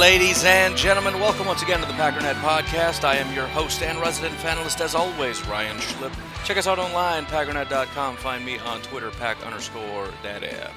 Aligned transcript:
Ladies 0.00 0.44
and 0.44 0.76
gentlemen, 0.76 1.18
welcome 1.20 1.46
once 1.46 1.62
again 1.62 1.80
to 1.80 1.86
the 1.86 1.94
Packernet 1.94 2.34
Podcast. 2.34 3.02
I 3.02 3.16
am 3.16 3.34
your 3.34 3.46
host 3.46 3.82
and 3.82 3.98
resident 3.98 4.34
panelist, 4.40 4.82
as 4.82 4.94
always, 4.94 5.44
Ryan 5.46 5.78
Schlip. 5.78 6.12
Check 6.44 6.58
us 6.58 6.66
out 6.66 6.78
online, 6.78 7.24
packernet.com. 7.24 8.16
Find 8.16 8.44
me 8.44 8.58
on 8.58 8.82
Twitter, 8.82 9.10
pack 9.12 9.42
underscore 9.46 10.10
data. 10.22 10.70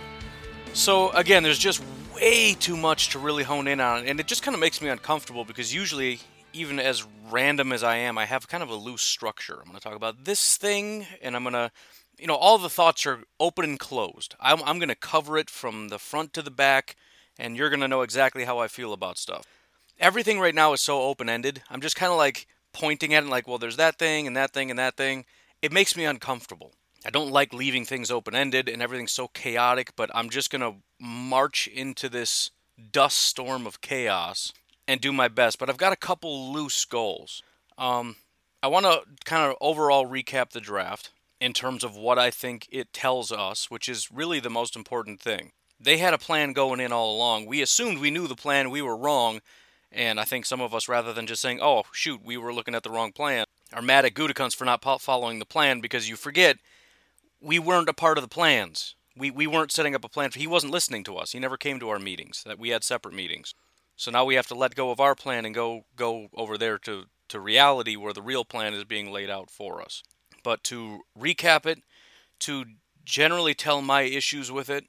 So, 0.72 1.10
again, 1.12 1.44
there's 1.44 1.60
just 1.60 1.84
way 2.16 2.54
too 2.54 2.78
much 2.78 3.10
to 3.10 3.20
really 3.20 3.44
hone 3.44 3.68
in 3.68 3.82
on, 3.82 4.06
and 4.06 4.22
it 4.22 4.26
just 4.26 4.42
kind 4.42 4.56
of 4.56 4.62
makes 4.62 4.82
me 4.82 4.88
uncomfortable 4.88 5.44
because 5.44 5.74
usually, 5.74 6.22
even 6.54 6.80
as 6.80 7.06
random 7.30 7.74
as 7.74 7.84
I 7.84 7.98
am, 7.98 8.18
I 8.18 8.26
have 8.26 8.48
kind 8.48 8.64
of 8.64 8.70
a 8.70 8.76
loose 8.76 9.02
structure. 9.02 9.58
I'm 9.60 9.66
going 9.66 9.76
to 9.76 9.82
talk 9.82 9.98
about 9.98 10.24
this 10.24 10.56
thing, 10.56 11.06
and 11.22 11.36
I'm 11.36 11.44
going 11.44 11.54
to, 11.56 11.72
you 12.18 12.28
know, 12.28 12.38
all 12.38 12.58
the 12.58 12.70
thoughts 12.70 13.06
are 13.06 13.26
open 13.38 13.66
and 13.66 13.78
closed. 13.80 14.36
I'm, 14.40 14.64
I'm 14.64 14.80
going 14.80 14.88
to 14.88 14.96
cover 14.96 15.38
it 15.38 15.50
from 15.50 15.90
the 15.90 16.00
front 16.00 16.32
to 16.36 16.42
the 16.42 16.52
back 16.52 16.96
and 17.40 17.56
you're 17.56 17.70
going 17.70 17.80
to 17.80 17.88
know 17.88 18.02
exactly 18.02 18.44
how 18.44 18.60
I 18.60 18.68
feel 18.68 18.94
about 18.94 19.18
stuff. 19.18 19.46
Everything 20.00 20.40
right 20.40 20.54
now 20.54 20.74
is 20.74 20.82
so 20.82 21.02
open 21.02 21.30
ended. 21.30 21.64
I'm 21.70 21.82
just 21.82 21.96
kind 21.96 22.12
of 22.12 22.18
like 22.18 22.46
pointing 22.74 23.14
at 23.14 23.24
it, 23.24 23.30
like, 23.30 23.48
well, 23.48 23.58
there's 23.58 23.78
that 23.78 23.98
thing 23.98 24.28
and 24.28 24.36
that 24.38 24.52
thing 24.52 24.70
and 24.70 24.78
that 24.78 24.98
thing. 24.98 25.26
It 25.62 25.72
makes 25.72 25.98
me 25.98 26.06
uncomfortable. 26.06 26.74
I 27.06 27.10
don't 27.10 27.32
like 27.32 27.54
leaving 27.54 27.86
things 27.86 28.12
open 28.12 28.36
ended 28.36 28.68
and 28.68 28.82
everything's 28.82 29.14
so 29.14 29.30
chaotic, 29.30 29.94
but 29.96 30.12
I'm 30.14 30.30
just 30.30 30.52
going 30.52 30.62
to 30.62 30.76
march 31.00 31.68
into 31.68 32.10
this 32.10 32.52
dust 32.92 33.20
storm 33.20 33.66
of 33.66 33.82
chaos 33.82 34.52
and 34.88 35.00
do 35.00 35.14
my 35.14 35.30
best. 35.30 35.60
But 35.60 35.70
I've 35.70 35.78
got 35.78 35.94
a 35.94 35.98
couple 35.98 36.52
loose 36.52 36.84
goals. 36.86 37.42
Um, 37.78 38.18
I 38.62 38.68
want 38.68 38.86
to 38.86 39.02
kind 39.24 39.50
of 39.50 39.56
overall 39.62 40.06
recap 40.06 40.50
the 40.50 40.60
draft 40.60 41.12
in 41.40 41.54
terms 41.54 41.86
of 41.86 41.96
what 41.96 42.20
I 42.20 42.32
think 42.32 42.68
it 42.70 42.92
tells 42.92 43.32
us, 43.32 43.72
which 43.72 43.88
is 43.88 44.12
really 44.12 44.42
the 44.42 44.50
most 44.50 44.76
important 44.76 45.22
thing 45.22 45.54
they 45.80 45.98
had 45.98 46.14
a 46.14 46.18
plan 46.18 46.54
going 46.54 46.80
in 46.80 46.92
all 46.92 47.16
along. 47.16 47.46
We 47.46 47.62
assumed 47.62 48.00
we 48.00 48.12
knew 48.12 48.28
the 48.28 48.36
plan, 48.36 48.70
we 48.70 48.82
were 48.82 48.98
wrong, 48.98 49.42
and 49.92 50.20
I 50.20 50.26
think 50.26 50.46
some 50.46 50.62
of 50.62 50.74
us, 50.74 50.88
rather 50.88 51.14
than 51.14 51.28
just 51.28 51.42
saying, 51.42 51.60
"Oh, 51.62 51.84
shoot, 51.92 52.22
we 52.24 52.38
were 52.38 52.54
looking 52.54 52.76
at 52.76 52.84
the 52.84 52.90
wrong 52.90 53.12
plan," 53.12 53.46
are 53.74 53.82
mad 53.82 54.06
at 54.06 54.14
Gutekunst 54.14 54.56
for 54.56 54.66
not 54.66 54.84
following 55.02 55.40
the 55.40 55.46
plan 55.46 55.80
because 55.80 56.10
you 56.10 56.16
forget 56.16 56.58
we 57.42 57.60
weren't 57.60 57.90
a 57.90 57.94
part 57.94 58.18
of 58.18 58.22
the 58.22 58.28
plans. 58.28 58.96
We 59.16 59.32
we 59.32 59.48
weren't 59.48 59.72
setting 59.72 59.96
up 59.96 60.06
a 60.06 60.10
plan. 60.10 60.32
For, 60.32 60.40
he 60.40 60.48
wasn't 60.48 60.74
listening 60.74 61.04
to 61.06 61.18
us. 61.18 61.32
He 61.32 61.40
never 61.40 61.58
came 61.58 61.80
to 61.80 61.90
our 61.90 62.00
meetings. 62.00 62.44
That 62.44 62.60
we 62.60 62.70
had 62.70 62.84
separate 62.84 63.16
meetings. 63.16 63.54
So 63.96 64.12
now 64.12 64.24
we 64.26 64.36
have 64.36 64.48
to 64.48 64.56
let 64.56 64.76
go 64.76 64.92
of 64.92 65.00
our 65.00 65.16
plan 65.16 65.46
and 65.46 65.56
go 65.56 65.86
go 65.96 66.30
over 66.34 66.58
there 66.58 66.78
to 66.80 67.06
to 67.30 67.40
reality 67.40 67.96
where 67.96 68.14
the 68.14 68.22
real 68.22 68.46
plan 68.46 68.74
is 68.74 68.84
being 68.84 69.12
laid 69.12 69.30
out 69.30 69.50
for 69.50 69.82
us. 69.82 70.04
But 70.44 70.64
to 70.66 71.02
recap 71.18 71.66
it, 71.66 71.84
to 72.40 72.66
generally 73.06 73.54
tell 73.54 73.82
my 73.82 74.02
issues 74.02 74.52
with 74.52 74.70
it 74.70 74.86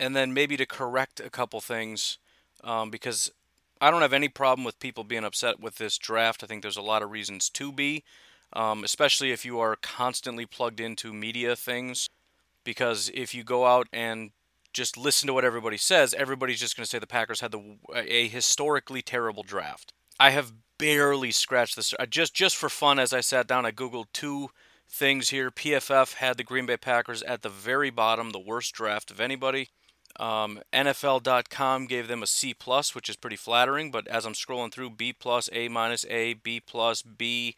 and 0.00 0.14
then 0.14 0.32
maybe 0.32 0.56
to 0.56 0.66
correct 0.66 1.20
a 1.20 1.30
couple 1.30 1.60
things 1.60 2.18
um, 2.64 2.90
because 2.90 3.30
I 3.80 3.90
don't 3.90 4.02
have 4.02 4.12
any 4.12 4.28
problem 4.28 4.64
with 4.64 4.80
people 4.80 5.04
being 5.04 5.24
upset 5.24 5.60
with 5.60 5.76
this 5.76 5.98
draft. 5.98 6.42
I 6.42 6.46
think 6.46 6.62
there's 6.62 6.76
a 6.76 6.82
lot 6.82 7.02
of 7.02 7.10
reasons 7.10 7.48
to 7.50 7.72
be, 7.72 8.04
um, 8.52 8.84
especially 8.84 9.30
if 9.30 9.44
you 9.44 9.58
are 9.60 9.76
constantly 9.76 10.46
plugged 10.46 10.80
into 10.80 11.12
media 11.12 11.54
things. 11.56 12.08
Because 12.64 13.10
if 13.14 13.34
you 13.34 13.44
go 13.44 13.66
out 13.66 13.88
and 13.92 14.30
just 14.72 14.96
listen 14.96 15.26
to 15.26 15.32
what 15.32 15.44
everybody 15.44 15.76
says, 15.76 16.12
everybody's 16.14 16.60
just 16.60 16.76
going 16.76 16.84
to 16.84 16.90
say 16.90 16.98
the 16.98 17.06
Packers 17.06 17.40
had 17.40 17.52
the 17.52 17.78
a 17.94 18.28
historically 18.28 19.00
terrible 19.00 19.42
draft. 19.42 19.92
I 20.20 20.30
have 20.30 20.52
barely 20.76 21.30
scratched 21.30 21.76
this. 21.76 21.94
Just 22.10 22.34
just 22.34 22.56
for 22.56 22.68
fun, 22.68 22.98
as 22.98 23.12
I 23.12 23.20
sat 23.20 23.46
down, 23.46 23.64
I 23.64 23.72
googled 23.72 24.06
two 24.12 24.50
things 24.88 25.30
here. 25.30 25.50
PFF 25.50 26.14
had 26.14 26.36
the 26.36 26.44
Green 26.44 26.66
Bay 26.66 26.76
Packers 26.76 27.22
at 27.22 27.42
the 27.42 27.48
very 27.48 27.90
bottom, 27.90 28.30
the 28.30 28.38
worst 28.38 28.74
draft 28.74 29.10
of 29.10 29.20
anybody. 29.20 29.70
Um, 30.18 30.60
NFL.com 30.72 31.86
gave 31.86 32.08
them 32.08 32.22
a 32.22 32.26
C 32.26 32.52
plus, 32.54 32.94
which 32.94 33.08
is 33.08 33.16
pretty 33.16 33.36
flattering. 33.36 33.90
But 33.90 34.08
as 34.08 34.24
I'm 34.26 34.32
scrolling 34.32 34.72
through, 34.72 34.90
B 34.90 35.12
plus, 35.12 35.48
A 35.52 35.68
minus, 35.68 36.04
A, 36.08 36.34
B 36.34 36.60
plus, 36.60 37.02
B, 37.02 37.54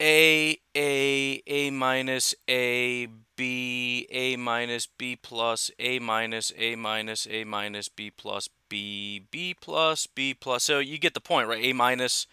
A, 0.00 0.58
A, 0.76 1.42
A 1.46 1.70
minus, 1.70 2.34
A, 2.48 3.08
B, 3.36 4.06
A 4.10 4.36
minus, 4.36 4.86
B 4.86 5.16
plus, 5.16 5.70
A 5.78 5.98
minus, 5.98 6.52
A 6.56 6.74
minus, 6.76 7.26
A 7.30 7.44
minus, 7.44 7.88
B 7.88 8.10
plus, 8.10 8.48
B, 8.68 9.26
B 9.30 9.54
plus, 9.60 10.06
B 10.06 10.34
plus. 10.34 10.64
So 10.64 10.78
you 10.78 10.98
get 10.98 11.14
the 11.14 11.20
point, 11.20 11.48
right? 11.48 11.64
A 11.64 11.72
minus. 11.72 12.26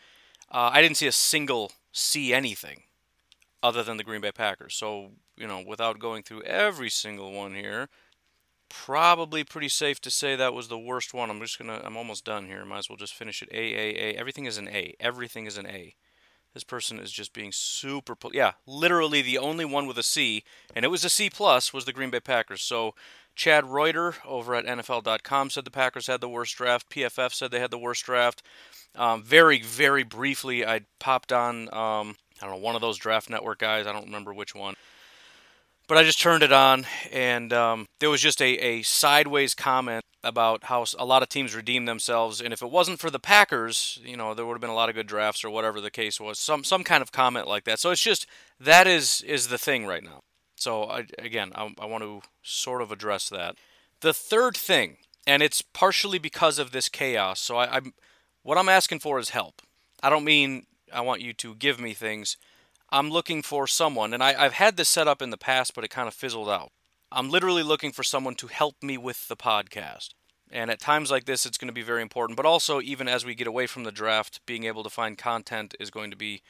Uh, 0.49 0.69
I 0.73 0.81
didn't 0.81 0.97
see 0.97 1.07
a 1.07 1.13
single 1.13 1.71
C 1.91 2.33
anything 2.33 2.83
other 3.63 3.83
than 3.83 3.97
the 3.97 4.03
Green 4.03 4.21
Bay 4.21 4.31
Packers. 4.31 4.75
So 4.75 5.11
you 5.37 5.47
know, 5.47 5.63
without 5.65 5.99
going 5.99 6.23
through 6.23 6.43
every 6.43 6.89
single 6.89 7.31
one 7.31 7.55
here 7.55 7.89
probably 8.71 9.43
pretty 9.43 9.67
safe 9.67 9.99
to 10.01 10.09
say 10.09 10.35
that 10.35 10.53
was 10.53 10.69
the 10.69 10.79
worst 10.79 11.13
one. 11.13 11.29
I'm 11.29 11.41
just 11.41 11.59
gonna. 11.59 11.81
I'm 11.83 11.97
almost 11.97 12.25
done 12.25 12.45
here. 12.45 12.63
Might 12.65 12.79
as 12.79 12.89
well 12.89 12.97
just 12.97 13.13
finish 13.13 13.41
it. 13.41 13.49
A 13.51 13.55
A 13.57 13.95
A. 13.95 14.13
Everything 14.15 14.45
is 14.45 14.57
an 14.57 14.69
A. 14.69 14.95
Everything 14.99 15.45
is 15.45 15.57
an 15.57 15.67
A. 15.67 15.95
This 16.53 16.63
person 16.63 16.99
is 16.99 17.11
just 17.11 17.33
being 17.33 17.51
super. 17.51 18.15
Pol- 18.15 18.31
yeah, 18.33 18.53
literally 18.65 19.21
the 19.21 19.37
only 19.37 19.65
one 19.65 19.87
with 19.87 19.97
a 19.97 20.03
C, 20.03 20.43
and 20.75 20.85
it 20.85 20.89
was 20.89 21.05
a 21.05 21.09
C 21.09 21.29
plus, 21.29 21.73
was 21.73 21.85
the 21.85 21.93
Green 21.93 22.09
Bay 22.09 22.19
Packers. 22.19 22.61
So. 22.61 22.95
Chad 23.33 23.63
Reuter 23.63 24.15
over 24.25 24.55
at 24.55 24.65
NFL.com 24.65 25.49
said 25.49 25.63
the 25.63 25.71
Packers 25.71 26.07
had 26.07 26.19
the 26.19 26.27
worst 26.27 26.57
draft. 26.57 26.89
PFF 26.89 27.33
said 27.33 27.49
they 27.49 27.61
had 27.61 27.71
the 27.71 27.77
worst 27.77 28.03
draft. 28.03 28.43
Um, 28.93 29.23
very, 29.23 29.61
very 29.61 30.03
briefly, 30.03 30.65
I 30.65 30.81
popped 30.99 31.31
on, 31.31 31.73
um, 31.73 32.17
I 32.41 32.45
don't 32.45 32.51
know, 32.51 32.57
one 32.57 32.75
of 32.75 32.81
those 32.81 32.97
draft 32.97 33.29
network 33.29 33.59
guys. 33.59 33.87
I 33.87 33.93
don't 33.93 34.03
remember 34.03 34.33
which 34.33 34.53
one 34.53 34.75
but 35.87 35.97
I 35.97 36.03
just 36.03 36.21
turned 36.21 36.43
it 36.43 36.53
on, 36.53 36.85
and 37.11 37.51
um, 37.51 37.85
there 37.99 38.09
was 38.09 38.21
just 38.21 38.41
a, 38.41 38.57
a 38.57 38.81
sideways 38.81 39.53
comment 39.53 40.03
about 40.23 40.65
how 40.65 40.85
a 40.97 41.05
lot 41.05 41.23
of 41.23 41.29
teams 41.29 41.55
redeem 41.55 41.85
themselves, 41.85 42.41
and 42.41 42.53
if 42.53 42.61
it 42.61 42.69
wasn't 42.69 42.99
for 42.99 43.09
the 43.09 43.19
Packers, 43.19 43.99
you 44.03 44.15
know, 44.15 44.33
there 44.33 44.45
would 44.45 44.53
have 44.53 44.61
been 44.61 44.69
a 44.69 44.75
lot 44.75 44.89
of 44.89 44.95
good 44.95 45.07
drafts 45.07 45.43
or 45.43 45.49
whatever 45.49 45.81
the 45.81 45.91
case 45.91 46.19
was. 46.19 46.39
Some 46.39 46.63
some 46.63 46.83
kind 46.83 47.01
of 47.01 47.11
comment 47.11 47.47
like 47.47 47.63
that. 47.65 47.79
So 47.79 47.91
it's 47.91 48.01
just 48.01 48.27
that 48.59 48.87
is 48.87 49.21
is 49.23 49.47
the 49.47 49.57
thing 49.57 49.85
right 49.85 50.03
now. 50.03 50.21
So 50.55 50.83
I, 50.83 51.05
again, 51.17 51.51
I, 51.55 51.73
I 51.79 51.85
want 51.85 52.03
to 52.03 52.21
sort 52.43 52.81
of 52.81 52.91
address 52.91 53.29
that. 53.29 53.55
The 54.01 54.13
third 54.13 54.55
thing, 54.55 54.97
and 55.25 55.41
it's 55.41 55.61
partially 55.61 56.19
because 56.19 56.59
of 56.59 56.71
this 56.71 56.87
chaos. 56.87 57.39
So 57.39 57.57
I, 57.57 57.77
I'm 57.77 57.93
what 58.43 58.57
I'm 58.57 58.69
asking 58.69 58.99
for 58.99 59.19
is 59.19 59.29
help. 59.29 59.61
I 60.03 60.09
don't 60.09 60.23
mean 60.23 60.65
I 60.93 61.01
want 61.01 61.21
you 61.21 61.33
to 61.33 61.55
give 61.55 61.79
me 61.79 61.93
things. 61.93 62.37
I'm 62.91 63.09
looking 63.09 63.41
for 63.41 63.67
someone, 63.67 64.13
and 64.13 64.21
I, 64.23 64.33
have 64.33 64.53
had 64.53 64.77
this 64.77 64.89
set 64.89 65.07
up 65.07 65.21
in 65.21 65.29
the 65.29 65.37
past, 65.37 65.73
but 65.73 65.83
it 65.83 65.89
kind 65.89 66.07
of 66.07 66.13
fizzled 66.13 66.49
out. 66.49 66.71
I'm 67.11 67.29
literally 67.29 67.63
looking 67.63 67.91
for 67.91 68.03
someone 68.03 68.35
to 68.35 68.47
help 68.47 68.81
me 68.81 68.97
with 68.97 69.27
the 69.27 69.35
podcast. 69.35 70.09
And 70.51 70.69
at 70.69 70.79
times 70.79 71.09
like 71.09 71.25
this, 71.25 71.45
it's 71.45 71.57
going 71.57 71.69
to 71.69 71.73
be 71.73 71.81
very 71.81 72.01
important. 72.01 72.37
But 72.37 72.45
also, 72.45 72.81
even 72.81 73.07
as 73.07 73.25
we 73.25 73.35
get 73.35 73.47
away 73.47 73.67
from 73.67 73.83
the 73.83 73.91
draft, 73.91 74.41
being 74.45 74.65
able 74.65 74.83
to 74.83 74.89
find 74.89 75.17
content 75.17 75.75
is 75.79 75.89
going 75.89 76.11
to 76.11 76.17
be 76.17 76.41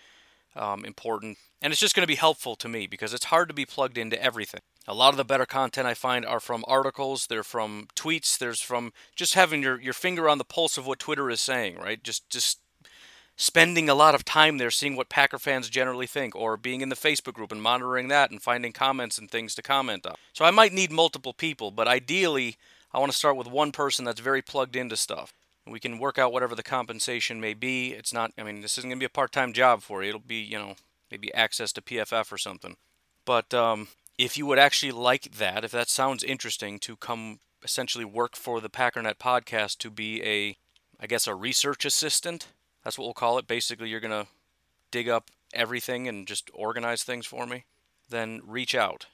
um, 0.55 0.83
important. 0.85 1.38
And 1.61 1.71
it's 1.71 1.79
just 1.79 1.95
going 1.95 2.03
to 2.03 2.07
be 2.07 2.15
helpful 2.15 2.55
to 2.57 2.67
me 2.67 2.88
because 2.88 3.13
it's 3.13 3.25
hard 3.25 3.47
to 3.49 3.53
be 3.53 3.65
plugged 3.65 3.97
into 3.97 4.21
everything. 4.21 4.61
A 4.88 4.95
lot 4.95 5.13
of 5.13 5.17
the 5.17 5.25
better 5.25 5.45
content 5.45 5.88
I 5.88 5.93
find 5.93 6.25
are 6.25 6.39
from 6.39 6.65
articles, 6.67 7.27
they're 7.27 7.43
from 7.43 7.88
tweets, 7.95 8.38
there's 8.38 8.61
from 8.61 8.91
just 9.15 9.35
having 9.35 9.61
your, 9.61 9.79
your 9.79 9.93
finger 9.93 10.27
on 10.27 10.39
the 10.39 10.43
pulse 10.43 10.77
of 10.77 10.88
what 10.88 10.97
Twitter 10.97 11.29
is 11.29 11.39
saying, 11.39 11.77
right? 11.77 12.03
Just 12.03 12.27
just 12.29 12.59
spending 13.41 13.89
a 13.89 13.95
lot 13.95 14.13
of 14.13 14.23
time 14.23 14.59
there 14.59 14.69
seeing 14.69 14.95
what 14.95 15.09
Packer 15.09 15.39
fans 15.39 15.67
generally 15.67 16.05
think, 16.05 16.35
or 16.35 16.57
being 16.57 16.81
in 16.81 16.89
the 16.89 16.95
Facebook 16.95 17.33
group 17.33 17.51
and 17.51 17.59
monitoring 17.59 18.07
that 18.07 18.29
and 18.29 18.39
finding 18.39 18.71
comments 18.71 19.17
and 19.17 19.31
things 19.31 19.55
to 19.55 19.63
comment 19.63 20.05
on. 20.05 20.13
So 20.31 20.45
I 20.45 20.51
might 20.51 20.73
need 20.73 20.91
multiple 20.91 21.33
people, 21.33 21.71
but 21.71 21.88
ideally, 21.88 22.57
I 22.93 22.99
want 22.99 23.11
to 23.11 23.17
start 23.17 23.35
with 23.35 23.47
one 23.47 23.71
person 23.71 24.05
that's 24.05 24.19
very 24.19 24.43
plugged 24.43 24.75
into 24.75 24.95
stuff. 24.95 25.33
We 25.65 25.79
can 25.79 25.97
work 25.97 26.19
out 26.19 26.31
whatever 26.31 26.53
the 26.53 26.61
compensation 26.61 27.41
may 27.41 27.55
be. 27.55 27.93
It's 27.93 28.13
not, 28.13 28.31
I 28.38 28.43
mean, 28.43 28.61
this 28.61 28.77
isn't 28.77 28.89
going 28.89 28.99
to 28.99 29.03
be 29.03 29.07
a 29.07 29.09
part 29.09 29.31
time 29.31 29.53
job 29.53 29.81
for 29.81 30.03
you. 30.03 30.09
It'll 30.09 30.21
be, 30.21 30.41
you 30.41 30.59
know, 30.59 30.75
maybe 31.09 31.33
access 31.33 31.73
to 31.73 31.81
PFF 31.81 32.31
or 32.31 32.38
something. 32.38 32.75
But 33.25 33.55
um, 33.55 33.88
if 34.19 34.38
you 34.38 34.45
would 34.45 34.59
actually 34.59 34.91
like 34.91 35.31
that, 35.38 35.63
if 35.63 35.71
that 35.71 35.89
sounds 35.89 36.23
interesting, 36.23 36.77
to 36.79 36.95
come 36.95 37.39
essentially 37.63 38.05
work 38.05 38.35
for 38.35 38.61
the 38.61 38.69
Packernet 38.69 39.17
podcast 39.17 39.79
to 39.79 39.89
be 39.89 40.21
a, 40.23 40.57
I 40.99 41.07
guess, 41.07 41.25
a 41.25 41.33
research 41.33 41.85
assistant. 41.85 42.47
That's 42.83 42.97
what 42.97 43.05
we'll 43.05 43.13
call 43.13 43.37
it. 43.37 43.47
Basically, 43.47 43.89
you're 43.89 43.99
going 43.99 44.25
to 44.25 44.29
dig 44.91 45.09
up 45.09 45.29
everything 45.53 46.07
and 46.07 46.27
just 46.27 46.49
organize 46.53 47.03
things 47.03 47.25
for 47.25 47.45
me. 47.45 47.65
Then 48.09 48.41
reach 48.45 48.75
out 48.75 49.07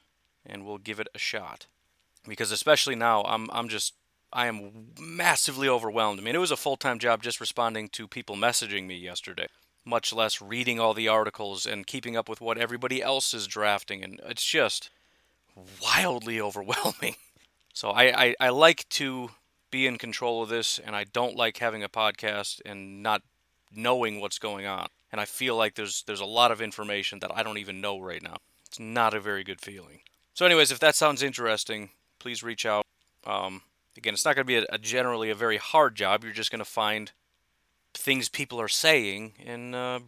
and 0.46 0.66
we'll 0.66 0.78
give 0.78 1.00
it 1.00 1.08
a 1.14 1.20
shot. 1.20 1.68
Because 2.28 2.52
especially 2.52 2.96
now, 2.96 3.24
I'm, 3.24 3.50
I'm 3.52 3.70
just, 3.70 3.94
I 4.34 4.48
am 4.48 4.94
massively 5.00 5.70
overwhelmed. 5.70 6.20
I 6.20 6.24
mean, 6.24 6.36
it 6.36 6.40
was 6.40 6.52
a 6.52 6.58
full 6.58 6.78
time 6.78 7.00
job 7.00 7.22
just 7.22 7.40
responding 7.40 7.90
to 7.90 8.08
people 8.08 8.36
messaging 8.36 8.88
me 8.88 8.96
yesterday 8.96 9.48
much 9.88 10.12
less 10.14 10.42
reading 10.42 10.80
all 10.80 10.94
the 10.94 11.08
articles 11.08 11.66
and 11.66 11.88
keeping 11.88 12.18
up 12.18 12.28
with 12.28 12.42
what 12.42 12.58
everybody 12.58 13.02
else 13.02 13.34
is 13.34 13.48
drafting. 13.48 14.04
And 14.04 14.20
it's 14.26 14.46
just 14.46 14.90
wildly 15.82 16.40
overwhelming. 16.48 17.16
So 17.74 17.90
I, 17.90 18.26
I, 18.26 18.36
I, 18.40 18.50
like 18.50 18.88
to 18.90 19.30
be 19.72 19.86
in 19.88 19.98
control 19.98 20.42
of 20.42 20.50
this, 20.50 20.80
and 20.80 20.96
I 20.96 21.04
don't 21.04 21.36
like 21.36 21.58
having 21.58 21.84
a 21.84 21.90
podcast 21.90 22.60
and 22.66 23.04
not 23.04 23.22
knowing 23.74 24.20
what's 24.20 24.40
going 24.40 24.66
on. 24.66 24.88
And 25.12 25.22
I 25.22 25.26
feel 25.26 25.56
like 25.56 25.76
there's 25.76 26.04
there's 26.04 26.20
a 26.20 26.26
lot 26.26 26.52
of 26.52 26.62
information 26.62 27.20
that 27.20 27.36
I 27.36 27.44
don't 27.44 27.58
even 27.58 27.82
know 27.82 28.00
right 28.00 28.22
now. 28.22 28.38
It's 28.66 28.80
not 28.80 29.14
a 29.14 29.20
very 29.20 29.44
good 29.44 29.62
feeling. 29.62 30.02
So, 30.34 30.46
anyways, 30.46 30.72
if 30.72 30.80
that 30.80 30.96
sounds 30.96 31.24
interesting, 31.24 31.90
please 32.20 32.44
reach 32.44 32.66
out. 32.66 32.86
Um, 33.26 33.62
again, 33.98 34.14
it's 34.14 34.26
not 34.26 34.36
going 34.36 34.46
to 34.46 34.48
be 34.48 34.58
a, 34.58 34.66
a 34.70 34.78
generally 34.78 35.30
a 35.30 35.36
very 35.36 35.58
hard 35.58 35.96
job. 35.96 36.24
You're 36.24 36.34
just 36.34 36.52
going 36.52 36.60
to 36.60 36.66
find 36.66 37.12
things 37.94 38.30
people 38.30 38.60
are 38.62 38.68
saying 38.68 39.34
and 39.44 39.74
uh, 39.74 40.00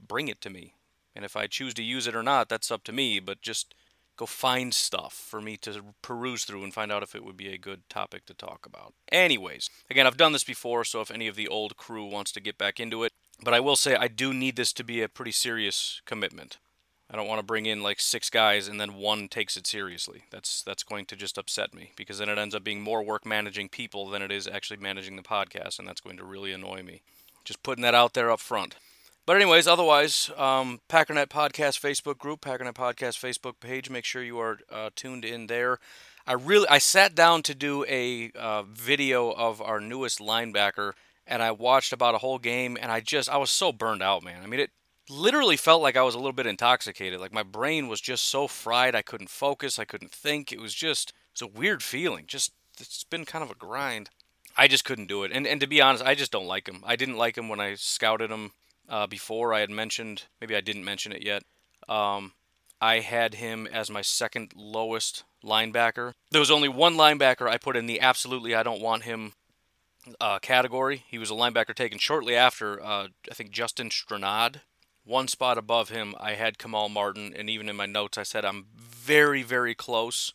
bring 0.00 0.28
it 0.28 0.40
to 0.40 0.50
me. 0.50 0.74
And 1.14 1.24
if 1.24 1.36
I 1.36 1.46
choose 1.46 1.74
to 1.74 1.82
use 1.82 2.06
it 2.06 2.16
or 2.16 2.22
not, 2.22 2.48
that's 2.48 2.70
up 2.70 2.84
to 2.84 2.92
me. 2.92 3.20
But 3.20 3.42
just 3.42 3.74
go 4.16 4.26
find 4.26 4.74
stuff 4.74 5.12
for 5.12 5.40
me 5.40 5.56
to 5.58 5.82
peruse 6.02 6.44
through 6.44 6.64
and 6.64 6.74
find 6.74 6.92
out 6.92 7.02
if 7.02 7.14
it 7.14 7.24
would 7.24 7.36
be 7.36 7.52
a 7.52 7.58
good 7.58 7.88
topic 7.88 8.26
to 8.26 8.34
talk 8.34 8.66
about. 8.66 8.94
Anyways, 9.10 9.70
again, 9.90 10.06
I've 10.06 10.16
done 10.16 10.32
this 10.32 10.44
before, 10.44 10.84
so 10.84 11.00
if 11.00 11.10
any 11.10 11.28
of 11.28 11.36
the 11.36 11.48
old 11.48 11.76
crew 11.76 12.04
wants 12.04 12.32
to 12.32 12.40
get 12.40 12.58
back 12.58 12.78
into 12.78 13.04
it, 13.04 13.12
but 13.42 13.54
I 13.54 13.60
will 13.60 13.76
say 13.76 13.96
I 13.96 14.08
do 14.08 14.32
need 14.32 14.56
this 14.56 14.72
to 14.74 14.84
be 14.84 15.02
a 15.02 15.08
pretty 15.08 15.32
serious 15.32 16.00
commitment. 16.06 16.58
I 17.10 17.16
don't 17.16 17.28
want 17.28 17.40
to 17.40 17.46
bring 17.46 17.66
in 17.66 17.82
like 17.82 18.00
six 18.00 18.30
guys 18.30 18.68
and 18.68 18.80
then 18.80 18.94
one 18.94 19.28
takes 19.28 19.56
it 19.58 19.66
seriously. 19.66 20.24
That's 20.30 20.62
that's 20.62 20.82
going 20.82 21.04
to 21.06 21.16
just 21.16 21.36
upset 21.36 21.74
me 21.74 21.92
because 21.94 22.18
then 22.18 22.30
it 22.30 22.38
ends 22.38 22.54
up 22.54 22.64
being 22.64 22.80
more 22.80 23.02
work 23.02 23.26
managing 23.26 23.68
people 23.68 24.08
than 24.08 24.22
it 24.22 24.32
is 24.32 24.48
actually 24.48 24.78
managing 24.78 25.16
the 25.16 25.22
podcast, 25.22 25.78
and 25.78 25.86
that's 25.86 26.00
going 26.00 26.16
to 26.16 26.24
really 26.24 26.52
annoy 26.52 26.82
me. 26.82 27.02
Just 27.44 27.62
putting 27.62 27.82
that 27.82 27.94
out 27.94 28.14
there 28.14 28.30
up 28.30 28.40
front. 28.40 28.76
But 29.24 29.36
anyways, 29.36 29.68
otherwise, 29.68 30.30
um, 30.36 30.80
Packernet 30.88 31.28
Podcast 31.28 31.80
Facebook 31.80 32.18
group, 32.18 32.40
Packernet 32.40 32.74
Podcast 32.74 33.20
Facebook 33.20 33.60
page. 33.60 33.88
Make 33.88 34.04
sure 34.04 34.22
you 34.22 34.40
are 34.40 34.58
uh, 34.70 34.90
tuned 34.96 35.24
in 35.24 35.46
there. 35.46 35.78
I 36.26 36.32
really 36.32 36.66
I 36.68 36.78
sat 36.78 37.14
down 37.14 37.42
to 37.44 37.54
do 37.54 37.84
a 37.88 38.32
uh, 38.34 38.64
video 38.64 39.30
of 39.30 39.62
our 39.62 39.80
newest 39.80 40.18
linebacker, 40.18 40.92
and 41.24 41.40
I 41.40 41.52
watched 41.52 41.92
about 41.92 42.16
a 42.16 42.18
whole 42.18 42.38
game, 42.38 42.76
and 42.80 42.90
I 42.90 42.98
just 42.98 43.28
I 43.28 43.36
was 43.36 43.50
so 43.50 43.70
burned 43.72 44.02
out, 44.02 44.24
man. 44.24 44.42
I 44.42 44.46
mean, 44.46 44.58
it 44.58 44.70
literally 45.08 45.56
felt 45.56 45.82
like 45.82 45.96
I 45.96 46.02
was 46.02 46.16
a 46.16 46.18
little 46.18 46.32
bit 46.32 46.46
intoxicated. 46.46 47.20
Like 47.20 47.32
my 47.32 47.42
brain 47.44 47.86
was 47.86 48.00
just 48.00 48.24
so 48.24 48.48
fried, 48.48 48.96
I 48.96 49.02
couldn't 49.02 49.30
focus, 49.30 49.78
I 49.78 49.84
couldn't 49.84 50.12
think. 50.12 50.52
It 50.52 50.60
was 50.60 50.74
just 50.74 51.10
it 51.10 51.42
was 51.42 51.48
a 51.48 51.58
weird 51.58 51.84
feeling. 51.84 52.24
Just 52.26 52.52
it's 52.80 53.04
been 53.04 53.24
kind 53.24 53.44
of 53.44 53.52
a 53.52 53.56
grind. 53.56 54.10
I 54.56 54.66
just 54.66 54.84
couldn't 54.84 55.06
do 55.06 55.22
it. 55.22 55.30
And 55.32 55.46
and 55.46 55.60
to 55.60 55.68
be 55.68 55.80
honest, 55.80 56.04
I 56.04 56.16
just 56.16 56.32
don't 56.32 56.46
like 56.46 56.68
him. 56.68 56.82
I 56.84 56.96
didn't 56.96 57.18
like 57.18 57.38
him 57.38 57.48
when 57.48 57.60
I 57.60 57.74
scouted 57.74 58.30
him 58.32 58.50
uh, 58.92 59.08
before. 59.08 59.52
I 59.52 59.60
had 59.60 59.70
mentioned 59.70 60.26
maybe 60.40 60.54
I 60.54 60.60
didn't 60.60 60.84
mention 60.84 61.10
it 61.10 61.24
yet. 61.24 61.42
Um, 61.88 62.34
I 62.80 63.00
had 63.00 63.34
him 63.34 63.66
as 63.66 63.90
my 63.90 64.02
second 64.02 64.52
lowest 64.54 65.24
linebacker. 65.44 66.12
There 66.30 66.40
was 66.40 66.50
only 66.50 66.68
one 66.68 66.94
linebacker 66.94 67.48
I 67.48 67.58
put 67.58 67.76
in 67.76 67.86
the 67.86 68.00
absolutely 68.00 68.54
I 68.54 68.62
don't 68.62 68.80
want 68.80 69.02
him 69.02 69.32
uh, 70.20 70.38
category. 70.38 71.04
He 71.08 71.18
was 71.18 71.30
a 71.30 71.34
linebacker 71.34 71.74
taken 71.74 71.98
shortly 71.98 72.36
after, 72.36 72.80
uh, 72.80 73.08
I 73.28 73.34
think, 73.34 73.50
Justin 73.50 73.88
Strnad 73.88 74.60
one 75.04 75.28
spot 75.28 75.58
above 75.58 75.88
him, 75.88 76.14
I 76.20 76.34
had 76.34 76.58
Kamal 76.58 76.88
Martin, 76.88 77.34
and 77.36 77.50
even 77.50 77.68
in 77.68 77.76
my 77.76 77.86
notes, 77.86 78.16
I 78.16 78.22
said 78.22 78.44
I'm 78.44 78.66
very, 78.76 79.42
very 79.42 79.74
close 79.74 80.32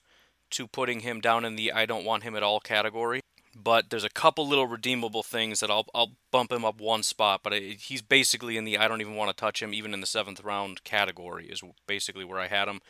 to 0.52 0.68
putting 0.68 1.02
him 1.02 1.22
down 1.22 1.46
in 1.46 1.56
the 1.56 1.72
I 1.72 1.86
don't 1.86 2.06
want 2.06 2.24
him 2.24 2.36
at 2.36 2.44
all 2.44 2.60
category. 2.60 3.22
But 3.60 3.90
there's 3.90 4.04
a 4.04 4.10
couple 4.10 4.48
little 4.48 4.68
redeemable 4.68 5.24
things 5.24 5.62
that 5.62 5.72
I'll, 5.72 5.88
I'll 5.96 6.12
bump 6.32 6.52
him 6.52 6.64
up 6.64 6.80
one 6.80 7.02
spot. 7.02 7.42
But 7.44 7.54
he's 7.54 8.04
basically 8.04 8.56
in 8.56 8.66
the 8.66 8.78
I 8.78 8.88
don't 8.88 9.02
even 9.02 9.16
want 9.16 9.30
to 9.30 9.36
touch 9.36 9.62
him, 9.62 9.74
even 9.74 9.94
in 9.94 10.02
the 10.02 10.08
seventh 10.08 10.44
round 10.44 10.84
category, 10.84 11.48
is 11.48 11.64
basically 11.88 12.24
where 12.24 12.40
I 12.40 12.48
had 12.48 12.68
him. 12.68 12.82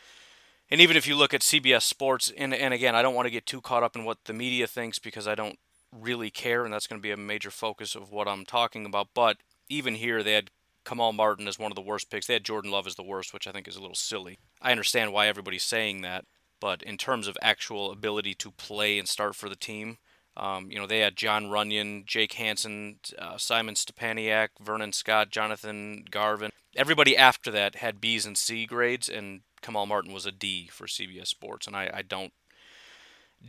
And 0.70 0.82
even 0.82 0.98
if 0.98 1.08
you 1.08 1.16
look 1.16 1.34
at 1.34 1.42
CBS 1.42 1.84
Sports, 1.84 2.32
and, 2.38 2.54
and 2.54 2.74
again, 2.74 2.96
I 2.96 3.02
don't 3.02 3.16
want 3.16 3.26
to 3.26 3.32
get 3.32 3.46
too 3.46 3.62
caught 3.62 3.84
up 3.84 3.96
in 3.96 4.04
what 4.04 4.26
the 4.26 4.34
media 4.34 4.68
thinks 4.68 5.00
because 5.00 5.26
I 5.26 5.36
don't 5.36 5.58
really 5.94 6.30
care, 6.30 6.66
and 6.66 6.74
that's 6.74 6.88
going 6.88 7.00
to 7.00 7.04
be 7.04 7.12
a 7.12 7.18
major 7.18 7.52
focus 7.52 7.96
of 7.96 8.12
what 8.12 8.28
I'm 8.28 8.46
talking 8.46 8.86
about. 8.86 9.10
But 9.14 9.38
even 9.70 9.96
here, 9.96 10.22
they 10.22 10.34
had 10.34 10.52
Kamal 10.84 11.14
Martin 11.14 11.48
as 11.48 11.58
one 11.58 11.72
of 11.72 11.76
the 11.76 11.82
worst 11.82 12.10
picks. 12.10 12.28
They 12.28 12.34
had 12.34 12.44
Jordan 12.44 12.72
Love 12.72 12.88
as 12.88 12.96
the 12.96 13.04
worst, 13.04 13.34
which 13.34 13.48
I 13.48 13.52
think 13.52 13.68
is 13.68 13.78
a 13.78 13.82
little 13.82 13.96
silly. 13.96 14.40
I 14.62 14.72
understand 14.72 15.14
why 15.14 15.28
everybody's 15.28 15.64
saying 15.64 16.02
that, 16.02 16.26
but 16.60 16.82
in 16.82 16.98
terms 16.98 17.28
of 17.28 17.38
actual 17.42 17.92
ability 17.92 18.34
to 18.36 18.52
play 18.52 19.00
and 19.00 19.08
start 19.08 19.36
for 19.36 19.48
the 19.48 19.56
team, 19.56 19.98
um, 20.38 20.70
you 20.72 20.78
know, 20.78 20.86
they 20.86 21.00
had 21.00 21.16
Jon 21.16 21.46
Runyan, 21.46 22.06
Jake 22.06 22.34
Hanson, 22.34 23.00
uh, 23.18 23.38
Simon 23.38 23.76
Stepaniak, 23.76 24.50
Vernon 24.62 24.94
Scott, 24.94 25.32
Jonathan 25.32 26.06
Garvin. 26.10 26.52
Everybody 26.76 27.18
after 27.18 27.50
that 27.52 27.76
had 27.76 28.00
B's 28.00 28.26
and 28.26 28.38
C 28.38 28.68
grades, 28.68 29.10
and 29.10 29.42
Kamal 29.62 29.88
Martin 29.88 30.14
was 30.14 30.28
a 30.28 30.32
D 30.32 30.70
for 30.72 30.86
CBS 30.86 31.28
Sports, 31.28 31.66
and 31.66 31.76
I, 31.76 31.90
I 31.92 32.02
don't 32.04 32.34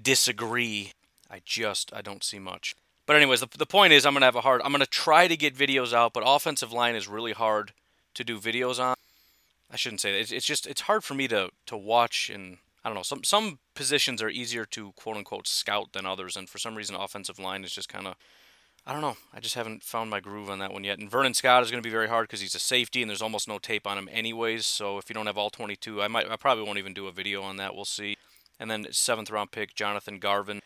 disagree. 0.02 0.92
I 1.30 1.42
just 1.44 1.92
I 1.92 2.00
don't 2.00 2.24
see 2.24 2.38
much. 2.38 2.74
But 3.06 3.16
anyways, 3.16 3.40
the, 3.40 3.48
the 3.56 3.66
point 3.66 3.92
is 3.92 4.06
I'm 4.06 4.14
gonna 4.14 4.24
have 4.24 4.34
a 4.34 4.40
hard. 4.40 4.62
I'm 4.64 4.72
gonna 4.72 4.86
try 4.86 5.28
to 5.28 5.36
get 5.36 5.54
videos 5.54 5.92
out, 5.92 6.14
but 6.14 6.22
offensive 6.26 6.72
line 6.72 6.96
is 6.96 7.06
really 7.06 7.32
hard 7.32 7.72
to 8.14 8.24
do 8.24 8.38
videos 8.38 8.82
on. 8.82 8.94
I 9.70 9.76
shouldn't 9.76 10.00
say 10.00 10.12
that. 10.12 10.20
It's, 10.20 10.32
it's 10.32 10.46
just 10.46 10.66
it's 10.66 10.82
hard 10.82 11.04
for 11.04 11.12
me 11.12 11.28
to 11.28 11.50
to 11.66 11.76
watch 11.76 12.30
and 12.30 12.56
I 12.88 12.90
don't 12.90 12.96
know. 12.96 13.02
Some 13.02 13.22
some 13.22 13.58
positions 13.74 14.22
are 14.22 14.30
easier 14.30 14.64
to 14.64 14.92
quote 14.92 15.18
unquote 15.18 15.46
scout 15.46 15.92
than 15.92 16.06
others, 16.06 16.38
and 16.38 16.48
for 16.48 16.56
some 16.56 16.74
reason, 16.74 16.96
offensive 16.96 17.38
line 17.38 17.62
is 17.62 17.70
just 17.70 17.90
kind 17.90 18.06
of 18.06 18.14
I 18.86 18.92
don't 18.92 19.02
know. 19.02 19.18
I 19.34 19.40
just 19.40 19.56
haven't 19.56 19.82
found 19.82 20.08
my 20.08 20.20
groove 20.20 20.48
on 20.48 20.58
that 20.60 20.72
one 20.72 20.84
yet. 20.84 20.98
And 20.98 21.10
Vernon 21.10 21.34
Scott 21.34 21.62
is 21.62 21.70
going 21.70 21.82
to 21.82 21.86
be 21.86 21.92
very 21.92 22.08
hard 22.08 22.28
because 22.28 22.40
he's 22.40 22.54
a 22.54 22.58
safety, 22.58 23.02
and 23.02 23.10
there's 23.10 23.20
almost 23.20 23.46
no 23.46 23.58
tape 23.58 23.86
on 23.86 23.98
him 23.98 24.08
anyways. 24.10 24.64
So 24.64 24.96
if 24.96 25.10
you 25.10 25.14
don't 25.14 25.26
have 25.26 25.36
all 25.36 25.50
22, 25.50 26.00
I 26.00 26.08
might 26.08 26.30
I 26.30 26.36
probably 26.36 26.64
won't 26.64 26.78
even 26.78 26.94
do 26.94 27.08
a 27.08 27.12
video 27.12 27.42
on 27.42 27.58
that. 27.58 27.74
We'll 27.74 27.84
see. 27.84 28.16
And 28.58 28.70
then 28.70 28.86
seventh 28.90 29.30
round 29.30 29.50
pick 29.50 29.74
Jonathan 29.74 30.18
Garvin. 30.18 30.62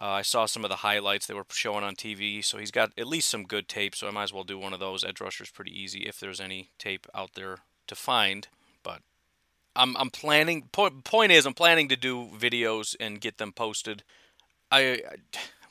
Uh, 0.00 0.06
I 0.06 0.22
saw 0.22 0.46
some 0.46 0.64
of 0.64 0.70
the 0.70 0.76
highlights 0.76 1.26
they 1.26 1.34
were 1.34 1.44
showing 1.50 1.84
on 1.84 1.94
TV, 1.94 2.42
so 2.42 2.56
he's 2.56 2.70
got 2.70 2.92
at 2.96 3.06
least 3.06 3.28
some 3.28 3.44
good 3.44 3.68
tape. 3.68 3.94
So 3.94 4.08
I 4.08 4.12
might 4.12 4.22
as 4.22 4.32
well 4.32 4.44
do 4.44 4.58
one 4.58 4.72
of 4.72 4.80
those. 4.80 5.04
Edge 5.04 5.20
rusher 5.20 5.44
is 5.44 5.50
pretty 5.50 5.78
easy 5.78 6.04
if 6.06 6.18
there's 6.18 6.40
any 6.40 6.70
tape 6.78 7.06
out 7.14 7.34
there 7.34 7.58
to 7.86 7.94
find. 7.94 8.48
But 8.82 9.02
I'm 9.76 9.96
I'm 9.96 10.10
planning. 10.10 10.68
Point 10.72 11.04
point 11.04 11.32
is, 11.32 11.46
I'm 11.46 11.54
planning 11.54 11.88
to 11.88 11.96
do 11.96 12.28
videos 12.36 12.96
and 12.98 13.20
get 13.20 13.38
them 13.38 13.52
posted. 13.52 14.02
I, 14.70 14.80
I 14.80 15.00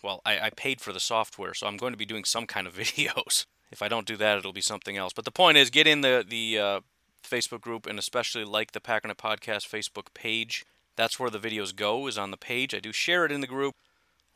well, 0.03 0.21
I, 0.25 0.39
I 0.39 0.49
paid 0.51 0.81
for 0.81 0.93
the 0.93 0.99
software, 0.99 1.53
so 1.53 1.67
I'm 1.67 1.77
going 1.77 1.93
to 1.93 1.97
be 1.97 2.05
doing 2.05 2.23
some 2.23 2.45
kind 2.45 2.67
of 2.67 2.73
videos. 2.77 3.45
If 3.71 3.81
I 3.81 3.87
don't 3.87 4.07
do 4.07 4.17
that, 4.17 4.37
it'll 4.37 4.53
be 4.53 4.61
something 4.61 4.95
else. 4.95 5.13
But 5.13 5.25
the 5.25 5.31
point 5.31 5.57
is, 5.57 5.69
get 5.69 5.87
in 5.87 6.01
the 6.01 6.25
the 6.27 6.59
uh, 6.59 6.79
Facebook 7.23 7.61
group 7.61 7.85
and 7.87 7.99
especially 7.99 8.45
like 8.45 8.71
the 8.71 8.79
Packernet 8.79 9.17
Podcast 9.17 9.67
Facebook 9.67 10.13
page. 10.13 10.65
That's 10.95 11.19
where 11.19 11.29
the 11.29 11.39
videos 11.39 11.75
go. 11.75 12.07
Is 12.07 12.17
on 12.17 12.31
the 12.31 12.37
page. 12.37 12.73
I 12.73 12.79
do 12.79 12.93
share 12.93 13.25
it 13.25 13.31
in 13.31 13.41
the 13.41 13.47
group 13.47 13.75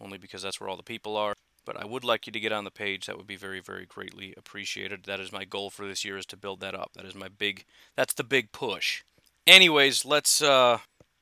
only 0.02 0.18
because 0.18 0.42
that's 0.42 0.60
where 0.60 0.70
all 0.70 0.78
the 0.78 0.84
people 0.84 1.18
are. 1.18 1.34
But 1.66 1.78
I 1.78 1.86
would 1.86 2.04
like 2.04 2.26
you 2.26 2.34
to 2.34 2.40
get 2.40 2.52
on 2.52 2.64
the 2.64 2.72
page. 2.72 3.06
That 3.06 3.18
would 3.18 3.28
be 3.28 3.36
very, 3.36 3.60
very 3.60 3.86
greatly 3.86 4.34
appreciated. 4.38 5.04
That 5.04 5.20
is 5.20 5.32
my 5.32 5.46
goal 5.46 5.70
for 5.70 5.86
this 5.86 6.04
year 6.04 6.18
is 6.18 6.26
to 6.28 6.38
build 6.38 6.62
that 6.62 6.74
up. 6.74 6.92
That 6.96 7.06
is 7.06 7.14
my 7.14 7.28
big. 7.28 7.66
That's 7.96 8.14
the 8.14 8.24
big 8.24 8.52
push. 8.52 9.04
Anyways, 9.48 10.06
let's 10.06 10.42
uh, 10.42 10.80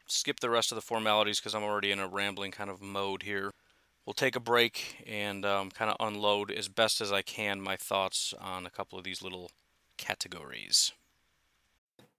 skip 0.08 0.40
the 0.40 0.50
rest 0.50 0.72
of 0.72 0.76
the 0.76 0.82
formalities 0.82 1.40
because 1.40 1.56
I'm 1.56 1.64
already 1.64 1.92
in 1.92 2.00
a 2.00 2.08
rambling 2.08 2.52
kind 2.52 2.70
of 2.70 2.82
mode 2.82 3.24
here. 3.24 3.52
We'll 4.06 4.14
take 4.14 4.36
a 4.36 4.42
break 4.42 5.04
and 5.06 5.46
um, 5.46 5.70
kind 5.70 5.92
of 5.92 5.98
unload 6.00 6.52
as 6.52 6.70
best 6.70 7.02
as 7.02 7.12
I 7.12 7.22
can 7.22 7.62
my 7.62 7.76
thoughts 7.76 8.34
on 8.40 8.66
a 8.66 8.70
couple 8.70 8.98
of 8.98 9.04
these 9.04 9.22
little 9.22 9.52
categories. 9.98 10.94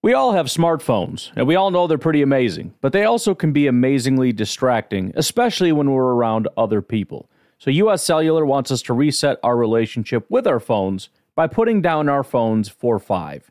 We 0.01 0.13
all 0.13 0.33
have 0.33 0.47
smartphones, 0.47 1.33
and 1.35 1.47
we 1.47 1.57
all 1.57 1.71
know 1.73 1.87
they're 1.87 1.99
pretty 1.99 2.23
amazing, 2.23 2.75
but 2.81 2.93
they 2.93 3.05
also 3.05 3.35
can 3.35 3.53
be 3.53 3.67
amazingly 3.67 4.33
distracting, 4.33 5.13
especially 5.17 5.73
when 5.73 5.91
we're 5.91 6.15
around 6.15 6.47
other 6.57 6.81
people. 6.83 7.29
So, 7.59 7.71
US 7.71 8.03
Cellular 8.05 8.47
wants 8.47 8.71
us 8.71 8.81
to 8.83 8.93
reset 8.93 9.39
our 9.43 9.57
relationship 9.57 10.25
with 10.29 10.47
our 10.47 10.61
phones 10.61 11.09
by 11.35 11.49
putting 11.49 11.83
down 11.83 12.09
our 12.09 12.23
phones 12.23 12.69
for 12.69 13.01
five. 13.01 13.51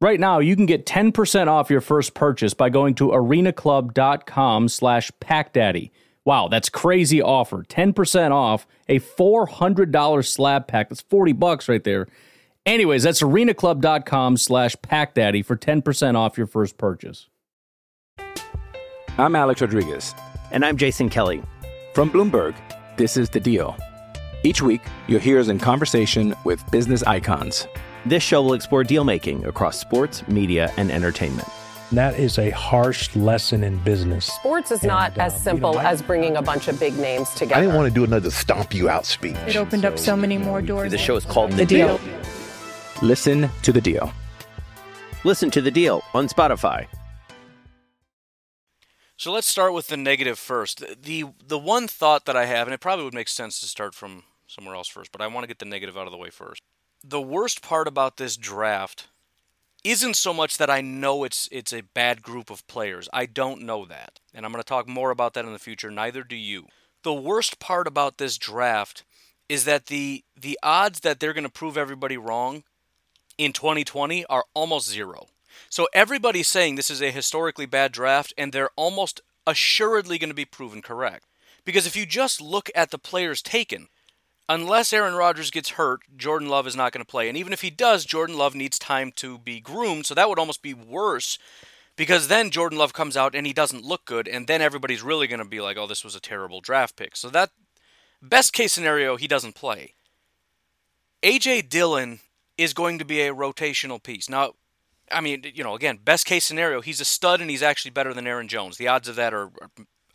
Right 0.00 0.20
now, 0.20 0.38
you 0.40 0.56
can 0.56 0.66
get 0.66 0.86
10% 0.86 1.46
off 1.46 1.70
your 1.70 1.80
first 1.80 2.14
purchase 2.14 2.52
by 2.52 2.68
going 2.68 2.94
to 2.96 3.08
arenaclub.com 3.08 4.68
slash 4.68 5.10
packdaddy. 5.20 5.90
Wow, 6.24 6.48
that's 6.48 6.68
crazy 6.68 7.22
offer. 7.22 7.62
10% 7.62 8.30
off 8.30 8.66
a 8.88 8.98
$400 8.98 10.26
slab 10.26 10.66
pack. 10.66 10.88
That's 10.88 11.02
40 11.02 11.32
bucks 11.32 11.68
right 11.68 11.84
there. 11.84 12.08
Anyways, 12.66 13.02
that's 13.02 13.22
arenaclub.com 13.22 14.38
slash 14.38 14.74
packdaddy 14.76 15.44
for 15.44 15.56
10% 15.56 16.16
off 16.16 16.38
your 16.38 16.46
first 16.46 16.76
purchase. 16.78 17.28
I'm 19.16 19.36
Alex 19.36 19.60
Rodriguez. 19.60 20.14
And 20.50 20.64
I'm 20.64 20.76
Jason 20.76 21.08
Kelly. 21.08 21.42
From 21.94 22.10
Bloomberg, 22.10 22.54
this 22.96 23.16
is 23.16 23.28
The 23.30 23.40
Deal. 23.40 23.76
Each 24.42 24.60
week, 24.60 24.82
you'll 25.06 25.20
hear 25.20 25.38
us 25.38 25.48
in 25.48 25.58
conversation 25.58 26.34
with 26.44 26.68
business 26.70 27.02
icons. 27.04 27.66
This 28.06 28.22
show 28.22 28.42
will 28.42 28.54
explore 28.54 28.84
deal 28.84 29.04
making 29.04 29.44
across 29.46 29.78
sports, 29.78 30.26
media, 30.28 30.72
and 30.76 30.90
entertainment. 30.90 31.48
That 31.92 32.18
is 32.18 32.38
a 32.38 32.50
harsh 32.50 33.14
lesson 33.14 33.62
in 33.64 33.78
business. 33.78 34.26
Sports 34.26 34.70
is 34.70 34.82
not 34.82 35.12
And, 35.12 35.22
as 35.22 35.32
uh, 35.32 35.36
you 35.36 35.42
simple 35.42 35.72
know, 35.74 35.78
I- 35.78 35.90
as 35.90 36.02
bringing 36.02 36.36
a 36.36 36.42
bunch 36.42 36.68
of 36.68 36.78
big 36.78 36.96
names 36.98 37.30
together. 37.30 37.54
I 37.56 37.60
didn't 37.60 37.76
want 37.76 37.88
to 37.88 37.94
do 37.94 38.04
another 38.04 38.30
stomp 38.30 38.74
you 38.74 38.88
out 38.88 39.06
speech. 39.06 39.36
It 39.46 39.56
opened 39.56 39.84
up 39.84 39.98
so 39.98 40.16
many 40.16 40.36
more 40.38 40.60
doors. 40.60 40.90
The 40.90 40.98
show 40.98 41.16
is 41.16 41.24
called 41.24 41.52
The 41.52 41.64
Deal. 41.64 42.00
Listen 43.00 43.48
to 43.62 43.72
The 43.72 43.80
Deal. 43.80 44.12
Listen 45.26 45.50
to 45.52 45.62
the 45.62 45.70
deal 45.70 46.02
on 46.12 46.28
Spotify. 46.28 46.86
So 49.16 49.32
let's 49.32 49.46
start 49.46 49.72
with 49.72 49.86
the 49.86 49.96
negative 49.96 50.38
first. 50.38 50.80
The, 50.80 50.96
the 51.00 51.24
the 51.46 51.58
one 51.58 51.88
thought 51.88 52.26
that 52.26 52.36
I 52.36 52.44
have, 52.44 52.66
and 52.66 52.74
it 52.74 52.80
probably 52.80 53.06
would 53.06 53.14
make 53.14 53.28
sense 53.28 53.58
to 53.60 53.66
start 53.66 53.94
from 53.94 54.24
somewhere 54.46 54.74
else 54.74 54.86
first, 54.88 55.12
but 55.12 55.22
I 55.22 55.26
want 55.28 55.44
to 55.44 55.48
get 55.48 55.60
the 55.60 55.64
negative 55.64 55.96
out 55.96 56.04
of 56.04 56.12
the 56.12 56.18
way 56.18 56.28
first. 56.28 56.60
The 57.06 57.20
worst 57.20 57.60
part 57.60 57.86
about 57.86 58.16
this 58.16 58.38
draft 58.38 59.08
isn't 59.84 60.16
so 60.16 60.32
much 60.32 60.56
that 60.56 60.70
I 60.70 60.80
know 60.80 61.24
it's 61.24 61.50
it's 61.52 61.72
a 61.72 61.82
bad 61.82 62.22
group 62.22 62.48
of 62.48 62.66
players. 62.66 63.10
I 63.12 63.26
don't 63.26 63.60
know 63.60 63.84
that. 63.84 64.20
And 64.32 64.46
I'm 64.46 64.52
going 64.52 64.62
to 64.62 64.66
talk 64.66 64.88
more 64.88 65.10
about 65.10 65.34
that 65.34 65.44
in 65.44 65.52
the 65.52 65.58
future. 65.58 65.90
Neither 65.90 66.22
do 66.22 66.34
you. 66.34 66.66
The 67.02 67.12
worst 67.12 67.60
part 67.60 67.86
about 67.86 68.16
this 68.16 68.38
draft 68.38 69.04
is 69.50 69.66
that 69.66 69.86
the 69.86 70.24
the 70.34 70.58
odds 70.62 71.00
that 71.00 71.20
they're 71.20 71.34
going 71.34 71.44
to 71.44 71.50
prove 71.50 71.76
everybody 71.76 72.16
wrong 72.16 72.64
in 73.36 73.52
2020 73.52 74.24
are 74.26 74.46
almost 74.54 74.88
zero. 74.88 75.26
So 75.68 75.86
everybody's 75.92 76.48
saying 76.48 76.76
this 76.76 76.90
is 76.90 77.02
a 77.02 77.10
historically 77.10 77.66
bad 77.66 77.92
draft, 77.92 78.32
and 78.38 78.50
they're 78.50 78.70
almost 78.76 79.20
assuredly 79.46 80.16
going 80.16 80.30
to 80.30 80.34
be 80.34 80.46
proven 80.46 80.80
correct. 80.80 81.26
Because 81.66 81.86
if 81.86 81.96
you 81.96 82.06
just 82.06 82.40
look 82.40 82.70
at 82.74 82.90
the 82.90 82.98
players 82.98 83.42
taken, 83.42 83.88
unless 84.48 84.92
Aaron 84.92 85.14
Rodgers 85.14 85.50
gets 85.50 85.70
hurt, 85.70 86.02
Jordan 86.16 86.48
Love 86.48 86.66
is 86.66 86.76
not 86.76 86.92
going 86.92 87.04
to 87.04 87.10
play. 87.10 87.28
And 87.28 87.36
even 87.36 87.52
if 87.52 87.62
he 87.62 87.70
does, 87.70 88.04
Jordan 88.04 88.36
Love 88.36 88.54
needs 88.54 88.78
time 88.78 89.12
to 89.16 89.38
be 89.38 89.60
groomed, 89.60 90.06
so 90.06 90.14
that 90.14 90.28
would 90.28 90.38
almost 90.38 90.62
be 90.62 90.74
worse 90.74 91.38
because 91.96 92.28
then 92.28 92.50
Jordan 92.50 92.78
Love 92.78 92.92
comes 92.92 93.16
out 93.16 93.34
and 93.34 93.46
he 93.46 93.52
doesn't 93.52 93.84
look 93.84 94.04
good, 94.04 94.26
and 94.26 94.46
then 94.46 94.60
everybody's 94.60 95.02
really 95.02 95.26
going 95.26 95.38
to 95.38 95.44
be 95.44 95.60
like, 95.60 95.76
oh, 95.76 95.86
this 95.86 96.04
was 96.04 96.16
a 96.16 96.20
terrible 96.20 96.60
draft 96.60 96.96
pick. 96.96 97.16
So 97.16 97.30
that, 97.30 97.50
best 98.20 98.52
case 98.52 98.72
scenario, 98.72 99.16
he 99.16 99.28
doesn't 99.28 99.54
play. 99.54 99.94
A.J. 101.22 101.62
Dillon 101.62 102.20
is 102.58 102.74
going 102.74 102.98
to 102.98 103.04
be 103.04 103.22
a 103.22 103.34
rotational 103.34 104.02
piece. 104.02 104.28
Now, 104.28 104.54
I 105.10 105.20
mean, 105.20 105.44
you 105.54 105.64
know, 105.64 105.74
again, 105.74 105.98
best 106.02 106.26
case 106.26 106.44
scenario, 106.44 106.80
he's 106.80 107.00
a 107.00 107.04
stud 107.04 107.40
and 107.40 107.50
he's 107.50 107.62
actually 107.62 107.90
better 107.90 108.12
than 108.12 108.26
Aaron 108.26 108.48
Jones. 108.48 108.76
The 108.76 108.88
odds 108.88 109.08
of 109.08 109.16
that 109.16 109.32
are, 109.32 109.50
are 109.60 109.70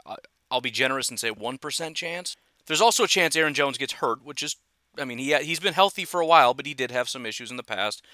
uh, 0.06 0.16
I'll 0.52 0.62
be 0.62 0.72
generous 0.72 1.10
and 1.10 1.20
say 1.20 1.32
1% 1.32 1.96
chance. 1.96 2.36
There's 2.70 2.82
also 2.82 3.04
a 3.04 3.08
chance 3.08 3.36
Aaron 3.36 3.56
Jones 3.56 3.80
gets 3.80 3.94
hurt, 3.94 4.24
which 4.24 4.44
is, 4.44 4.56
I 4.96 5.04
mean, 5.04 5.18
he, 5.18 5.34
he's 5.38 5.60
been 5.60 5.74
healthy 5.74 6.06
for 6.06 6.22
a 6.22 6.26
while, 6.26 6.54
but 6.54 6.68
he 6.68 6.76
did 6.76 6.92
have 6.92 7.10
some 7.10 7.26
issues 7.26 7.50
in 7.50 7.58
the 7.58 7.64
past. 7.64 8.06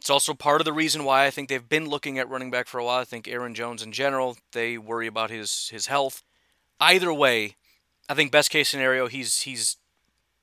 It's 0.00 0.10
also 0.10 0.34
part 0.34 0.60
of 0.60 0.64
the 0.64 0.72
reason 0.72 1.04
why 1.04 1.26
I 1.26 1.30
think 1.30 1.48
they've 1.48 1.68
been 1.68 1.88
looking 1.88 2.18
at 2.18 2.28
running 2.28 2.50
back 2.50 2.66
for 2.66 2.80
a 2.80 2.84
while. 2.84 2.98
I 3.00 3.04
think 3.04 3.28
Aaron 3.28 3.54
Jones 3.54 3.84
in 3.84 3.92
general, 3.92 4.36
they 4.52 4.76
worry 4.76 5.06
about 5.06 5.30
his, 5.30 5.68
his 5.68 5.86
health. 5.86 6.24
Either 6.80 7.14
way, 7.14 7.54
I 8.08 8.14
think 8.14 8.32
best 8.32 8.50
case 8.50 8.68
scenario, 8.68 9.06
he's 9.06 9.42
he's 9.42 9.76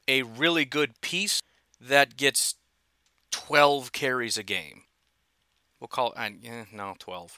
a 0.08 0.24
really 0.24 0.64
good 0.64 1.00
piece 1.02 1.42
that 1.80 2.16
gets 2.16 2.56
12 3.32 3.92
carries 3.92 4.38
a 4.38 4.44
game. 4.44 4.84
We'll 5.82 5.90
call 5.90 6.14
it, 6.16 6.34
eh, 6.46 6.64
no, 6.72 6.96
12. 7.00 7.38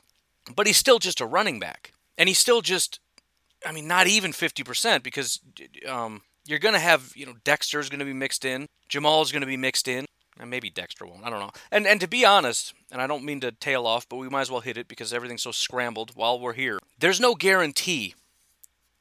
But 0.55 0.67
he's 0.67 0.77
still 0.77 0.99
just 0.99 1.19
a 1.19 1.25
running 1.25 1.59
back. 1.59 1.91
And 2.19 2.29
he's 2.29 2.37
still 2.37 2.61
just, 2.61 2.99
I 3.65 3.71
mean, 3.71 3.87
not 3.87 4.07
even 4.07 4.31
50% 4.31 5.03
because 5.03 5.39
um, 5.87 6.21
you're 6.45 6.59
going 6.59 6.73
to 6.73 6.79
have, 6.79 7.13
you 7.15 7.25
know, 7.25 7.35
Dexter's 7.43 7.89
going 7.89 7.99
to 7.99 8.05
be 8.05 8.13
mixed 8.13 8.45
in, 8.45 8.67
Jamal's 8.89 9.31
going 9.31 9.41
to 9.41 9.47
be 9.47 9.57
mixed 9.57 9.87
in, 9.87 10.05
and 10.39 10.49
maybe 10.49 10.69
Dexter 10.69 11.05
won't. 11.05 11.23
I 11.23 11.29
don't 11.29 11.39
know. 11.39 11.51
And 11.71 11.85
and 11.85 12.01
to 12.01 12.07
be 12.07 12.25
honest, 12.25 12.73
and 12.91 13.01
I 13.01 13.07
don't 13.07 13.23
mean 13.23 13.39
to 13.41 13.51
tail 13.51 13.85
off, 13.85 14.09
but 14.09 14.17
we 14.17 14.29
might 14.29 14.41
as 14.41 14.51
well 14.51 14.61
hit 14.61 14.77
it 14.77 14.87
because 14.87 15.13
everything's 15.13 15.43
so 15.43 15.51
scrambled 15.51 16.11
while 16.15 16.39
we're 16.39 16.53
here. 16.53 16.79
There's 16.99 17.19
no 17.19 17.35
guarantee. 17.35 18.15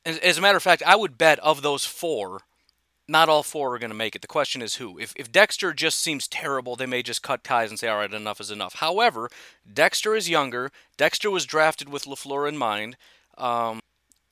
As, 0.05 0.19
as 0.19 0.39
a 0.39 0.41
matter 0.41 0.57
of 0.57 0.63
fact, 0.63 0.83
I 0.87 0.97
would 0.97 1.17
bet 1.17 1.39
of 1.39 1.63
those 1.63 1.85
four, 1.87 2.41
not 3.09 3.29
all 3.29 3.43
four 3.43 3.75
are 3.75 3.79
going 3.79 3.91
to 3.91 3.97
make 3.97 4.15
it. 4.15 4.23
The 4.23 4.29
question 4.29 4.63
is 4.63 4.77
who. 4.77 4.99
If, 4.99 5.13
if 5.17 5.31
Dexter 5.31 5.73
just 5.73 5.99
seems 5.99 6.29
terrible, 6.29 6.77
they 6.77 6.87
may 6.87 7.03
just 7.03 7.23
cut 7.23 7.45
ties 7.45 7.71
and 7.71 7.79
say, 7.79 7.89
all 7.89 7.99
right, 7.99 8.13
enough 8.13 8.41
is 8.41 8.51
enough. 8.51 8.75
However, 8.75 9.31
Dexter 9.73 10.15
is 10.15 10.29
younger. 10.29 10.71
Dexter 10.97 11.31
was 11.31 11.47
drafted 11.47 11.89
with 11.89 12.05
LaFleur 12.05 12.49
in 12.49 12.59
mind. 12.59 12.97
Um, 13.39 13.81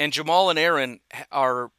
and 0.00 0.12
Jamal 0.12 0.48
and 0.48 0.58
Aaron 0.58 0.98
are, 1.30 1.70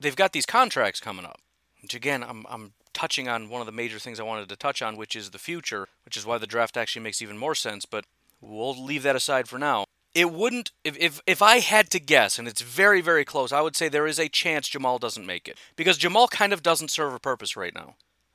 they've 0.00 0.16
got 0.16 0.32
these 0.32 0.44
contracts 0.44 1.00
coming 1.00 1.24
up. 1.24 1.40
Which 1.80 1.94
again, 1.94 2.22
I'm, 2.22 2.44
I'm 2.50 2.72
touching 2.92 3.28
on 3.28 3.48
one 3.48 3.60
of 3.60 3.66
the 3.66 3.72
major 3.72 3.98
things 3.98 4.20
I 4.20 4.24
wanted 4.24 4.48
to 4.48 4.56
touch 4.56 4.82
on, 4.82 4.96
which 4.96 5.16
is 5.16 5.30
the 5.30 5.38
future, 5.38 5.88
which 6.04 6.16
is 6.16 6.26
why 6.26 6.38
the 6.38 6.46
draft 6.46 6.76
actually 6.76 7.02
makes 7.02 7.22
even 7.22 7.38
more 7.38 7.54
sense. 7.54 7.86
But 7.86 8.04
we'll 8.40 8.74
leave 8.74 9.04
that 9.04 9.16
aside 9.16 9.48
for 9.48 9.58
now. 9.58 9.84
It 10.14 10.30
wouldn't 10.30 10.72
if, 10.84 10.96
if 10.98 11.22
if 11.26 11.40
I 11.40 11.60
had 11.60 11.88
to 11.90 11.98
guess, 11.98 12.38
and 12.38 12.46
it's 12.46 12.60
very 12.60 13.00
very 13.00 13.24
close. 13.24 13.50
I 13.50 13.62
would 13.62 13.74
say 13.74 13.88
there 13.88 14.06
is 14.06 14.20
a 14.20 14.28
chance 14.28 14.68
Jamal 14.68 14.98
doesn't 14.98 15.24
make 15.24 15.48
it 15.48 15.56
because 15.74 15.96
Jamal 15.96 16.28
kind 16.28 16.52
of 16.52 16.62
doesn't 16.62 16.90
serve 16.90 17.14
a 17.14 17.18
purpose 17.18 17.56
right 17.56 17.74
now. 17.74 17.94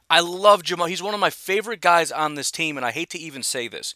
I 0.10 0.22
love 0.22 0.64
Jamal. 0.64 0.88
He's 0.88 1.04
one 1.04 1.14
of 1.14 1.20
my 1.20 1.30
favorite 1.30 1.82
guys 1.82 2.12
on 2.12 2.34
this 2.34 2.50
team, 2.50 2.78
and 2.78 2.86
I 2.86 2.92
hate 2.92 3.12
to 3.12 3.20
even 3.20 3.44
say 3.44 3.68
this. 3.68 3.94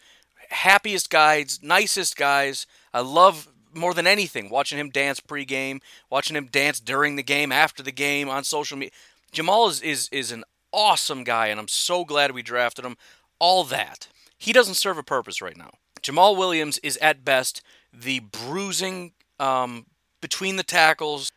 Happiest 0.50 1.10
guys, 1.10 1.60
nicest 1.64 2.16
guys. 2.16 2.68
I 2.94 3.02
love 3.02 3.48
more 3.74 3.94
than 3.94 4.08
anything 4.08 4.50
watching 4.50 4.78
him 4.78 4.90
dance 4.90 5.20
pregame, 5.20 5.82
watching 6.10 6.36
him 6.36 6.46
dance 6.46 6.80
during 6.80 7.16
the 7.16 7.24
game, 7.24 7.52
after 7.52 7.84
the 7.84 7.92
game, 7.92 8.30
on 8.30 8.44
social 8.44 8.78
media. 8.78 8.92
Jamal 9.32 9.68
is 9.70 9.82
is 9.82 10.10
is 10.12 10.32
an 10.32 10.44
awesome 10.72 11.24
guy, 11.24 11.48
and 11.48 11.60
I'm 11.60 11.68
so 11.68 12.06
glad 12.06 12.32
we 12.32 12.42
drafted 12.42 12.86
him. 12.86 12.98
All 13.40 13.64
that. 13.66 14.08
He 14.38 14.54
doesn't 14.54 14.76
serve 14.76 14.98
a 14.98 15.04
purpose 15.04 15.42
right 15.42 15.58
now. 15.58 15.72
Jamal 16.02 16.36
Williams 16.36 16.80
is 16.80 16.98
at 16.98 17.24
best 17.24 17.62
the 17.94 18.20
bruising 18.20 19.12
um, 19.40 19.86
between 20.20 20.56
the 20.56 20.64
tackles, 20.64 21.32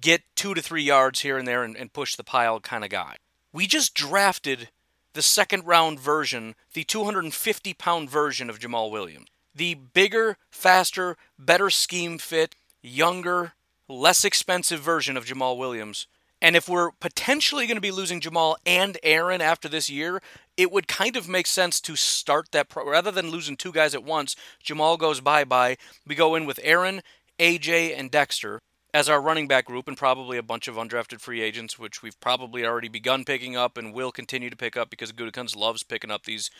get 0.00 0.22
two 0.34 0.54
to 0.54 0.62
three 0.62 0.82
yards 0.82 1.20
here 1.20 1.38
and 1.38 1.46
there 1.46 1.62
and, 1.62 1.76
and 1.76 1.92
push 1.92 2.16
the 2.16 2.24
pile 2.24 2.60
kind 2.60 2.84
of 2.84 2.90
guy. 2.90 3.16
We 3.52 3.66
just 3.66 3.94
drafted 3.94 4.68
the 5.12 5.22
second 5.22 5.66
round 5.66 6.00
version, 6.00 6.54
the 6.72 6.84
250 6.84 7.74
pound 7.74 8.10
version 8.10 8.48
of 8.48 8.58
Jamal 8.58 8.90
Williams. 8.90 9.28
The 9.54 9.74
bigger, 9.74 10.36
faster, 10.50 11.16
better 11.38 11.70
scheme 11.70 12.18
fit, 12.18 12.54
younger, 12.82 13.52
less 13.88 14.24
expensive 14.24 14.80
version 14.80 15.16
of 15.16 15.24
Jamal 15.24 15.58
Williams. 15.58 16.06
And 16.40 16.56
if 16.56 16.68
we're 16.68 16.90
potentially 16.90 17.66
going 17.66 17.76
to 17.76 17.80
be 17.80 17.92
losing 17.92 18.20
Jamal 18.20 18.56
and 18.66 18.98
Aaron 19.04 19.40
after 19.40 19.68
this 19.68 19.88
year, 19.88 20.20
it 20.56 20.72
would 20.72 20.88
kind 20.88 21.16
of 21.16 21.28
make 21.28 21.46
sense 21.46 21.80
to 21.82 21.94
start 21.94 22.48
that 22.50 22.68
pro- 22.68 22.90
rather 22.90 23.12
than 23.12 23.30
losing 23.30 23.56
two 23.56 23.70
guys 23.70 23.94
at 23.94 24.02
once. 24.02 24.34
Jamal 24.60 24.96
goes 24.96 25.20
bye 25.20 25.44
bye. 25.44 25.76
We 26.04 26.16
go 26.16 26.34
in 26.34 26.44
with 26.44 26.58
Aaron, 26.64 27.02
AJ, 27.38 27.96
and 27.96 28.10
Dexter 28.10 28.60
as 28.94 29.08
our 29.08 29.22
running 29.22 29.48
back 29.48 29.66
group, 29.66 29.88
and 29.88 29.96
probably 29.96 30.36
a 30.36 30.42
bunch 30.42 30.68
of 30.68 30.74
undrafted 30.74 31.20
free 31.20 31.40
agents, 31.40 31.78
which 31.78 32.02
we've 32.02 32.20
probably 32.20 32.66
already 32.66 32.88
begun 32.88 33.24
picking 33.24 33.56
up 33.56 33.78
and 33.78 33.94
will 33.94 34.12
continue 34.12 34.50
to 34.50 34.56
pick 34.56 34.76
up 34.76 34.90
because 34.90 35.12
Gutekunst 35.12 35.56
loves 35.56 35.82
picking 35.82 36.10
up 36.10 36.24
these 36.24 36.50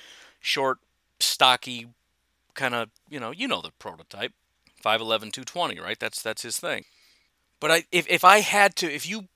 short, 0.40 0.78
stocky, 1.20 1.88
kind 2.54 2.74
of 2.74 2.90
you 3.08 3.20
know 3.20 3.30
you 3.30 3.48
know 3.48 3.60
the 3.60 3.70
prototype 3.78 4.32
5'11", 4.84 5.32
220, 5.32 5.80
right? 5.80 5.98
That's 5.98 6.22
that's 6.22 6.42
his 6.42 6.58
thing. 6.58 6.84
But 7.60 7.70
I, 7.70 7.84
if 7.92 8.08
if 8.08 8.24
I 8.24 8.40
had 8.40 8.74
to, 8.76 8.92
if 8.92 9.08
you 9.08 9.28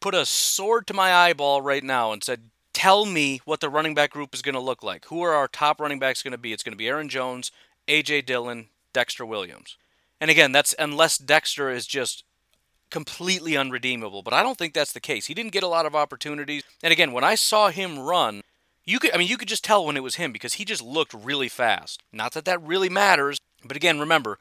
put 0.00 0.14
a 0.14 0.24
sword 0.24 0.86
to 0.86 0.94
my 0.94 1.12
eyeball 1.12 1.60
right 1.60 1.84
now 1.84 2.12
and 2.12 2.24
said, 2.24 2.50
"Tell 2.72 3.04
me 3.04 3.40
what 3.44 3.60
the 3.60 3.68
running 3.68 3.94
back 3.94 4.10
group 4.10 4.34
is 4.34 4.42
going 4.42 4.54
to 4.54 4.60
look 4.60 4.82
like. 4.82 5.06
Who 5.06 5.22
are 5.22 5.34
our 5.34 5.48
top 5.48 5.80
running 5.80 5.98
backs 5.98 6.22
going 6.22 6.32
to 6.32 6.38
be?" 6.38 6.52
It's 6.52 6.62
going 6.62 6.72
to 6.72 6.78
be 6.78 6.88
Aaron 6.88 7.08
Jones, 7.08 7.52
AJ 7.86 8.26
Dillon, 8.26 8.68
Dexter 8.92 9.26
Williams. 9.26 9.76
And 10.20 10.30
again, 10.30 10.52
that's 10.52 10.74
unless 10.78 11.18
Dexter 11.18 11.70
is 11.70 11.86
just 11.86 12.24
completely 12.90 13.56
unredeemable, 13.56 14.22
but 14.22 14.34
I 14.34 14.42
don't 14.42 14.58
think 14.58 14.74
that's 14.74 14.92
the 14.92 15.00
case. 15.00 15.26
He 15.26 15.34
didn't 15.34 15.52
get 15.52 15.62
a 15.62 15.68
lot 15.68 15.86
of 15.86 15.94
opportunities. 15.94 16.64
And 16.82 16.92
again, 16.92 17.12
when 17.12 17.24
I 17.24 17.36
saw 17.36 17.70
him 17.70 17.98
run, 17.98 18.42
you 18.84 18.98
could 18.98 19.14
I 19.14 19.18
mean 19.18 19.28
you 19.28 19.36
could 19.36 19.48
just 19.48 19.64
tell 19.64 19.84
when 19.84 19.96
it 19.96 20.02
was 20.02 20.16
him 20.16 20.32
because 20.32 20.54
he 20.54 20.64
just 20.64 20.82
looked 20.82 21.14
really 21.14 21.48
fast. 21.48 22.02
Not 22.12 22.32
that 22.32 22.44
that 22.44 22.62
really 22.62 22.88
matters, 22.88 23.38
but 23.64 23.76
again, 23.76 24.00
remember, 24.00 24.38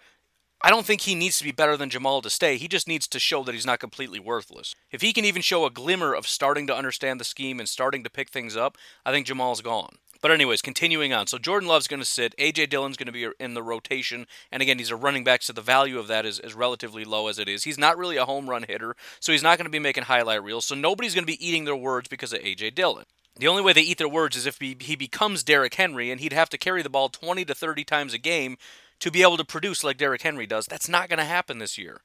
I 0.61 0.69
don't 0.69 0.85
think 0.85 1.01
he 1.01 1.15
needs 1.15 1.37
to 1.37 1.45
be 1.45 1.53
better 1.53 1.77
than 1.77 1.89
Jamal 1.89 2.21
to 2.21 2.29
stay. 2.29 2.57
He 2.57 2.67
just 2.67 2.87
needs 2.87 3.07
to 3.07 3.19
show 3.19 3.43
that 3.43 3.55
he's 3.55 3.65
not 3.65 3.79
completely 3.79 4.19
worthless. 4.19 4.75
If 4.91 5.01
he 5.01 5.13
can 5.13 5.23
even 5.23 5.41
show 5.41 5.65
a 5.65 5.71
glimmer 5.71 6.13
of 6.13 6.27
starting 6.27 6.67
to 6.67 6.75
understand 6.75 7.19
the 7.19 7.25
scheme 7.25 7.59
and 7.59 7.69
starting 7.69 8.03
to 8.03 8.09
pick 8.09 8.29
things 8.29 8.57
up, 8.57 8.77
I 9.05 9.11
think 9.11 9.25
Jamal's 9.25 9.61
gone. 9.61 9.99
But 10.21 10.31
anyways, 10.31 10.61
continuing 10.61 11.13
on. 11.13 11.27
So 11.27 11.37
Jordan 11.37 11.69
Love's 11.69 11.87
going 11.87 12.01
to 12.01 12.05
sit. 12.05 12.35
AJ 12.37 12.69
Dillon's 12.69 12.97
going 12.97 13.07
to 13.07 13.13
be 13.13 13.29
in 13.39 13.53
the 13.53 13.63
rotation, 13.63 14.27
and 14.51 14.61
again, 14.61 14.77
he's 14.77 14.91
a 14.91 14.97
running 14.97 15.23
back, 15.23 15.43
so 15.43 15.53
the 15.53 15.61
value 15.61 15.97
of 15.97 16.07
that 16.07 16.25
is, 16.25 16.39
is 16.41 16.53
relatively 16.53 17.05
low 17.05 17.27
as 17.27 17.39
it 17.39 17.47
is. 17.47 17.63
He's 17.63 17.77
not 17.77 17.97
really 17.97 18.17
a 18.17 18.25
home 18.25 18.49
run 18.49 18.65
hitter, 18.67 18.97
so 19.21 19.31
he's 19.31 19.43
not 19.43 19.57
going 19.57 19.65
to 19.65 19.71
be 19.71 19.79
making 19.79 20.03
highlight 20.03 20.43
reels. 20.43 20.65
So 20.65 20.75
nobody's 20.75 21.15
going 21.15 21.23
to 21.23 21.31
be 21.31 21.47
eating 21.47 21.63
their 21.63 21.75
words 21.75 22.09
because 22.09 22.33
of 22.33 22.41
AJ 22.41 22.75
Dillon. 22.75 23.05
The 23.39 23.47
only 23.47 23.61
way 23.61 23.73
they 23.73 23.81
eat 23.81 23.97
their 23.97 24.07
words 24.07 24.35
is 24.35 24.45
if 24.45 24.59
he, 24.59 24.95
becomes 24.95 25.43
Derrick 25.43 25.73
Henry, 25.73 26.11
and 26.11 26.19
he'd 26.19 26.33
have 26.33 26.49
to 26.49 26.57
carry 26.57 26.83
the 26.83 26.89
ball 26.89 27.09
20 27.09 27.45
to 27.45 27.55
30 27.55 27.83
times 27.83 28.13
a 28.13 28.17
game 28.17 28.57
to 28.99 29.09
be 29.09 29.21
able 29.21 29.37
to 29.37 29.45
produce 29.45 29.83
like 29.83 29.97
Derrick 29.97 30.21
Henry 30.21 30.45
does. 30.45 30.65
That's 30.65 30.89
not 30.89 31.09
going 31.09 31.19
to 31.19 31.25
happen 31.25 31.57
this 31.57 31.77
year. 31.77 32.01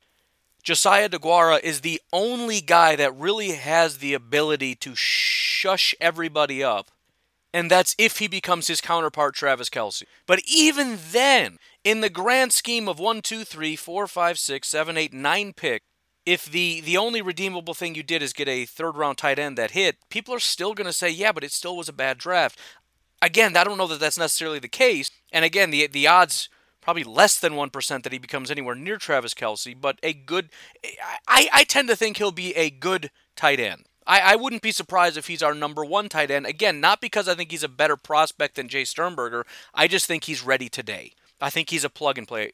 Josiah 0.63 1.09
DeGuara 1.09 1.61
is 1.61 1.81
the 1.81 2.01
only 2.13 2.61
guy 2.61 2.97
that 2.97 3.15
really 3.15 3.51
has 3.51 3.99
the 3.99 4.15
ability 4.15 4.77
to 4.77 4.95
shush 4.95 5.95
everybody 6.01 6.63
up 6.63 6.91
and 7.55 7.71
that's 7.71 7.95
if 7.99 8.19
he 8.19 8.27
becomes 8.27 8.67
his 8.67 8.81
counterpart, 8.81 9.37
Travis 9.37 9.71
Kelce. 9.71 10.03
But 10.27 10.41
even 10.45 10.99
then, 11.13 11.59
in 11.85 12.01
the 12.01 12.11
grand 12.11 12.53
scheme 12.53 12.89
of 12.89 12.99
one, 12.99 13.23
two, 13.23 13.45
three, 13.45 13.77
four, 13.77 14.09
five, 14.09 14.41
six, 14.41 14.67
seven, 14.67 14.97
eight, 14.97 15.15
nine 15.15 15.53
pick, 15.53 15.85
if 16.27 16.45
the 16.47 16.81
the 16.81 16.97
only 16.97 17.23
redeemable 17.23 17.75
thing 17.75 17.95
you 17.95 18.03
did 18.03 18.23
is 18.23 18.33
get 18.33 18.49
a 18.49 18.65
third 18.65 18.97
round 18.97 19.19
tight 19.19 19.39
end 19.39 19.59
that 19.59 19.73
hit, 19.73 19.97
people 20.09 20.35
are 20.35 20.41
still 20.41 20.75
going 20.75 20.87
to 20.87 20.93
say, 20.93 21.11
yeah, 21.11 21.33
but 21.33 21.45
it 21.45 21.53
still 21.53 21.77
was 21.77 21.89
a 21.89 21.93
bad 21.93 22.19
draft. 22.19 22.59
Again, 23.21 23.57
I 23.57 23.65
don't 23.65 23.79
know 23.79 23.87
that 23.87 24.01
that's 24.01 24.19
necessarily 24.19 24.59
the 24.59 24.69
case. 24.69 25.11
And 25.33 25.45
again, 25.45 25.71
the 25.71 25.87
the 25.87 26.07
odds 26.07 26.49
probably 26.81 27.05
less 27.05 27.39
than 27.41 27.55
1% 27.55 28.03
that 28.03 28.13
he 28.13 28.19
becomes 28.19 28.51
anywhere 28.51 28.75
near 28.75 28.99
Travis 28.99 29.33
Kelce. 29.33 29.75
but 29.79 29.99
a 30.03 30.13
good 30.13 30.51
I, 31.27 31.49
I 31.51 31.65
tend 31.65 31.89
to 31.89 31.97
think 31.97 32.19
he'll 32.19 32.31
be 32.31 32.55
a 32.55 32.69
good 32.69 33.11
tight 33.37 33.59
end. 33.59 33.87
I, 34.07 34.21
I 34.21 34.37
wouldn't 34.37 34.61
be 34.61 34.71
surprised 34.71 35.17
if 35.17 35.29
he's 35.29 35.43
our 35.43 35.55
number 35.55 35.83
one 35.83 36.11
tight 36.11 36.31
end. 36.31 36.47
Again, 36.47 36.81
not 36.81 37.01
because 37.01 37.27
I 37.27 37.35
think 37.35 37.51
he's 37.51 37.63
a 37.63 37.69
better 37.69 37.97
prospect 37.97 38.57
than 38.57 38.69
Jace 38.69 38.89
Sternberger. 38.89 39.47
I 39.73 39.89
just 39.89 40.05
think 40.05 40.25
he's 40.25 40.45
ready 40.45 40.69
today. 40.69 41.13
I 41.41 41.51
think 41.51 41.71
he's 41.71 41.85
a 41.85 41.91
plug 41.91 42.19
and 42.19 42.29
play. 42.29 42.53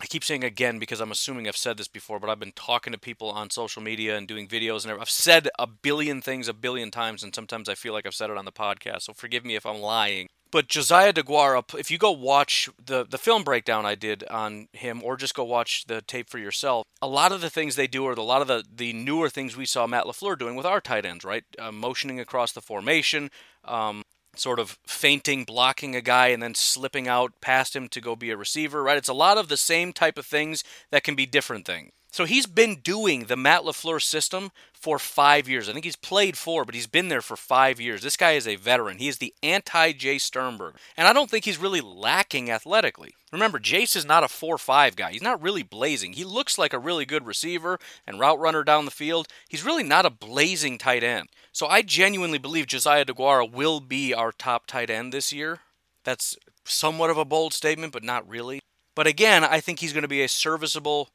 I 0.00 0.06
keep 0.06 0.24
saying 0.24 0.42
again 0.42 0.78
because 0.78 1.00
I'm 1.00 1.12
assuming 1.12 1.46
I've 1.46 1.56
said 1.56 1.76
this 1.76 1.88
before, 1.88 2.18
but 2.18 2.28
I've 2.28 2.40
been 2.40 2.52
talking 2.52 2.92
to 2.92 2.98
people 2.98 3.30
on 3.30 3.50
social 3.50 3.80
media 3.80 4.16
and 4.16 4.26
doing 4.26 4.48
videos, 4.48 4.84
and 4.84 5.00
I've 5.00 5.08
said 5.08 5.48
a 5.58 5.66
billion 5.66 6.20
things 6.20 6.48
a 6.48 6.54
billion 6.54 6.90
times, 6.90 7.22
and 7.22 7.34
sometimes 7.34 7.68
I 7.68 7.74
feel 7.74 7.92
like 7.92 8.04
I've 8.04 8.14
said 8.14 8.30
it 8.30 8.36
on 8.36 8.44
the 8.44 8.52
podcast. 8.52 9.02
So 9.02 9.12
forgive 9.12 9.44
me 9.44 9.54
if 9.54 9.64
I'm 9.64 9.80
lying. 9.80 10.28
But 10.50 10.68
Josiah 10.68 11.12
DeGuara, 11.12 11.78
if 11.78 11.90
you 11.90 11.98
go 11.98 12.12
watch 12.12 12.68
the, 12.84 13.04
the 13.04 13.18
film 13.18 13.42
breakdown 13.42 13.84
I 13.84 13.96
did 13.96 14.24
on 14.24 14.68
him, 14.72 15.00
or 15.02 15.16
just 15.16 15.34
go 15.34 15.42
watch 15.42 15.84
the 15.86 16.00
tape 16.00 16.28
for 16.28 16.38
yourself, 16.38 16.86
a 17.02 17.08
lot 17.08 17.32
of 17.32 17.40
the 17.40 17.50
things 17.50 17.74
they 17.74 17.88
do 17.88 18.06
are 18.06 18.12
a 18.12 18.22
lot 18.22 18.40
of 18.40 18.46
the, 18.48 18.64
the 18.72 18.92
newer 18.92 19.28
things 19.28 19.56
we 19.56 19.66
saw 19.66 19.86
Matt 19.86 20.04
LaFleur 20.04 20.38
doing 20.38 20.54
with 20.54 20.66
our 20.66 20.80
tight 20.80 21.04
ends, 21.04 21.24
right? 21.24 21.44
Uh, 21.58 21.72
motioning 21.72 22.20
across 22.20 22.52
the 22.52 22.60
formation, 22.60 23.30
um, 23.64 24.02
sort 24.38 24.58
of 24.58 24.78
feinting, 24.86 25.44
blocking 25.44 25.94
a 25.94 26.00
guy, 26.00 26.28
and 26.28 26.42
then 26.42 26.54
slipping 26.54 27.08
out 27.08 27.40
past 27.40 27.74
him 27.74 27.88
to 27.88 28.00
go 28.00 28.16
be 28.16 28.30
a 28.30 28.36
receiver, 28.36 28.82
right? 28.82 28.98
It's 28.98 29.08
a 29.08 29.14
lot 29.14 29.38
of 29.38 29.48
the 29.48 29.56
same 29.56 29.92
type 29.92 30.18
of 30.18 30.26
things 30.26 30.64
that 30.90 31.04
can 31.04 31.14
be 31.14 31.26
different 31.26 31.66
things. 31.66 31.92
So 32.14 32.26
he's 32.26 32.46
been 32.46 32.76
doing 32.76 33.24
the 33.24 33.36
Matt 33.36 33.62
LaFleur 33.62 34.00
system 34.00 34.52
for 34.72 35.00
five 35.00 35.48
years. 35.48 35.68
I 35.68 35.72
think 35.72 35.84
he's 35.84 35.96
played 35.96 36.38
four, 36.38 36.64
but 36.64 36.76
he's 36.76 36.86
been 36.86 37.08
there 37.08 37.20
for 37.20 37.34
five 37.36 37.80
years. 37.80 38.02
This 38.02 38.16
guy 38.16 38.32
is 38.32 38.46
a 38.46 38.54
veteran. 38.54 38.98
He 38.98 39.08
is 39.08 39.18
the 39.18 39.34
anti 39.42 39.92
Jace 39.92 40.20
Sternberger. 40.20 40.76
And 40.96 41.08
I 41.08 41.12
don't 41.12 41.28
think 41.28 41.44
he's 41.44 41.58
really 41.58 41.80
lacking 41.80 42.52
athletically. 42.52 43.14
Remember, 43.32 43.58
Jace 43.58 43.96
is 43.96 44.04
not 44.04 44.22
a 44.22 44.28
4 44.28 44.58
5 44.58 44.94
guy. 44.94 45.10
He's 45.10 45.22
not 45.22 45.42
really 45.42 45.64
blazing. 45.64 46.12
He 46.12 46.22
looks 46.22 46.56
like 46.56 46.72
a 46.72 46.78
really 46.78 47.04
good 47.04 47.26
receiver 47.26 47.80
and 48.06 48.20
route 48.20 48.38
runner 48.38 48.62
down 48.62 48.84
the 48.84 48.92
field. 48.92 49.26
He's 49.48 49.64
really 49.64 49.82
not 49.82 50.06
a 50.06 50.10
blazing 50.10 50.78
tight 50.78 51.02
end. 51.02 51.30
So 51.54 51.68
I 51.68 51.82
genuinely 51.82 52.38
believe 52.38 52.66
Josiah 52.66 53.04
DeGuara 53.04 53.48
will 53.48 53.78
be 53.78 54.12
our 54.12 54.32
top 54.32 54.66
tight 54.66 54.90
end 54.90 55.12
this 55.12 55.32
year. 55.32 55.60
That's 56.02 56.36
somewhat 56.64 57.10
of 57.10 57.16
a 57.16 57.24
bold 57.24 57.54
statement, 57.54 57.92
but 57.92 58.02
not 58.02 58.28
really. 58.28 58.60
But 58.96 59.06
again, 59.06 59.44
I 59.44 59.60
think 59.60 59.78
he's 59.78 59.92
going 59.92 60.02
to 60.02 60.08
be 60.08 60.22
a 60.22 60.28
serviceable 60.28 61.10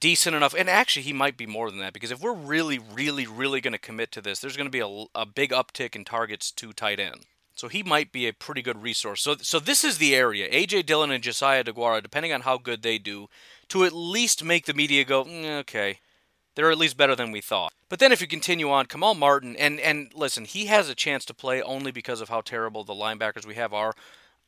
decent 0.00 0.34
enough. 0.34 0.52
And 0.52 0.68
actually, 0.68 1.02
he 1.02 1.12
might 1.12 1.36
be 1.36 1.46
more 1.46 1.70
than 1.70 1.78
that 1.78 1.92
because 1.92 2.10
if 2.10 2.20
we're 2.20 2.34
really, 2.34 2.80
really, 2.80 3.24
really 3.24 3.60
going 3.60 3.72
to 3.72 3.78
commit 3.78 4.10
to 4.12 4.20
this, 4.20 4.40
there's 4.40 4.56
going 4.56 4.66
to 4.66 4.70
be 4.70 4.80
a, 4.80 5.04
a 5.14 5.24
big 5.24 5.50
uptick 5.50 5.94
in 5.94 6.04
targets 6.04 6.50
to 6.50 6.72
tight 6.72 6.98
end. 6.98 7.26
So 7.54 7.68
he 7.68 7.84
might 7.84 8.10
be 8.10 8.26
a 8.26 8.32
pretty 8.32 8.62
good 8.62 8.82
resource. 8.82 9.22
So, 9.22 9.36
so 9.36 9.60
this 9.60 9.84
is 9.84 9.98
the 9.98 10.16
area. 10.16 10.50
AJ 10.50 10.86
Dillon 10.86 11.12
and 11.12 11.22
Josiah 11.22 11.62
DeGuara, 11.62 12.02
depending 12.02 12.32
on 12.32 12.40
how 12.40 12.58
good 12.58 12.82
they 12.82 12.98
do, 12.98 13.28
to 13.68 13.84
at 13.84 13.92
least 13.92 14.42
make 14.42 14.66
the 14.66 14.74
media 14.74 15.04
go, 15.04 15.22
mm, 15.22 15.60
okay, 15.60 16.00
they're 16.54 16.70
at 16.70 16.78
least 16.78 16.96
better 16.96 17.16
than 17.16 17.32
we 17.32 17.40
thought. 17.40 17.72
But 17.88 17.98
then 17.98 18.12
if 18.12 18.20
you 18.20 18.26
continue 18.26 18.70
on, 18.70 18.86
Kamal 18.86 19.14
Martin, 19.14 19.56
and 19.56 19.80
and 19.80 20.12
listen, 20.14 20.44
he 20.44 20.66
has 20.66 20.88
a 20.88 20.94
chance 20.94 21.24
to 21.26 21.34
play 21.34 21.62
only 21.62 21.92
because 21.92 22.20
of 22.20 22.28
how 22.28 22.40
terrible 22.40 22.84
the 22.84 22.94
linebackers 22.94 23.46
we 23.46 23.54
have 23.54 23.72
are. 23.72 23.92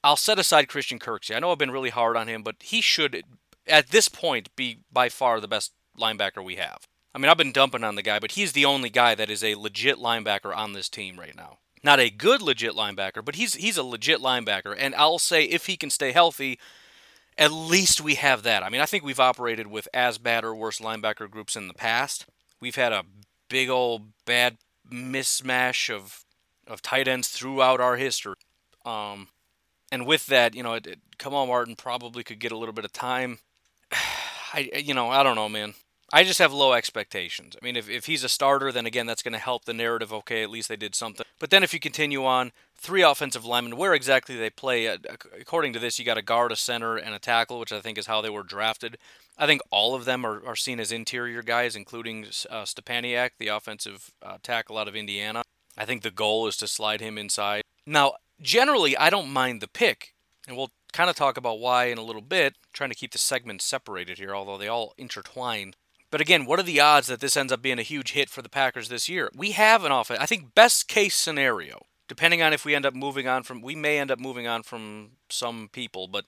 I'll 0.02 0.16
set 0.16 0.38
aside 0.38 0.68
Christian 0.68 0.98
Kirksey. 0.98 1.34
I 1.34 1.38
know 1.38 1.50
I've 1.50 1.58
been 1.58 1.70
really 1.70 1.90
hard 1.90 2.16
on 2.16 2.28
him, 2.28 2.42
but 2.42 2.56
he 2.60 2.82
should 2.82 3.24
at 3.66 3.88
this 3.88 4.08
point, 4.08 4.54
be 4.56 4.80
by 4.92 5.08
far 5.08 5.40
the 5.40 5.48
best 5.48 5.72
linebacker 5.98 6.44
we 6.44 6.56
have. 6.56 6.86
I 7.14 7.18
mean, 7.18 7.28
I've 7.28 7.38
been 7.38 7.52
dumping 7.52 7.84
on 7.84 7.94
the 7.94 8.02
guy, 8.02 8.18
but 8.18 8.32
he's 8.32 8.52
the 8.52 8.64
only 8.64 8.90
guy 8.90 9.14
that 9.14 9.30
is 9.30 9.44
a 9.44 9.54
legit 9.54 9.98
linebacker 9.98 10.54
on 10.54 10.72
this 10.72 10.88
team 10.88 11.18
right 11.18 11.36
now. 11.36 11.58
Not 11.82 12.00
a 12.00 12.10
good 12.10 12.42
legit 12.42 12.72
linebacker, 12.72 13.24
but 13.24 13.36
he's 13.36 13.54
he's 13.54 13.76
a 13.76 13.82
legit 13.82 14.20
linebacker. 14.20 14.74
And 14.76 14.94
I'll 14.94 15.18
say 15.18 15.44
if 15.44 15.66
he 15.66 15.76
can 15.76 15.90
stay 15.90 16.12
healthy, 16.12 16.58
at 17.36 17.52
least 17.52 18.00
we 18.00 18.14
have 18.14 18.42
that. 18.44 18.62
I 18.62 18.68
mean, 18.68 18.80
I 18.80 18.86
think 18.86 19.04
we've 19.04 19.20
operated 19.20 19.66
with 19.66 19.88
as 19.92 20.18
bad 20.18 20.44
or 20.44 20.54
worse 20.54 20.78
linebacker 20.78 21.30
groups 21.30 21.56
in 21.56 21.68
the 21.68 21.74
past. 21.74 22.26
We've 22.60 22.76
had 22.76 22.92
a 22.92 23.04
big 23.48 23.68
old 23.68 24.12
bad 24.24 24.58
mismatch 24.90 25.92
of 25.94 26.24
of 26.66 26.80
tight 26.80 27.06
ends 27.06 27.28
throughout 27.28 27.80
our 27.80 27.96
history. 27.96 28.36
Um, 28.86 29.28
and 29.92 30.06
with 30.06 30.26
that, 30.26 30.54
you 30.54 30.62
know, 30.62 30.72
it, 30.74 30.86
it, 30.86 30.98
Kamal 31.18 31.46
Martin 31.46 31.76
probably 31.76 32.24
could 32.24 32.38
get 32.38 32.52
a 32.52 32.56
little 32.56 32.72
bit 32.72 32.86
of 32.86 32.92
time 32.92 33.38
I 34.52 34.70
you 34.84 34.94
know 34.94 35.10
I 35.10 35.22
don't 35.22 35.36
know, 35.36 35.48
man. 35.48 35.74
I 36.12 36.22
just 36.22 36.38
have 36.38 36.52
low 36.52 36.72
expectations. 36.72 37.56
I 37.60 37.64
mean, 37.64 37.76
if, 37.76 37.88
if 37.88 38.06
he's 38.06 38.24
a 38.24 38.28
starter, 38.28 38.70
then 38.70 38.86
again, 38.86 39.06
that's 39.06 39.22
going 39.22 39.32
to 39.32 39.38
help 39.38 39.64
the 39.64 39.74
narrative. 39.74 40.12
Okay, 40.12 40.42
at 40.42 40.50
least 40.50 40.68
they 40.68 40.76
did 40.76 40.94
something. 40.94 41.24
But 41.38 41.50
then 41.50 41.62
if 41.62 41.72
you 41.72 41.80
continue 41.80 42.24
on, 42.24 42.52
three 42.76 43.02
offensive 43.02 43.44
linemen, 43.44 43.76
where 43.76 43.94
exactly 43.94 44.36
they 44.36 44.50
play, 44.50 44.86
uh, 44.86 44.98
according 45.40 45.72
to 45.72 45.78
this, 45.78 45.98
you 45.98 46.04
got 46.04 46.18
a 46.18 46.22
guard, 46.22 46.52
a 46.52 46.56
center, 46.56 46.96
and 46.96 47.14
a 47.14 47.18
tackle, 47.18 47.58
which 47.58 47.72
I 47.72 47.80
think 47.80 47.98
is 47.98 48.06
how 48.06 48.20
they 48.20 48.30
were 48.30 48.42
drafted. 48.42 48.98
I 49.38 49.46
think 49.46 49.62
all 49.70 49.94
of 49.94 50.04
them 50.04 50.24
are, 50.24 50.44
are 50.46 50.56
seen 50.56 50.78
as 50.78 50.92
interior 50.92 51.42
guys, 51.42 51.74
including 51.74 52.26
uh, 52.50 52.64
Stepaniak, 52.64 53.30
the 53.38 53.48
offensive 53.48 54.12
uh, 54.22 54.38
tackle 54.42 54.78
out 54.78 54.88
of 54.88 54.94
Indiana. 54.94 55.42
I 55.76 55.84
think 55.84 56.02
the 56.02 56.10
goal 56.10 56.46
is 56.46 56.56
to 56.58 56.68
slide 56.68 57.00
him 57.00 57.18
inside. 57.18 57.62
Now, 57.86 58.14
generally, 58.40 58.96
I 58.96 59.10
don't 59.10 59.30
mind 59.30 59.60
the 59.60 59.68
pick, 59.68 60.14
and 60.46 60.56
we'll 60.56 60.70
kind 60.92 61.10
of 61.10 61.16
talk 61.16 61.36
about 61.36 61.58
why 61.58 61.86
in 61.86 61.98
a 61.98 62.04
little 62.04 62.22
bit, 62.22 62.54
trying 62.72 62.90
to 62.90 62.96
keep 62.96 63.10
the 63.10 63.18
segments 63.18 63.64
separated 63.64 64.18
here, 64.18 64.34
although 64.34 64.58
they 64.58 64.68
all 64.68 64.94
intertwine. 64.96 65.74
But 66.14 66.20
again, 66.20 66.46
what 66.46 66.60
are 66.60 66.62
the 66.62 66.78
odds 66.78 67.08
that 67.08 67.18
this 67.18 67.36
ends 67.36 67.52
up 67.52 67.60
being 67.60 67.80
a 67.80 67.82
huge 67.82 68.12
hit 68.12 68.30
for 68.30 68.40
the 68.40 68.48
Packers 68.48 68.88
this 68.88 69.08
year? 69.08 69.32
We 69.34 69.50
have 69.50 69.84
an 69.84 69.90
offense. 69.90 70.20
I 70.20 70.26
think 70.26 70.54
best 70.54 70.86
case 70.86 71.16
scenario, 71.16 71.86
depending 72.06 72.40
on 72.40 72.52
if 72.52 72.64
we 72.64 72.72
end 72.72 72.86
up 72.86 72.94
moving 72.94 73.26
on 73.26 73.42
from, 73.42 73.60
we 73.60 73.74
may 73.74 73.98
end 73.98 74.12
up 74.12 74.20
moving 74.20 74.46
on 74.46 74.62
from 74.62 75.16
some 75.28 75.68
people, 75.72 76.06
but 76.06 76.24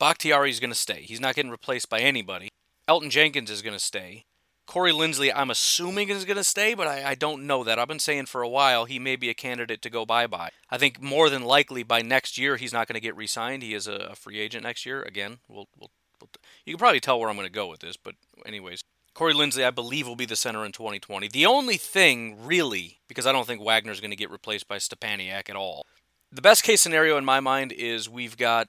Bakhtiari 0.00 0.50
is 0.50 0.58
going 0.58 0.72
to 0.72 0.76
stay. 0.76 1.02
He's 1.02 1.20
not 1.20 1.36
getting 1.36 1.52
replaced 1.52 1.88
by 1.88 2.00
anybody. 2.00 2.48
Elgton 2.88 3.10
Jenkins 3.10 3.52
is 3.52 3.62
going 3.62 3.76
to 3.76 3.78
stay. 3.78 4.24
Corey 4.66 4.90
Linsley, 4.90 5.30
I'm 5.32 5.52
assuming 5.52 6.08
is 6.08 6.24
going 6.24 6.36
to 6.36 6.42
stay, 6.42 6.74
but 6.74 6.88
I, 6.88 7.10
I, 7.10 7.14
don't 7.14 7.46
know 7.46 7.62
that. 7.62 7.78
I've 7.78 7.86
been 7.86 8.00
saying 8.00 8.26
for 8.26 8.42
a 8.42 8.48
while 8.48 8.86
he 8.86 8.98
may 8.98 9.14
be 9.14 9.30
a 9.30 9.34
candidate 9.34 9.80
to 9.82 9.90
go 9.90 10.04
bye 10.04 10.26
bye. 10.26 10.50
I 10.72 10.76
think 10.76 11.00
more 11.00 11.30
than 11.30 11.44
likely 11.44 11.84
by 11.84 12.02
next 12.02 12.36
year 12.36 12.56
he's 12.56 12.72
not 12.72 12.88
going 12.88 12.94
to 12.94 13.00
get 13.00 13.16
re 13.16 13.28
signed. 13.28 13.62
He 13.62 13.74
is 13.74 13.86
a, 13.86 14.16
free 14.16 14.40
agent 14.40 14.64
next 14.64 14.84
year. 14.84 15.02
Again, 15.02 15.38
we'll, 15.48 15.68
we'll, 15.78 15.92
we'll, 16.20 16.30
you 16.66 16.74
can 16.74 16.80
probably 16.80 16.98
tell 16.98 17.20
where 17.20 17.28
I'm 17.28 17.36
going 17.36 17.46
to 17.46 17.52
go 17.52 17.68
with 17.68 17.78
this, 17.78 17.96
but 17.96 18.16
anyways. 18.44 18.82
Corey 19.14 19.34
Linsley, 19.34 19.64
I 19.64 19.70
believe, 19.70 20.06
will 20.06 20.16
be 20.16 20.24
the 20.24 20.36
center 20.36 20.64
in 20.64 20.72
2020. 20.72 21.28
The 21.28 21.46
only 21.46 21.76
thing, 21.76 22.44
really, 22.44 23.00
because 23.08 23.26
I 23.26 23.32
don't 23.32 23.46
think 23.46 23.60
Wagner's 23.60 24.00
going 24.00 24.10
to 24.10 24.16
get 24.16 24.30
replaced 24.30 24.68
by 24.68 24.76
Stepaniak 24.76 25.50
at 25.50 25.56
all. 25.56 25.84
The 26.32 26.42
best 26.42 26.62
case 26.62 26.80
scenario 26.80 27.16
in 27.16 27.24
my 27.24 27.40
mind 27.40 27.72
is 27.72 28.08
we've 28.08 28.36
got 28.36 28.68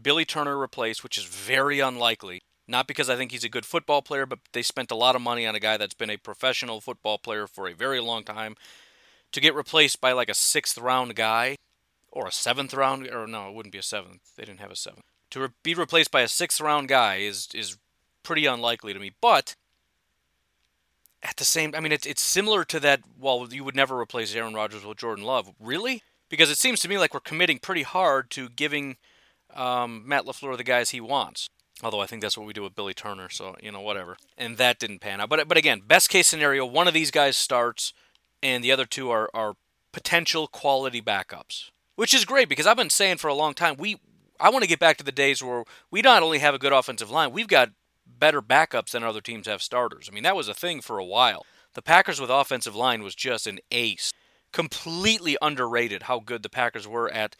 Billy 0.00 0.24
Turner 0.24 0.56
replaced, 0.56 1.02
which 1.02 1.18
is 1.18 1.24
very 1.24 1.80
unlikely 1.80 2.40
Not 2.68 2.86
because 2.88 3.08
I 3.08 3.16
think 3.16 3.30
he's 3.30 3.44
a 3.44 3.48
good 3.48 3.66
football 3.66 4.02
player, 4.02 4.26
but 4.26 4.40
they 4.52 4.62
spent 4.62 4.90
a 4.90 4.96
lot 4.96 5.14
of 5.14 5.22
money 5.22 5.46
on 5.46 5.54
a 5.54 5.60
guy 5.60 5.76
that's 5.76 5.94
been 5.94 6.10
a 6.10 6.16
professional 6.16 6.80
football 6.80 7.18
player 7.18 7.46
for 7.46 7.68
a 7.68 7.74
very 7.74 8.00
long 8.00 8.24
time. 8.24 8.56
To 9.32 9.40
get 9.40 9.54
replaced 9.54 10.00
by 10.00 10.12
like 10.12 10.28
a 10.30 10.34
sixth 10.34 10.78
round 10.78 11.14
guy 11.14 11.56
or 12.10 12.26
a 12.26 12.32
seventh 12.32 12.74
round, 12.74 13.06
or 13.08 13.26
no, 13.26 13.48
it 13.48 13.54
wouldn't 13.54 13.72
be 13.72 13.78
a 13.78 13.82
seventh. 13.82 14.22
They 14.36 14.44
didn't 14.44 14.60
have 14.60 14.70
a 14.70 14.76
seventh. 14.76 15.02
To 15.30 15.40
re- 15.40 15.48
be 15.62 15.74
replaced 15.74 16.10
by 16.10 16.22
a 16.22 16.28
sixth 16.28 16.60
round 16.60 16.88
guy 16.88 17.16
is 17.16 17.48
is 17.54 17.76
pretty 18.22 18.46
unlikely 18.46 18.94
to 18.94 18.98
me. 18.98 19.12
But 19.20 19.54
at 21.26 21.36
the 21.36 21.44
same, 21.44 21.74
I 21.74 21.80
mean, 21.80 21.92
it's 21.92 22.06
it's 22.06 22.22
similar 22.22 22.64
to 22.64 22.80
that. 22.80 23.00
Well, 23.18 23.48
you 23.50 23.64
would 23.64 23.76
never 23.76 23.98
replace 23.98 24.34
Aaron 24.34 24.54
Rodgers 24.54 24.84
with 24.84 24.98
Jordan 24.98 25.24
Love, 25.24 25.52
really, 25.58 26.02
because 26.28 26.50
it 26.50 26.58
seems 26.58 26.80
to 26.80 26.88
me 26.88 26.98
like 26.98 27.12
we're 27.12 27.20
committing 27.20 27.58
pretty 27.58 27.82
hard 27.82 28.30
to 28.30 28.48
giving 28.48 28.96
um, 29.54 30.04
Matt 30.06 30.24
Lafleur 30.24 30.56
the 30.56 30.64
guys 30.64 30.90
he 30.90 31.00
wants. 31.00 31.48
Although 31.82 32.00
I 32.00 32.06
think 32.06 32.22
that's 32.22 32.38
what 32.38 32.46
we 32.46 32.54
do 32.54 32.62
with 32.62 32.74
Billy 32.74 32.94
Turner, 32.94 33.28
so 33.28 33.56
you 33.60 33.70
know 33.70 33.80
whatever. 33.80 34.16
And 34.38 34.56
that 34.56 34.78
didn't 34.78 35.00
pan 35.00 35.20
out. 35.20 35.28
But 35.28 35.48
but 35.48 35.58
again, 35.58 35.82
best 35.86 36.08
case 36.08 36.26
scenario, 36.26 36.64
one 36.64 36.88
of 36.88 36.94
these 36.94 37.10
guys 37.10 37.36
starts, 37.36 37.92
and 38.42 38.62
the 38.62 38.72
other 38.72 38.86
two 38.86 39.10
are 39.10 39.28
are 39.34 39.54
potential 39.92 40.46
quality 40.46 41.02
backups, 41.02 41.70
which 41.96 42.14
is 42.14 42.24
great 42.24 42.48
because 42.48 42.66
I've 42.66 42.76
been 42.76 42.90
saying 42.90 43.18
for 43.18 43.28
a 43.28 43.34
long 43.34 43.52
time 43.52 43.76
we 43.78 43.98
I 44.38 44.50
want 44.50 44.62
to 44.62 44.68
get 44.68 44.78
back 44.78 44.96
to 44.98 45.04
the 45.04 45.12
days 45.12 45.42
where 45.42 45.64
we 45.90 46.02
not 46.02 46.22
only 46.22 46.38
have 46.38 46.54
a 46.54 46.58
good 46.58 46.72
offensive 46.72 47.10
line, 47.10 47.32
we've 47.32 47.48
got 47.48 47.70
better 48.18 48.42
backups 48.42 48.90
than 48.90 49.02
other 49.02 49.20
teams 49.20 49.46
have 49.46 49.62
starters. 49.62 50.08
I 50.10 50.14
mean 50.14 50.22
that 50.24 50.36
was 50.36 50.48
a 50.48 50.54
thing 50.54 50.80
for 50.80 50.98
a 50.98 51.04
while. 51.04 51.44
The 51.74 51.82
Packers 51.82 52.20
with 52.20 52.30
offensive 52.30 52.74
line 52.74 53.02
was 53.02 53.14
just 53.14 53.46
an 53.46 53.58
ace. 53.70 54.12
Completely 54.52 55.36
underrated 55.42 56.04
how 56.04 56.20
good 56.20 56.42
the 56.42 56.48
Packers 56.48 56.88
were 56.88 57.10
at 57.10 57.36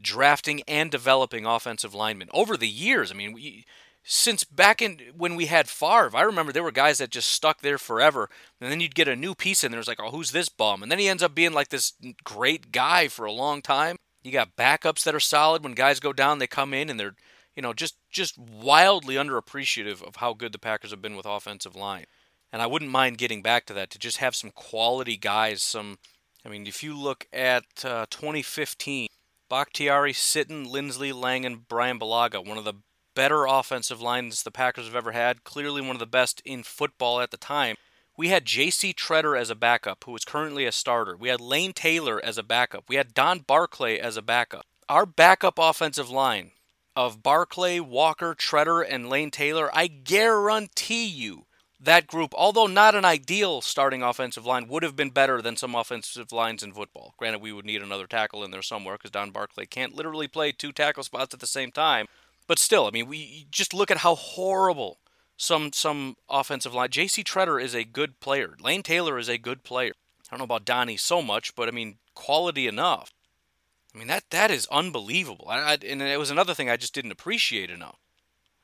drafting 0.00 0.62
and 0.68 0.90
developing 0.90 1.46
offensive 1.46 1.94
linemen 1.94 2.28
over 2.32 2.56
the 2.56 2.68
years. 2.68 3.10
I 3.10 3.14
mean, 3.14 3.32
we, 3.32 3.64
since 4.04 4.44
back 4.44 4.80
in 4.80 5.00
when 5.16 5.36
we 5.36 5.46
had 5.46 5.68
Favre, 5.68 6.16
I 6.16 6.22
remember 6.22 6.52
there 6.52 6.62
were 6.62 6.70
guys 6.70 6.98
that 6.98 7.10
just 7.10 7.30
stuck 7.30 7.60
there 7.60 7.78
forever, 7.78 8.30
and 8.60 8.70
then 8.70 8.80
you'd 8.80 8.94
get 8.94 9.08
a 9.08 9.16
new 9.16 9.34
piece 9.34 9.64
in 9.64 9.70
there. 9.70 9.80
It's 9.80 9.88
like, 9.88 10.00
oh, 10.00 10.10
who's 10.10 10.32
this 10.32 10.48
bum? 10.48 10.82
And 10.82 10.90
then 10.90 10.98
he 10.98 11.08
ends 11.08 11.22
up 11.22 11.34
being 11.34 11.52
like 11.52 11.68
this 11.68 11.92
great 12.24 12.72
guy 12.72 13.08
for 13.08 13.24
a 13.24 13.32
long 13.32 13.60
time. 13.60 13.96
You 14.22 14.32
got 14.32 14.56
backups 14.56 15.04
that 15.04 15.14
are 15.14 15.20
solid. 15.20 15.62
When 15.62 15.74
guys 15.74 16.00
go 16.00 16.12
down, 16.12 16.38
they 16.38 16.46
come 16.46 16.72
in 16.72 16.88
and 16.90 16.98
they're, 16.98 17.16
you 17.58 17.62
know, 17.62 17.72
just 17.72 17.96
just 18.08 18.38
wildly 18.38 19.16
underappreciative 19.16 20.00
of 20.00 20.16
how 20.16 20.32
good 20.32 20.52
the 20.52 20.60
Packers 20.60 20.92
have 20.92 21.02
been 21.02 21.16
with 21.16 21.26
offensive 21.26 21.74
line. 21.74 22.04
And 22.52 22.62
I 22.62 22.68
wouldn't 22.68 22.92
mind 22.92 23.18
getting 23.18 23.42
back 23.42 23.66
to 23.66 23.74
that 23.74 23.90
to 23.90 23.98
just 23.98 24.18
have 24.18 24.36
some 24.36 24.52
quality 24.52 25.16
guys. 25.16 25.60
Some, 25.60 25.98
I 26.46 26.50
mean, 26.50 26.68
if 26.68 26.84
you 26.84 26.96
look 26.96 27.26
at 27.32 27.64
uh, 27.84 28.06
2015, 28.10 29.08
Bakhtiari, 29.50 30.12
Sitton, 30.12 30.68
Linsley, 30.68 31.12
Lang, 31.12 31.44
and 31.44 31.66
Bryan 31.66 31.98
Bulaga, 31.98 32.46
one 32.46 32.58
of 32.58 32.64
the 32.64 32.74
better 33.16 33.44
offensive 33.44 34.00
lines 34.00 34.44
the 34.44 34.52
Packers 34.52 34.86
have 34.86 34.94
ever 34.94 35.10
had. 35.10 35.42
Clearly 35.42 35.80
one 35.80 35.96
of 35.96 35.98
the 35.98 36.06
best 36.06 36.40
in 36.44 36.62
football 36.62 37.20
at 37.20 37.32
the 37.32 37.36
time. 37.36 37.74
We 38.16 38.28
had 38.28 38.44
J.C. 38.44 38.94
Tretter 38.94 39.36
as 39.36 39.50
a 39.50 39.56
backup, 39.56 40.04
who 40.04 40.14
is 40.14 40.24
currently 40.24 40.64
a 40.64 40.70
starter. 40.70 41.16
We 41.16 41.28
had 41.28 41.40
Lane 41.40 41.72
Taylor 41.72 42.24
as 42.24 42.38
a 42.38 42.44
backup. 42.44 42.84
We 42.88 42.94
had 42.94 43.14
Don 43.14 43.40
Barclay 43.40 43.98
as 43.98 44.16
a 44.16 44.22
backup. 44.22 44.64
Our 44.88 45.06
backup 45.06 45.58
offensive 45.58 46.08
line 46.08 46.52
of 46.98 47.22
Barclay, 47.22 47.78
Walker, 47.78 48.34
Tretter, 48.34 48.84
and 48.86 49.08
Lane 49.08 49.30
Taylor, 49.30 49.70
I 49.72 49.86
guarantee 49.86 51.06
you 51.06 51.46
that 51.78 52.08
group, 52.08 52.34
although 52.36 52.66
not 52.66 52.96
an 52.96 53.04
ideal 53.04 53.60
starting 53.60 54.02
offensive 54.02 54.44
line, 54.44 54.66
would 54.66 54.82
have 54.82 54.96
been 54.96 55.10
better 55.10 55.40
than 55.40 55.56
some 55.56 55.76
offensive 55.76 56.32
lines 56.32 56.64
in 56.64 56.72
football. 56.72 57.14
Granted, 57.16 57.40
we 57.40 57.52
would 57.52 57.64
need 57.64 57.82
another 57.82 58.08
tackle 58.08 58.42
in 58.42 58.50
there 58.50 58.62
somewhere 58.62 58.96
because 58.96 59.12
Don 59.12 59.30
Barclay 59.30 59.66
can't 59.66 59.94
literally 59.94 60.26
play 60.26 60.50
two 60.50 60.72
tackle 60.72 61.04
spots 61.04 61.32
at 61.32 61.38
the 61.38 61.46
same 61.46 61.70
time. 61.70 62.06
But 62.48 62.58
still, 62.58 62.88
I 62.88 62.90
mean, 62.90 63.06
we 63.06 63.46
just 63.48 63.72
look 63.72 63.92
at 63.92 63.98
how 63.98 64.16
horrible 64.16 64.98
some 65.36 65.72
some 65.72 66.16
offensive 66.28 66.74
line. 66.74 66.90
J.C. 66.90 67.22
Tretter 67.22 67.62
is 67.62 67.76
a 67.76 67.84
good 67.84 68.18
player. 68.18 68.56
Lane 68.60 68.82
Taylor 68.82 69.20
is 69.20 69.28
a 69.28 69.38
good 69.38 69.62
player. 69.62 69.92
I 70.26 70.30
don't 70.32 70.38
know 70.38 70.52
about 70.52 70.64
Donnie 70.64 70.96
so 70.96 71.22
much, 71.22 71.54
but 71.54 71.68
I 71.68 71.70
mean, 71.70 71.98
quality 72.16 72.66
enough. 72.66 73.12
I 73.98 74.00
mean 74.00 74.08
that 74.08 74.30
that 74.30 74.52
is 74.52 74.68
unbelievable. 74.70 75.46
I, 75.48 75.72
I, 75.72 75.78
and 75.84 76.00
it 76.00 76.20
was 76.20 76.30
another 76.30 76.54
thing 76.54 76.70
I 76.70 76.76
just 76.76 76.94
didn't 76.94 77.10
appreciate 77.10 77.68
enough. 77.68 77.98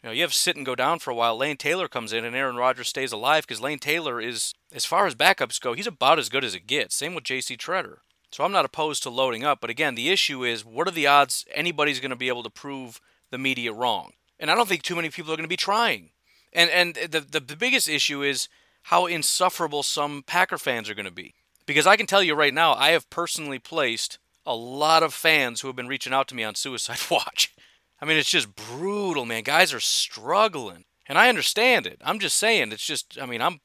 You 0.01 0.09
know, 0.09 0.12
you 0.12 0.23
have 0.23 0.31
Sitton 0.31 0.64
go 0.64 0.77
down 0.77 1.01
for 1.01 1.11
a 1.11 1.14
while. 1.14 1.37
Lane 1.37 1.57
Taylor 1.57 1.88
comes 1.88 2.12
in, 2.12 2.25
and 2.25 2.37
Aaron 2.37 2.55
Rodgers 2.55 2.87
stays 2.87 3.11
alive 3.11 3.44
because 3.44 3.61
Lane 3.61 3.81
Taylor 3.81 4.20
is, 4.20 4.55
as 4.73 4.85
far 4.85 5.09
as 5.09 5.16
backups 5.16 5.61
go, 5.61 5.73
he's 5.73 5.88
about 5.88 6.20
as 6.20 6.29
good 6.29 6.44
as 6.44 6.55
it 6.55 6.68
gets. 6.68 6.94
Same 6.94 7.16
with 7.16 7.25
J.C. 7.25 7.57
Tretter. 7.57 7.97
So 8.31 8.44
I'm 8.44 8.53
not 8.53 8.64
opposed 8.64 9.03
to 9.03 9.11
loading 9.11 9.42
up. 9.42 9.61
But 9.61 9.70
again, 9.70 9.97
the 9.97 10.11
issue 10.11 10.44
is, 10.44 10.64
what 10.64 10.87
are 10.87 10.92
the 10.92 11.09
odds 11.09 11.44
anybody's 11.53 11.99
going 11.99 12.11
to 12.11 12.16
be 12.16 12.29
able 12.29 12.44
to 12.44 12.51
prove 12.51 13.01
the 13.33 13.38
media 13.38 13.73
wrong? 13.73 14.12
And 14.38 14.53
I 14.53 14.55
don't 14.55 14.68
think 14.68 14.85
too 14.85 14.94
many 14.94 15.11
people 15.11 15.33
are 15.33 15.37
going 15.37 15.49
to 15.49 15.49
be 15.49 15.57
trying. 15.57 16.11
And 16.53 16.70
and 16.70 16.94
the 16.94 17.18
the, 17.18 17.40
the 17.40 17.57
biggest 17.57 17.88
issue 17.88 18.23
is 18.23 18.49
how 18.85 19.07
insufferable 19.07 19.83
some 19.83 20.23
Packer 20.25 20.59
fans 20.59 20.88
are 20.88 20.94
going 20.94 21.07
to 21.07 21.11
be. 21.11 21.35
Because 21.66 21.88
I 21.88 21.97
can 21.97 22.07
tell 22.07 22.23
you 22.23 22.37
right 22.37 22.55
now, 22.55 22.75
I 22.75 22.90
have 22.90 23.11
personally 23.11 23.59
placed 23.59 24.18
a 24.47 24.55
lot 24.55 25.03
of 25.03 25.15
fans 25.15 25.61
who 25.61 25.69
have 25.69 25.77
been 25.77 25.89
reaching 25.89 26.13
out 26.13 26.29
to 26.29 26.35
me 26.35 26.45
on 26.45 26.55
Suicide 26.55 27.01
Watch. 27.11 27.55
I 28.01 28.05
mean, 28.05 28.17
it's 28.17 28.31
just 28.31 28.55
brutal, 28.55 29.25
man. 29.25 29.43
Guys 29.43 29.73
are 29.73 29.81
struggling. 29.81 30.85
And 31.07 31.19
I 31.19 31.29
understand 31.29 31.87
it. 31.87 32.01
I'm 32.05 32.19
just 32.19 32.37
saying 32.37 32.73
it's 32.73 32.87
just 32.87 33.19
I 33.21 33.27
mean, 33.27 33.43
I'm 33.43 33.61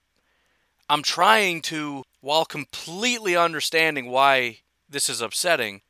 I'm 0.90 1.04
trying 1.04 1.62
to 1.64 2.04
while 2.22 2.46
completely 2.46 3.36
understanding 3.36 4.10
why 4.10 4.60
this 4.90 5.10
is 5.10 5.22
upsetting, 5.22 5.82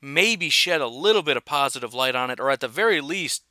maybe 0.00 0.50
shed 0.50 0.80
a 0.80 0.86
little 0.86 1.22
bit 1.22 1.36
of 1.36 1.44
positive 1.44 1.94
light 1.94 2.14
on 2.14 2.30
it 2.30 2.40
or 2.40 2.50
at 2.50 2.60
the 2.60 2.68
very 2.68 3.00
least 3.00 3.44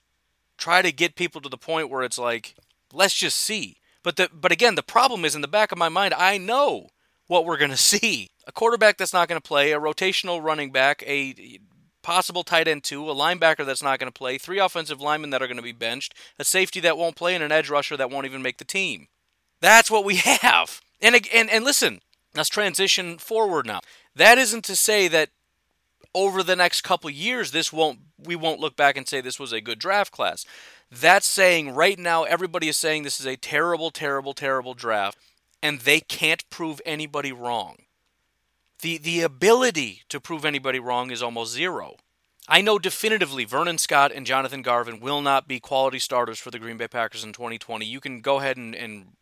try 0.57 0.81
to 0.81 0.91
get 0.91 1.15
people 1.15 1.41
to 1.41 1.49
the 1.49 1.57
point 1.57 1.89
where 1.89 2.03
it's 2.03 2.19
like 2.19 2.55
let's 2.93 3.15
just 3.15 3.37
see. 3.37 3.77
But 4.03 4.17
the 4.17 4.29
but 4.33 4.51
again, 4.51 4.75
the 4.75 4.83
problem 4.83 5.25
is 5.25 5.35
in 5.35 5.41
the 5.41 5.47
back 5.47 5.71
of 5.71 5.77
my 5.77 5.89
mind, 5.89 6.13
I 6.13 6.37
know 6.37 6.89
what 7.31 7.45
we're 7.45 7.55
going 7.55 7.71
to 7.71 7.77
see. 7.77 8.29
A 8.45 8.51
quarterback 8.51 8.97
that's 8.97 9.13
not 9.13 9.29
going 9.29 9.39
to 9.39 9.47
play, 9.47 9.71
a 9.71 9.79
rotational 9.79 10.43
running 10.43 10.69
back, 10.69 11.01
a 11.07 11.59
possible 12.01 12.43
tight 12.43 12.67
end 12.67 12.83
two, 12.83 13.09
a 13.09 13.15
linebacker 13.15 13.65
that's 13.65 13.81
not 13.81 13.99
going 13.99 14.11
to 14.11 14.17
play, 14.17 14.37
three 14.37 14.59
offensive 14.59 14.99
linemen 14.99 15.29
that 15.29 15.41
are 15.41 15.47
going 15.47 15.55
to 15.55 15.63
be 15.63 15.71
benched, 15.71 16.13
a 16.37 16.43
safety 16.43 16.81
that 16.81 16.97
won't 16.97 17.15
play, 17.15 17.33
and 17.33 17.41
an 17.41 17.49
edge 17.49 17.69
rusher 17.69 17.95
that 17.95 18.11
won't 18.11 18.25
even 18.25 18.41
make 18.41 18.57
the 18.57 18.65
team. 18.65 19.07
That's 19.61 19.89
what 19.89 20.03
we 20.03 20.15
have. 20.41 20.81
And 21.01 21.15
and 21.33 21.49
and 21.49 21.63
listen, 21.63 22.01
let's 22.35 22.49
transition 22.49 23.17
forward 23.17 23.65
now. 23.65 23.79
That 24.13 24.37
isn't 24.37 24.65
to 24.65 24.75
say 24.75 25.07
that 25.07 25.29
over 26.13 26.43
the 26.43 26.57
next 26.57 26.81
couple 26.81 27.09
years 27.09 27.51
this 27.51 27.71
won't 27.71 27.99
we 28.21 28.35
won't 28.35 28.59
look 28.59 28.75
back 28.75 28.97
and 28.97 29.07
say 29.07 29.21
this 29.21 29.39
was 29.39 29.53
a 29.53 29.61
good 29.61 29.79
draft 29.79 30.11
class. 30.11 30.45
That's 30.91 31.27
saying 31.27 31.75
right 31.75 31.97
now 31.97 32.25
everybody 32.25 32.67
is 32.67 32.75
saying 32.75 33.03
this 33.03 33.21
is 33.21 33.25
a 33.25 33.37
terrible 33.37 33.89
terrible 33.89 34.33
terrible 34.33 34.73
draft 34.73 35.17
and 35.61 35.81
they 35.81 35.99
can't 35.99 36.49
prove 36.49 36.81
anybody 36.85 37.31
wrong 37.31 37.77
the 38.81 38.97
the 38.97 39.21
ability 39.21 40.01
to 40.09 40.19
prove 40.19 40.43
anybody 40.43 40.79
wrong 40.79 41.11
is 41.11 41.23
almost 41.23 41.53
zero. 41.53 41.95
I 42.47 42.61
know 42.61 42.79
definitively 42.79 43.45
Vernon 43.45 43.77
Scott 43.77 44.11
and 44.13 44.25
Jonathan 44.25 44.61
Garvin 44.61 44.99
will 44.99 45.21
not 45.21 45.47
be 45.47 45.59
quality 45.59 45.99
starters 45.99 46.39
for 46.39 46.51
the 46.51 46.59
Green 46.59 46.77
Bay 46.77 46.87
Packers 46.87 47.23
in 47.23 47.33
2020. 47.33 47.85
You 47.85 47.99
can 47.99 48.19
go 48.19 48.39
ahead 48.39 48.57
and, 48.57 48.75
and 48.75 49.13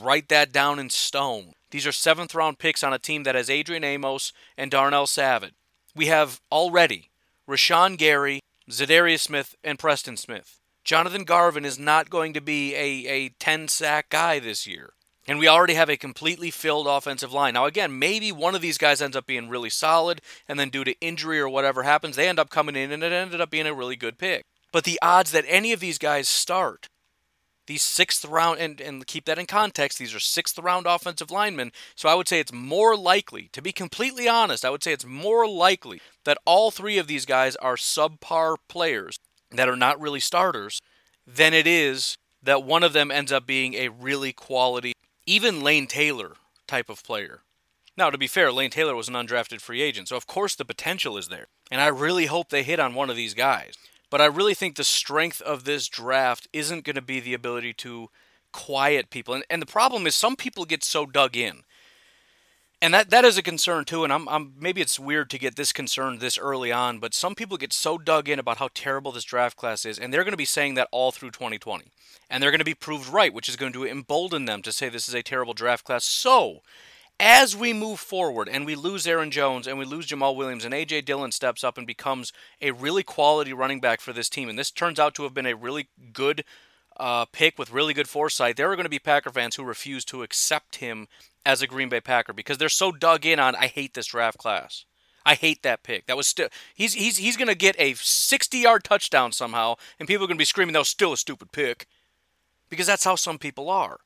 write 0.00 0.28
that 0.30 0.50
down 0.50 0.78
in 0.78 0.90
stone. 0.90 1.52
These 1.70 1.86
are 1.86 1.92
seventh 1.92 2.34
round 2.34 2.58
picks 2.58 2.82
on 2.82 2.92
a 2.92 2.98
team 2.98 3.22
that 3.24 3.34
has 3.34 3.50
Adrian 3.50 3.84
Amos 3.84 4.32
and 4.56 4.70
Darnell 4.70 5.06
Savage. 5.06 5.54
We 5.94 6.06
have 6.06 6.40
already 6.50 7.10
Rashan 7.48 7.98
Gary, 7.98 8.40
Za'Darius 8.70 9.20
Smith, 9.20 9.54
and 9.62 9.78
Preston 9.78 10.16
Smith. 10.16 10.58
Jonathan 10.82 11.24
Garvin 11.24 11.64
is 11.64 11.78
not 11.78 12.10
going 12.10 12.32
to 12.32 12.40
be 12.40 12.74
a, 12.74 13.06
a 13.08 13.28
10 13.38 13.68
sack 13.68 14.08
guy 14.10 14.38
this 14.38 14.66
year. 14.66 14.93
And 15.26 15.38
we 15.38 15.48
already 15.48 15.74
have 15.74 15.88
a 15.88 15.96
completely 15.96 16.50
filled 16.50 16.86
offensive 16.86 17.32
line. 17.32 17.54
Now, 17.54 17.64
again, 17.64 17.98
maybe 17.98 18.30
one 18.30 18.54
of 18.54 18.60
these 18.60 18.76
guys 18.76 19.00
ends 19.00 19.16
up 19.16 19.26
being 19.26 19.48
really 19.48 19.70
solid, 19.70 20.20
and 20.46 20.60
then 20.60 20.68
due 20.68 20.84
to 20.84 21.00
injury 21.00 21.40
or 21.40 21.48
whatever 21.48 21.82
happens, 21.82 22.16
they 22.16 22.28
end 22.28 22.38
up 22.38 22.50
coming 22.50 22.76
in 22.76 22.92
and 22.92 23.02
it 23.02 23.12
ended 23.12 23.40
up 23.40 23.50
being 23.50 23.66
a 23.66 23.74
really 23.74 23.96
good 23.96 24.18
pick. 24.18 24.44
But 24.70 24.84
the 24.84 24.98
odds 25.00 25.32
that 25.32 25.44
any 25.48 25.72
of 25.72 25.80
these 25.80 25.98
guys 25.98 26.28
start, 26.28 26.88
these 27.66 27.82
sixth 27.82 28.24
round, 28.26 28.60
and, 28.60 28.80
and 28.80 29.06
keep 29.06 29.24
that 29.24 29.38
in 29.38 29.46
context, 29.46 29.98
these 29.98 30.14
are 30.14 30.20
sixth 30.20 30.58
round 30.58 30.86
offensive 30.86 31.30
linemen. 31.30 31.72
So 31.94 32.08
I 32.08 32.14
would 32.14 32.28
say 32.28 32.38
it's 32.38 32.52
more 32.52 32.94
likely, 32.94 33.48
to 33.52 33.62
be 33.62 33.72
completely 33.72 34.28
honest, 34.28 34.64
I 34.64 34.70
would 34.70 34.82
say 34.82 34.92
it's 34.92 35.06
more 35.06 35.48
likely 35.48 36.02
that 36.24 36.38
all 36.44 36.70
three 36.70 36.98
of 36.98 37.06
these 37.06 37.24
guys 37.24 37.56
are 37.56 37.76
subpar 37.76 38.56
players 38.68 39.18
that 39.50 39.68
are 39.68 39.76
not 39.76 40.00
really 40.00 40.20
starters 40.20 40.82
than 41.26 41.54
it 41.54 41.66
is 41.66 42.18
that 42.42 42.64
one 42.64 42.82
of 42.82 42.92
them 42.92 43.10
ends 43.10 43.32
up 43.32 43.46
being 43.46 43.74
a 43.74 43.88
really 43.88 44.32
quality 44.32 44.92
even 45.26 45.62
Lane 45.62 45.86
Taylor 45.86 46.32
type 46.66 46.88
of 46.88 47.04
player. 47.04 47.40
Now, 47.96 48.10
to 48.10 48.18
be 48.18 48.26
fair, 48.26 48.52
Lane 48.52 48.70
Taylor 48.70 48.96
was 48.96 49.08
an 49.08 49.14
undrafted 49.14 49.60
free 49.60 49.80
agent, 49.80 50.08
so 50.08 50.16
of 50.16 50.26
course 50.26 50.54
the 50.54 50.64
potential 50.64 51.16
is 51.16 51.28
there. 51.28 51.46
And 51.70 51.80
I 51.80 51.86
really 51.86 52.26
hope 52.26 52.48
they 52.48 52.62
hit 52.62 52.80
on 52.80 52.94
one 52.94 53.10
of 53.10 53.16
these 53.16 53.34
guys. 53.34 53.74
But 54.10 54.20
I 54.20 54.26
really 54.26 54.54
think 54.54 54.76
the 54.76 54.84
strength 54.84 55.40
of 55.40 55.64
this 55.64 55.88
draft 55.88 56.48
isn't 56.52 56.84
going 56.84 56.96
to 56.96 57.02
be 57.02 57.20
the 57.20 57.34
ability 57.34 57.72
to 57.74 58.10
quiet 58.52 59.10
people. 59.10 59.34
And, 59.34 59.44
and 59.48 59.62
the 59.62 59.66
problem 59.66 60.06
is, 60.06 60.14
some 60.14 60.36
people 60.36 60.64
get 60.64 60.84
so 60.84 61.06
dug 61.06 61.36
in. 61.36 61.62
And 62.84 62.92
that, 62.92 63.08
that 63.08 63.24
is 63.24 63.38
a 63.38 63.42
concern 63.42 63.86
too. 63.86 64.04
And 64.04 64.12
I'm, 64.12 64.28
I'm 64.28 64.52
maybe 64.60 64.82
it's 64.82 65.00
weird 65.00 65.30
to 65.30 65.38
get 65.38 65.56
this 65.56 65.72
concerned 65.72 66.20
this 66.20 66.36
early 66.36 66.70
on, 66.70 66.98
but 66.98 67.14
some 67.14 67.34
people 67.34 67.56
get 67.56 67.72
so 67.72 67.96
dug 67.96 68.28
in 68.28 68.38
about 68.38 68.58
how 68.58 68.68
terrible 68.74 69.10
this 69.10 69.24
draft 69.24 69.56
class 69.56 69.86
is, 69.86 69.98
and 69.98 70.12
they're 70.12 70.22
going 70.22 70.34
to 70.34 70.36
be 70.36 70.44
saying 70.44 70.74
that 70.74 70.88
all 70.92 71.10
through 71.10 71.30
2020, 71.30 71.86
and 72.28 72.42
they're 72.42 72.50
going 72.50 72.58
to 72.58 72.64
be 72.64 72.74
proved 72.74 73.08
right, 73.08 73.32
which 73.32 73.48
is 73.48 73.56
going 73.56 73.72
to 73.72 73.86
embolden 73.86 74.44
them 74.44 74.60
to 74.60 74.70
say 74.70 74.90
this 74.90 75.08
is 75.08 75.14
a 75.14 75.22
terrible 75.22 75.54
draft 75.54 75.86
class. 75.86 76.04
So, 76.04 76.60
as 77.18 77.56
we 77.56 77.72
move 77.72 78.00
forward 78.00 78.50
and 78.50 78.66
we 78.66 78.74
lose 78.74 79.06
Aaron 79.06 79.30
Jones 79.30 79.66
and 79.66 79.78
we 79.78 79.86
lose 79.86 80.04
Jamal 80.04 80.36
Williams 80.36 80.66
and 80.66 80.74
AJ 80.74 81.06
Dillon 81.06 81.32
steps 81.32 81.64
up 81.64 81.78
and 81.78 81.86
becomes 81.86 82.34
a 82.60 82.72
really 82.72 83.02
quality 83.02 83.54
running 83.54 83.80
back 83.80 84.02
for 84.02 84.12
this 84.12 84.28
team, 84.28 84.50
and 84.50 84.58
this 84.58 84.70
turns 84.70 85.00
out 85.00 85.14
to 85.14 85.22
have 85.22 85.32
been 85.32 85.46
a 85.46 85.56
really 85.56 85.88
good 86.12 86.44
uh, 86.98 87.24
pick 87.24 87.58
with 87.58 87.72
really 87.72 87.94
good 87.94 88.10
foresight, 88.10 88.58
there 88.58 88.70
are 88.70 88.76
going 88.76 88.84
to 88.84 88.90
be 88.90 88.98
Packer 88.98 89.30
fans 89.30 89.56
who 89.56 89.64
refuse 89.64 90.04
to 90.04 90.22
accept 90.22 90.76
him 90.76 91.08
as 91.46 91.62
a 91.62 91.66
Green 91.66 91.88
Bay 91.88 92.00
Packer 92.00 92.32
because 92.32 92.58
they're 92.58 92.68
so 92.68 92.92
dug 92.92 93.26
in 93.26 93.38
on 93.38 93.54
I 93.54 93.66
hate 93.66 93.94
this 93.94 94.06
draft 94.06 94.38
class. 94.38 94.84
I 95.26 95.34
hate 95.34 95.62
that 95.62 95.82
pick. 95.82 96.06
That 96.06 96.16
was 96.16 96.26
still 96.26 96.48
he's 96.74 96.94
he's 96.94 97.18
he's 97.18 97.36
going 97.36 97.48
to 97.48 97.54
get 97.54 97.76
a 97.78 97.92
60-yard 97.92 98.84
touchdown 98.84 99.32
somehow 99.32 99.76
and 99.98 100.06
people 100.06 100.24
are 100.24 100.28
going 100.28 100.36
to 100.36 100.42
be 100.42 100.44
screaming 100.44 100.72
that 100.74 100.80
was 100.80 100.88
still 100.88 101.12
a 101.12 101.16
stupid 101.16 101.52
pick 101.52 101.86
because 102.68 102.86
that's 102.86 103.04
how 103.04 103.16
some 103.16 103.38
people 103.38 103.70
are. 103.70 104.00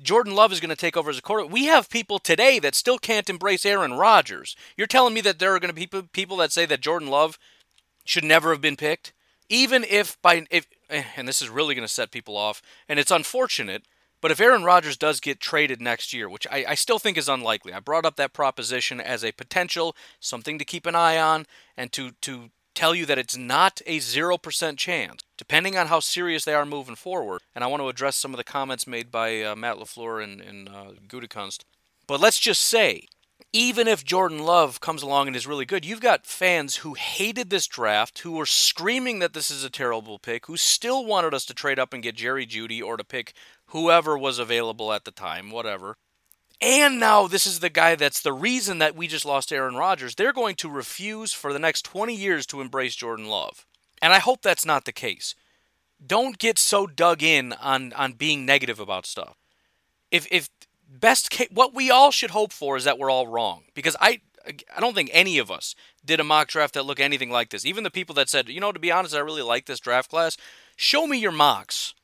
Jordan 0.00 0.34
Love 0.34 0.52
is 0.52 0.60
going 0.60 0.70
to 0.70 0.76
take 0.76 0.96
over 0.96 1.10
as 1.10 1.18
a 1.18 1.22
quarterback. 1.22 1.52
We 1.52 1.64
have 1.64 1.90
people 1.90 2.18
today 2.18 2.58
that 2.60 2.76
still 2.76 2.98
can't 2.98 3.28
embrace 3.28 3.66
Aaron 3.66 3.94
Rodgers. 3.94 4.54
You're 4.76 4.86
telling 4.86 5.12
me 5.12 5.20
that 5.22 5.40
there 5.40 5.54
are 5.54 5.60
going 5.60 5.74
to 5.74 5.86
be 5.86 6.02
people 6.12 6.36
that 6.36 6.52
say 6.52 6.66
that 6.66 6.80
Jordan 6.80 7.08
Love 7.08 7.36
should 8.04 8.24
never 8.24 8.50
have 8.50 8.60
been 8.60 8.76
picked? 8.76 9.12
Even 9.48 9.84
if 9.84 10.20
by 10.22 10.46
if 10.50 10.66
eh, 10.90 11.04
and 11.16 11.26
this 11.26 11.42
is 11.42 11.48
really 11.48 11.74
going 11.74 11.86
to 11.86 11.92
set 11.92 12.10
people 12.10 12.36
off 12.36 12.62
and 12.88 12.98
it's 12.98 13.10
unfortunate 13.10 13.84
but 14.20 14.30
if 14.30 14.40
Aaron 14.40 14.64
Rodgers 14.64 14.96
does 14.96 15.20
get 15.20 15.40
traded 15.40 15.80
next 15.80 16.12
year, 16.12 16.28
which 16.28 16.46
I, 16.50 16.64
I, 16.68 16.74
still 16.74 16.98
think 16.98 17.16
is 17.16 17.28
unlikely, 17.28 17.72
I 17.72 17.80
brought 17.80 18.04
up 18.04 18.16
that 18.16 18.32
proposition 18.32 19.00
as 19.00 19.24
a 19.24 19.32
potential, 19.32 19.94
something 20.20 20.58
to 20.58 20.64
keep 20.64 20.86
an 20.86 20.94
eye 20.94 21.18
on, 21.18 21.46
and 21.76 21.92
to, 21.92 22.12
to 22.22 22.50
tell 22.74 22.94
you 22.94 23.06
that 23.06 23.18
it's 23.18 23.36
not 23.36 23.80
a 23.86 23.98
0% 23.98 24.76
chance, 24.78 25.22
depending 25.36 25.76
on 25.76 25.88
how 25.88 26.00
serious 26.00 26.44
they 26.44 26.54
are 26.54 26.64
moving 26.64 26.94
forward. 26.94 27.42
And 27.54 27.64
I 27.64 27.66
want 27.66 27.82
to 27.82 27.88
address 27.88 28.16
some 28.16 28.32
of 28.32 28.38
the 28.38 28.44
comments 28.44 28.86
made 28.86 29.10
by 29.10 29.42
uh, 29.42 29.56
Matt 29.56 29.78
LaFleur 29.78 30.22
and, 30.22 30.40
and 30.40 30.68
uh. 30.68 30.90
But 32.06 32.20
let's 32.20 32.38
just 32.38 32.62
say, 32.62 33.08
even 33.52 33.88
if 33.88 34.04
Jordan 34.04 34.44
Love 34.44 34.80
comes 34.80 35.02
along 35.02 35.26
and 35.26 35.34
is 35.34 35.46
really 35.46 35.64
good, 35.64 35.84
you've 35.84 36.00
got 36.00 36.26
fans 36.26 36.76
who 36.76 36.94
hated 36.94 37.50
this 37.50 37.66
draft, 37.66 38.18
who 38.20 38.32
were 38.32 38.46
screaming 38.46 39.20
that 39.20 39.32
this 39.32 39.50
is 39.50 39.64
a 39.64 39.70
terrible 39.70 40.18
pick, 40.18 40.46
who 40.46 40.56
still 40.56 41.04
wanted 41.04 41.32
us 41.32 41.44
to 41.46 41.54
trade 41.54 41.78
up 41.78 41.92
and 41.92 42.02
get 42.02 42.14
Jerry 42.14 42.46
Jeudy 42.46 42.82
or 42.82 42.96
to 42.96 43.04
pick 43.04 43.32
whoever 43.68 44.16
was 44.16 44.38
available 44.38 44.92
at 44.92 45.04
the 45.04 45.10
time, 45.10 45.50
whatever. 45.50 45.96
And 46.60 46.98
now 46.98 47.28
this 47.28 47.46
is 47.46 47.60
the 47.60 47.70
guy 47.70 47.94
that's 47.94 48.20
the 48.20 48.32
reason 48.32 48.78
that 48.78 48.96
we 48.96 49.06
just 49.06 49.24
lost 49.24 49.52
Aaron 49.52 49.76
Rodgers. 49.76 50.14
They're 50.14 50.32
going 50.32 50.56
to 50.56 50.68
refuse 50.68 51.32
for 51.32 51.52
the 51.52 51.58
next 51.58 51.84
20 51.84 52.14
years 52.14 52.46
to 52.46 52.60
embrace 52.60 52.96
Jordan 52.96 53.28
Love. 53.28 53.64
And 54.02 54.12
I 54.12 54.18
hope 54.18 54.42
that's 54.42 54.66
not 54.66 54.84
the 54.84 54.92
case. 54.92 55.34
Don't 56.04 56.38
get 56.38 56.58
so 56.58 56.86
dug 56.86 57.22
in 57.22 57.52
on 57.54 57.92
on 57.94 58.12
being 58.12 58.46
negative 58.46 58.78
about 58.78 59.06
stuff. 59.06 59.36
If 60.10 60.28
if 60.30 60.48
best 60.88 61.30
case, 61.30 61.48
what 61.50 61.74
we 61.74 61.90
all 61.90 62.12
should 62.12 62.30
hope 62.30 62.52
for 62.52 62.76
is 62.76 62.84
that 62.84 62.98
we're 62.98 63.10
all 63.10 63.26
wrong 63.26 63.64
because 63.74 63.96
I 64.00 64.20
I 64.76 64.80
don't 64.80 64.94
think 64.94 65.10
any 65.12 65.38
of 65.38 65.50
us 65.50 65.74
did 66.04 66.20
a 66.20 66.24
mock 66.24 66.48
draft 66.48 66.74
that 66.74 66.86
looked 66.86 67.00
anything 67.00 67.30
like 67.30 67.50
this. 67.50 67.66
Even 67.66 67.84
the 67.84 67.90
people 67.90 68.14
that 68.14 68.28
said, 68.28 68.48
you 68.48 68.60
know, 68.60 68.72
to 68.72 68.78
be 68.78 68.92
honest, 68.92 69.14
I 69.14 69.18
really 69.18 69.42
like 69.42 69.66
this 69.66 69.80
draft 69.80 70.08
class. 70.08 70.36
Show 70.76 71.06
me 71.06 71.18
your 71.18 71.32
mocks. 71.32 71.94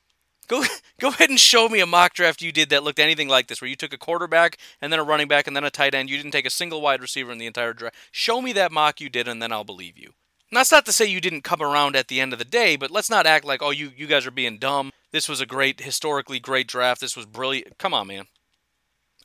Go 0.44 0.64
go 1.00 1.08
ahead 1.08 1.30
and 1.30 1.40
show 1.40 1.68
me 1.68 1.80
a 1.80 1.86
mock 1.86 2.14
draft 2.14 2.42
you 2.42 2.52
did 2.52 2.70
that 2.70 2.82
looked 2.82 2.98
anything 2.98 3.28
like 3.28 3.48
this, 3.48 3.60
where 3.60 3.68
you 3.68 3.76
took 3.76 3.92
a 3.92 3.98
quarterback 3.98 4.58
and 4.80 4.92
then 4.92 5.00
a 5.00 5.04
running 5.04 5.28
back 5.28 5.46
and 5.46 5.56
then 5.56 5.64
a 5.64 5.70
tight 5.70 5.94
end. 5.94 6.10
You 6.10 6.16
didn't 6.16 6.32
take 6.32 6.46
a 6.46 6.50
single 6.50 6.80
wide 6.80 7.00
receiver 7.00 7.32
in 7.32 7.38
the 7.38 7.46
entire 7.46 7.72
draft. 7.72 7.96
Show 8.10 8.40
me 8.40 8.52
that 8.52 8.72
mock 8.72 9.00
you 9.00 9.08
did, 9.08 9.28
and 9.28 9.40
then 9.40 9.52
I'll 9.52 9.64
believe 9.64 9.98
you. 9.98 10.12
And 10.50 10.58
that's 10.58 10.72
not 10.72 10.86
to 10.86 10.92
say 10.92 11.06
you 11.06 11.20
didn't 11.20 11.42
come 11.42 11.62
around 11.62 11.96
at 11.96 12.08
the 12.08 12.20
end 12.20 12.32
of 12.32 12.38
the 12.38 12.44
day, 12.44 12.76
but 12.76 12.90
let's 12.90 13.10
not 13.10 13.26
act 13.26 13.44
like 13.44 13.62
oh 13.62 13.70
you 13.70 13.92
you 13.96 14.06
guys 14.06 14.26
are 14.26 14.30
being 14.30 14.58
dumb. 14.58 14.92
This 15.10 15.28
was 15.28 15.40
a 15.40 15.46
great 15.46 15.80
historically 15.80 16.38
great 16.38 16.68
draft. 16.68 17.00
This 17.00 17.16
was 17.16 17.26
brilliant. 17.26 17.78
Come 17.78 17.94
on, 17.94 18.06
man. 18.06 18.26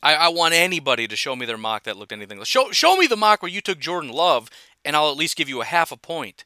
I, 0.02 0.14
I 0.14 0.28
want 0.28 0.54
anybody 0.54 1.06
to 1.06 1.16
show 1.16 1.36
me 1.36 1.46
their 1.46 1.58
mock 1.58 1.84
that 1.84 1.96
looked 1.96 2.12
anything. 2.12 2.42
Show 2.44 2.72
show 2.72 2.96
me 2.96 3.06
the 3.06 3.16
mock 3.16 3.42
where 3.42 3.50
you 3.50 3.60
took 3.60 3.78
Jordan 3.78 4.10
Love, 4.10 4.48
and 4.84 4.96
I'll 4.96 5.10
at 5.10 5.16
least 5.16 5.36
give 5.36 5.48
you 5.48 5.60
a 5.60 5.66
half 5.66 5.92
a 5.92 5.96
point. 5.96 6.44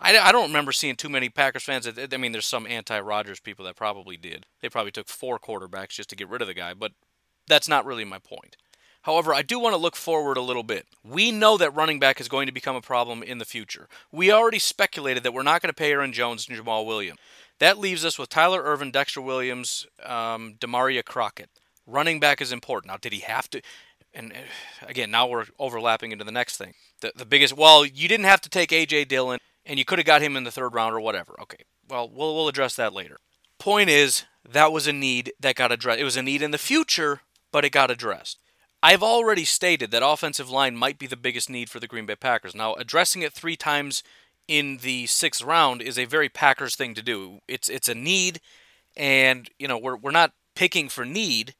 I, 0.00 0.18
I 0.18 0.32
don't 0.32 0.48
remember 0.48 0.72
seeing 0.72 0.96
too 0.96 1.08
many 1.08 1.28
Packers 1.28 1.62
fans. 1.62 1.86
I 1.86 2.16
mean, 2.16 2.32
there's 2.32 2.46
some 2.46 2.66
anti-Rodgers 2.66 3.40
people 3.40 3.64
that 3.66 3.76
probably 3.76 4.16
did. 4.16 4.46
They 4.60 4.68
probably 4.68 4.92
took 4.92 5.08
four 5.08 5.38
quarterbacks 5.38 5.90
just 5.90 6.08
to 6.10 6.16
get 6.16 6.28
rid 6.28 6.40
of 6.40 6.48
the 6.48 6.54
guy, 6.54 6.74
but 6.74 6.92
that's 7.46 7.68
not 7.68 7.84
really 7.84 8.04
my 8.04 8.18
point. 8.18 8.56
However, 9.02 9.32
I 9.32 9.42
do 9.42 9.58
want 9.58 9.74
to 9.74 9.80
look 9.80 9.96
forward 9.96 10.36
a 10.36 10.42
little 10.42 10.62
bit. 10.62 10.86
We 11.02 11.30
know 11.32 11.56
that 11.56 11.74
running 11.74 11.98
back 11.98 12.20
is 12.20 12.28
going 12.28 12.46
to 12.46 12.52
become 12.52 12.76
a 12.76 12.82
problem 12.82 13.22
in 13.22 13.38
the 13.38 13.46
future. 13.46 13.88
We 14.12 14.30
already 14.30 14.58
speculated 14.58 15.22
that 15.22 15.32
we're 15.32 15.42
not 15.42 15.62
going 15.62 15.70
to 15.70 15.74
pay 15.74 15.92
Aaron 15.92 16.12
Jones 16.12 16.46
and 16.46 16.56
Jamal 16.56 16.84
Williams. 16.84 17.18
That 17.60 17.78
leaves 17.78 18.04
us 18.04 18.18
with 18.18 18.28
Tyler 18.28 18.62
Ervin, 18.62 18.90
Dexter 18.90 19.20
Williams, 19.20 19.86
um, 20.04 20.56
Damarea 20.58 21.04
Crockett. 21.04 21.50
Running 21.86 22.20
back 22.20 22.40
is 22.40 22.52
important. 22.52 22.92
Now, 22.92 22.98
did 22.98 23.12
he 23.12 23.20
have 23.20 23.48
to? 23.50 23.62
And 24.12 24.32
uh, 24.32 24.86
again, 24.86 25.10
now 25.10 25.26
we're 25.26 25.46
overlapping 25.58 26.12
into 26.12 26.24
the 26.24 26.32
next 26.32 26.56
thing. 26.56 26.74
The, 27.00 27.12
the 27.16 27.26
biggest, 27.26 27.56
well, 27.56 27.86
you 27.86 28.06
didn't 28.06 28.26
have 28.26 28.40
to 28.42 28.50
take 28.50 28.70
A.J. 28.70 29.06
Dillon 29.06 29.40
and 29.70 29.78
you 29.78 29.84
could 29.84 30.00
have 30.00 30.06
got 30.06 30.20
him 30.20 30.36
in 30.36 30.42
the 30.42 30.50
third 30.50 30.74
round 30.74 30.96
or 30.96 31.00
whatever. 31.00 31.36
Okay, 31.40 31.64
well, 31.88 32.10
we'll 32.12 32.34
we'll 32.34 32.48
address 32.48 32.74
that 32.74 32.92
later. 32.92 33.18
Point 33.58 33.88
is, 33.88 34.24
that 34.46 34.72
was 34.72 34.88
a 34.88 34.92
need 34.92 35.32
that 35.38 35.54
got 35.54 35.70
addressed. 35.70 36.00
It 36.00 36.04
was 36.04 36.16
a 36.16 36.22
need 36.22 36.42
in 36.42 36.50
the 36.50 36.58
future, 36.58 37.20
but 37.52 37.64
it 37.64 37.70
got 37.70 37.90
addressed. 37.90 38.40
I've 38.82 39.02
already 39.02 39.44
stated 39.44 39.92
that 39.92 40.04
offensive 40.04 40.50
line 40.50 40.76
might 40.76 40.98
be 40.98 41.06
the 41.06 41.16
biggest 41.16 41.48
need 41.48 41.70
for 41.70 41.78
the 41.78 41.86
Green 41.86 42.04
Bay 42.04 42.16
Packers. 42.16 42.54
Now, 42.54 42.74
addressing 42.74 43.22
it 43.22 43.32
three 43.32 43.56
times 43.56 44.02
in 44.48 44.78
the 44.78 45.06
sixth 45.06 45.42
round 45.42 45.82
is 45.82 45.98
a 45.98 46.04
very 46.06 46.28
Packers 46.28 46.74
thing 46.74 46.94
to 46.94 47.02
do. 47.02 47.38
It's 47.46 47.68
it's 47.68 47.88
a 47.88 47.94
need, 47.94 48.40
and 48.96 49.48
you 49.60 49.68
know 49.68 49.78
we're 49.78 49.96
we're 49.96 50.10
not 50.10 50.32
picking 50.56 50.88
for 50.88 51.04
need 51.04 51.54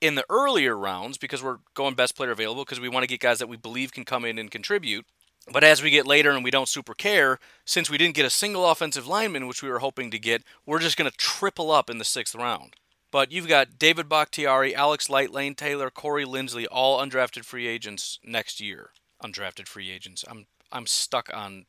in 0.00 0.16
the 0.16 0.26
earlier 0.28 0.76
rounds 0.76 1.16
because 1.16 1.44
we're 1.44 1.58
going 1.74 1.94
best 1.94 2.16
player 2.16 2.32
available 2.32 2.64
because 2.64 2.80
we 2.80 2.88
want 2.88 3.04
to 3.04 3.08
get 3.08 3.20
guys 3.20 3.38
that 3.38 3.48
we 3.48 3.56
believe 3.56 3.92
can 3.92 4.04
come 4.04 4.24
in 4.24 4.36
and 4.36 4.50
contribute. 4.50 5.06
But 5.50 5.64
as 5.64 5.82
we 5.82 5.90
get 5.90 6.06
later 6.06 6.30
and 6.30 6.44
we 6.44 6.50
don't 6.50 6.68
super 6.68 6.94
care, 6.94 7.38
since 7.64 7.90
we 7.90 7.98
didn't 7.98 8.14
get 8.14 8.26
a 8.26 8.30
single 8.30 8.68
offensive 8.68 9.06
lineman, 9.06 9.46
which 9.46 9.62
we 9.62 9.68
were 9.68 9.80
hoping 9.80 10.10
to 10.10 10.18
get, 10.18 10.42
we're 10.64 10.78
just 10.78 10.96
going 10.96 11.10
to 11.10 11.16
triple 11.16 11.70
up 11.70 11.90
in 11.90 11.98
the 11.98 12.04
sixth 12.04 12.34
round. 12.34 12.74
But 13.10 13.30
you've 13.32 13.48
got 13.48 13.78
David 13.78 14.08
Bakhtiari, 14.08 14.74
Alex 14.74 15.10
Light, 15.10 15.32
Lane 15.32 15.54
Taylor, 15.54 15.90
Corey 15.90 16.24
Linsley, 16.24 16.66
all 16.70 17.00
undrafted 17.00 17.44
free 17.44 17.66
agents 17.66 18.18
next 18.24 18.60
year. 18.60 18.90
Undrafted 19.22 19.68
free 19.68 19.90
agents. 19.90 20.24
I'm 20.28 20.46
I'm 20.72 20.86
stuck 20.86 21.30
on 21.34 21.66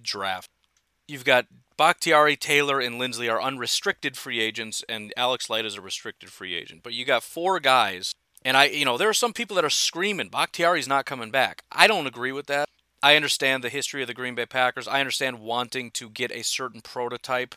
draft. 0.00 0.50
You've 1.08 1.24
got 1.24 1.46
Bakhtiari, 1.76 2.36
Taylor, 2.36 2.80
and 2.80 3.00
Linsley 3.00 3.30
are 3.30 3.40
unrestricted 3.40 4.16
free 4.16 4.40
agents, 4.40 4.84
and 4.88 5.12
Alex 5.16 5.48
Light 5.48 5.64
is 5.64 5.74
a 5.74 5.80
restricted 5.80 6.30
free 6.30 6.54
agent. 6.54 6.82
But 6.82 6.92
you 6.92 7.04
got 7.04 7.22
four 7.22 7.60
guys, 7.60 8.14
and 8.44 8.56
I, 8.56 8.66
you 8.66 8.84
know, 8.84 8.98
there 8.98 9.08
are 9.08 9.14
some 9.14 9.32
people 9.32 9.56
that 9.56 9.64
are 9.64 9.70
screaming 9.70 10.28
Bakhtiari's 10.28 10.86
not 10.88 11.06
coming 11.06 11.30
back. 11.30 11.64
I 11.72 11.86
don't 11.86 12.06
agree 12.06 12.32
with 12.32 12.46
that. 12.46 12.68
I 13.04 13.16
understand 13.16 13.62
the 13.62 13.68
history 13.68 14.00
of 14.00 14.08
the 14.08 14.14
Green 14.14 14.34
Bay 14.34 14.46
Packers. 14.46 14.88
I 14.88 14.98
understand 14.98 15.40
wanting 15.40 15.90
to 15.90 16.08
get 16.08 16.32
a 16.32 16.42
certain 16.42 16.80
prototype. 16.80 17.54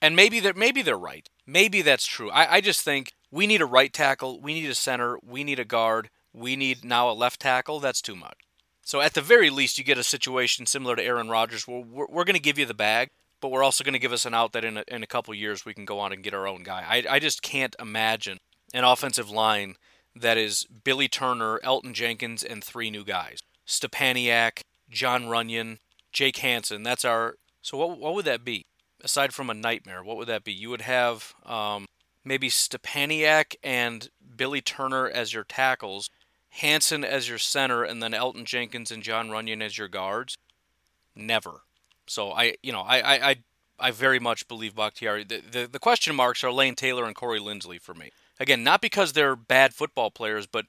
And 0.00 0.14
maybe 0.14 0.38
they're, 0.38 0.54
maybe 0.54 0.82
they're 0.82 0.96
right. 0.96 1.28
Maybe 1.44 1.82
that's 1.82 2.06
true. 2.06 2.30
I, 2.30 2.54
I 2.54 2.60
just 2.60 2.82
think 2.82 3.12
we 3.28 3.48
need 3.48 3.60
a 3.60 3.66
right 3.66 3.92
tackle, 3.92 4.40
we 4.40 4.54
need 4.54 4.70
a 4.70 4.74
center, 4.74 5.18
we 5.26 5.42
need 5.42 5.58
a 5.58 5.64
guard, 5.64 6.10
we 6.32 6.54
need 6.54 6.84
now 6.84 7.10
a 7.10 7.12
left 7.12 7.40
tackle. 7.40 7.80
That's 7.80 8.00
too 8.00 8.14
much. 8.14 8.38
So 8.82 9.00
at 9.00 9.14
the 9.14 9.20
very 9.20 9.50
least, 9.50 9.78
you 9.78 9.82
get 9.82 9.98
a 9.98 10.04
situation 10.04 10.64
similar 10.64 10.94
to 10.94 11.02
Aaron 11.02 11.28
Rodgers 11.28 11.66
where 11.66 11.80
we're, 11.80 12.06
we're 12.08 12.24
going 12.24 12.36
to 12.36 12.40
give 12.40 12.60
you 12.60 12.66
the 12.66 12.72
bag, 12.72 13.08
but 13.40 13.50
we're 13.50 13.64
also 13.64 13.82
going 13.82 13.94
to 13.94 13.98
give 13.98 14.12
us 14.12 14.24
an 14.24 14.32
out 14.32 14.52
that 14.52 14.64
in 14.64 14.76
a, 14.76 14.84
in 14.86 15.02
a 15.02 15.08
couple 15.08 15.34
years 15.34 15.64
we 15.64 15.74
can 15.74 15.84
go 15.84 15.98
on 15.98 16.12
and 16.12 16.22
get 16.22 16.34
our 16.34 16.46
own 16.46 16.62
guy. 16.62 16.84
I, 16.88 17.16
I 17.16 17.18
just 17.18 17.42
can't 17.42 17.74
imagine 17.80 18.38
an 18.72 18.84
offensive 18.84 19.28
line 19.28 19.74
that 20.14 20.38
is 20.38 20.68
Billy 20.84 21.08
Turner, 21.08 21.58
Elgton 21.64 21.94
Jenkins, 21.94 22.44
and 22.44 22.62
three 22.62 22.92
new 22.92 23.02
guys. 23.02 23.40
Stepaniak, 23.66 24.62
Jon 24.94 25.24
Runyan, 25.24 25.78
Jake 26.12 26.38
Hanson. 26.38 26.82
That's 26.82 27.04
our. 27.04 27.36
So 27.62 27.76
what 27.76 27.98
what 27.98 28.14
would 28.14 28.24
that 28.24 28.44
be? 28.44 28.66
Aside 29.02 29.34
from 29.34 29.50
a 29.50 29.54
nightmare, 29.54 30.02
what 30.02 30.16
would 30.16 30.28
that 30.28 30.44
be? 30.44 30.52
You 30.52 30.70
would 30.70 30.80
have 30.80 31.34
um, 31.44 31.86
maybe 32.24 32.48
Stepaniak 32.48 33.56
and 33.62 34.08
Billy 34.36 34.62
Turner 34.62 35.08
as 35.08 35.34
your 35.34 35.44
tackles, 35.44 36.08
Hanson 36.48 37.04
as 37.04 37.28
your 37.28 37.38
center, 37.38 37.82
and 37.84 38.02
then 38.02 38.12
Elgton 38.12 38.44
Jenkins 38.44 38.90
and 38.90 39.02
Jon 39.02 39.28
Runyan 39.28 39.62
as 39.62 39.76
your 39.76 39.88
guards. 39.88 40.36
Never. 41.14 41.62
So 42.06 42.32
I, 42.32 42.54
you 42.62 42.72
know, 42.72 42.80
I, 42.80 42.98
I, 42.98 43.30
I, 43.30 43.36
I 43.78 43.90
very 43.90 44.18
much 44.18 44.48
believe 44.48 44.74
Bakhtiari. 44.74 45.24
The, 45.24 45.42
the, 45.50 45.68
the 45.70 45.78
question 45.78 46.14
marks 46.14 46.42
are 46.44 46.52
Lane 46.52 46.74
Taylor 46.74 47.04
and 47.04 47.14
Corey 47.14 47.40
Linsley 47.40 47.80
for 47.80 47.94
me. 47.94 48.10
Again, 48.40 48.64
not 48.64 48.80
because 48.80 49.12
they're 49.12 49.36
bad 49.36 49.74
football 49.74 50.10
players, 50.10 50.46
but 50.46 50.66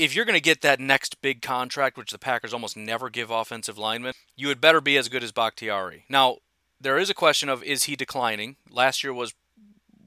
if 0.00 0.16
you're 0.16 0.24
going 0.24 0.34
to 0.34 0.40
get 0.40 0.62
that 0.62 0.80
next 0.80 1.20
big 1.20 1.42
contract, 1.42 1.98
which 1.98 2.10
the 2.10 2.18
Packers 2.18 2.54
almost 2.54 2.76
never 2.76 3.10
give 3.10 3.30
offensive 3.30 3.76
linemen, 3.76 4.14
you 4.34 4.48
had 4.48 4.60
better 4.60 4.80
be 4.80 4.96
as 4.96 5.10
good 5.10 5.22
as 5.22 5.30
Bakhtiari. 5.30 6.04
Now, 6.08 6.38
there 6.80 6.96
is 6.96 7.10
a 7.10 7.14
question 7.14 7.50
of 7.50 7.62
is 7.62 7.84
he 7.84 7.96
declining? 7.96 8.56
Last 8.70 9.04
year 9.04 9.12
was 9.12 9.34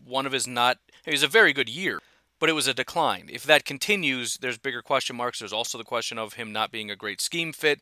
one 0.04 0.26
of 0.26 0.32
his 0.32 0.48
not. 0.48 0.80
It 1.06 1.12
was 1.12 1.22
a 1.22 1.28
very 1.28 1.54
good 1.54 1.70
year, 1.70 2.00
but 2.40 2.50
it 2.50 2.54
was 2.54 2.68
a 2.68 2.74
decline. 2.74 3.30
If 3.32 3.44
that 3.44 3.66
continues, 3.66 4.38
there's 4.38 4.58
bigger 4.58 4.82
question 4.82 5.16
marks. 5.16 5.40
There's 5.40 5.54
also 5.54 5.78
the 5.78 5.84
question 5.84 6.18
of 6.18 6.34
him 6.34 6.52
not 6.52 6.72
being 6.72 6.90
a 6.90 6.96
great 6.96 7.22
scheme 7.22 7.54
fit. 7.54 7.80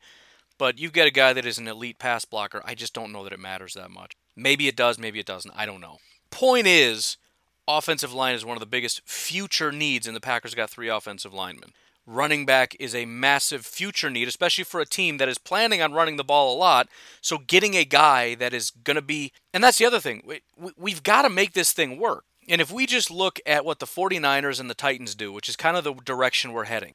But 0.58 0.78
you've 0.78 0.94
got 0.94 1.08
a 1.08 1.12
guy 1.12 1.34
that 1.34 1.46
is 1.46 1.58
an 1.58 1.68
elite 1.68 1.98
pass 1.98 2.26
blocker. 2.26 2.62
I 2.66 2.76
just 2.76 2.94
don't 2.94 3.14
know 3.14 3.24
that 3.24 3.34
it 3.34 3.40
matters 3.40 3.74
that 3.74 3.90
much. 3.90 4.12
Maybe 4.36 4.68
it 4.68 4.76
does, 4.76 5.00
maybe 5.00 5.20
it 5.20 5.26
doesn't. 5.26 5.54
I 5.56 5.66
don't 5.66 5.82
know. 5.82 5.98
Point 6.30 6.68
is, 6.68 7.18
offensive 7.68 8.14
line 8.14 8.36
is 8.36 8.46
one 8.46 8.58
of 8.58 8.60
the 8.60 8.68
biggest 8.68 9.02
future 9.06 9.72
needs, 9.72 10.06
and 10.06 10.16
the 10.16 10.22
Packers 10.22 10.54
got 10.54 10.70
three 10.70 10.90
offensive 10.90 11.34
linemen. 11.34 11.72
Running 12.08 12.46
back 12.46 12.76
is 12.80 12.96
a 12.96 13.06
massive 13.06 13.66
future 13.66 14.10
need, 14.10 14.28
especially 14.28 14.64
for 14.64 14.82
a 14.82 14.86
team 14.86 15.18
that 15.18 15.30
is 15.30 15.38
planning 15.38 15.82
on 15.82 15.94
running 15.94 16.18
the 16.18 16.24
ball 16.24 16.56
a 16.56 16.58
lot. 16.58 16.90
So, 17.22 17.38
getting 17.38 17.76
a 17.76 17.86
guy 17.86 18.34
that 18.36 18.54
is 18.54 18.72
going 18.72 18.96
to 18.96 19.04
be, 19.04 19.32
and 19.54 19.64
that's 19.64 19.78
the 19.78 19.86
other 19.86 20.00
thing, 20.00 20.24
we, 20.78 20.92
have 20.92 21.04
got 21.04 21.22
to 21.22 21.30
make 21.30 21.54
this 21.54 21.74
thing 21.74 22.00
work. 22.00 22.26
And 22.50 22.60
if 22.60 22.72
we 22.72 22.88
just 22.88 23.12
look 23.12 23.40
at 23.46 23.66
what 23.66 23.80
the 23.80 23.86
49ers 23.86 24.60
and 24.60 24.70
the 24.70 24.74
Titans 24.74 25.14
do, 25.14 25.32
which 25.32 25.48
is 25.48 25.56
kind 25.56 25.78
of 25.78 25.84
the 25.84 25.94
direction 25.94 26.54
we're 26.54 26.66
heading, 26.66 26.94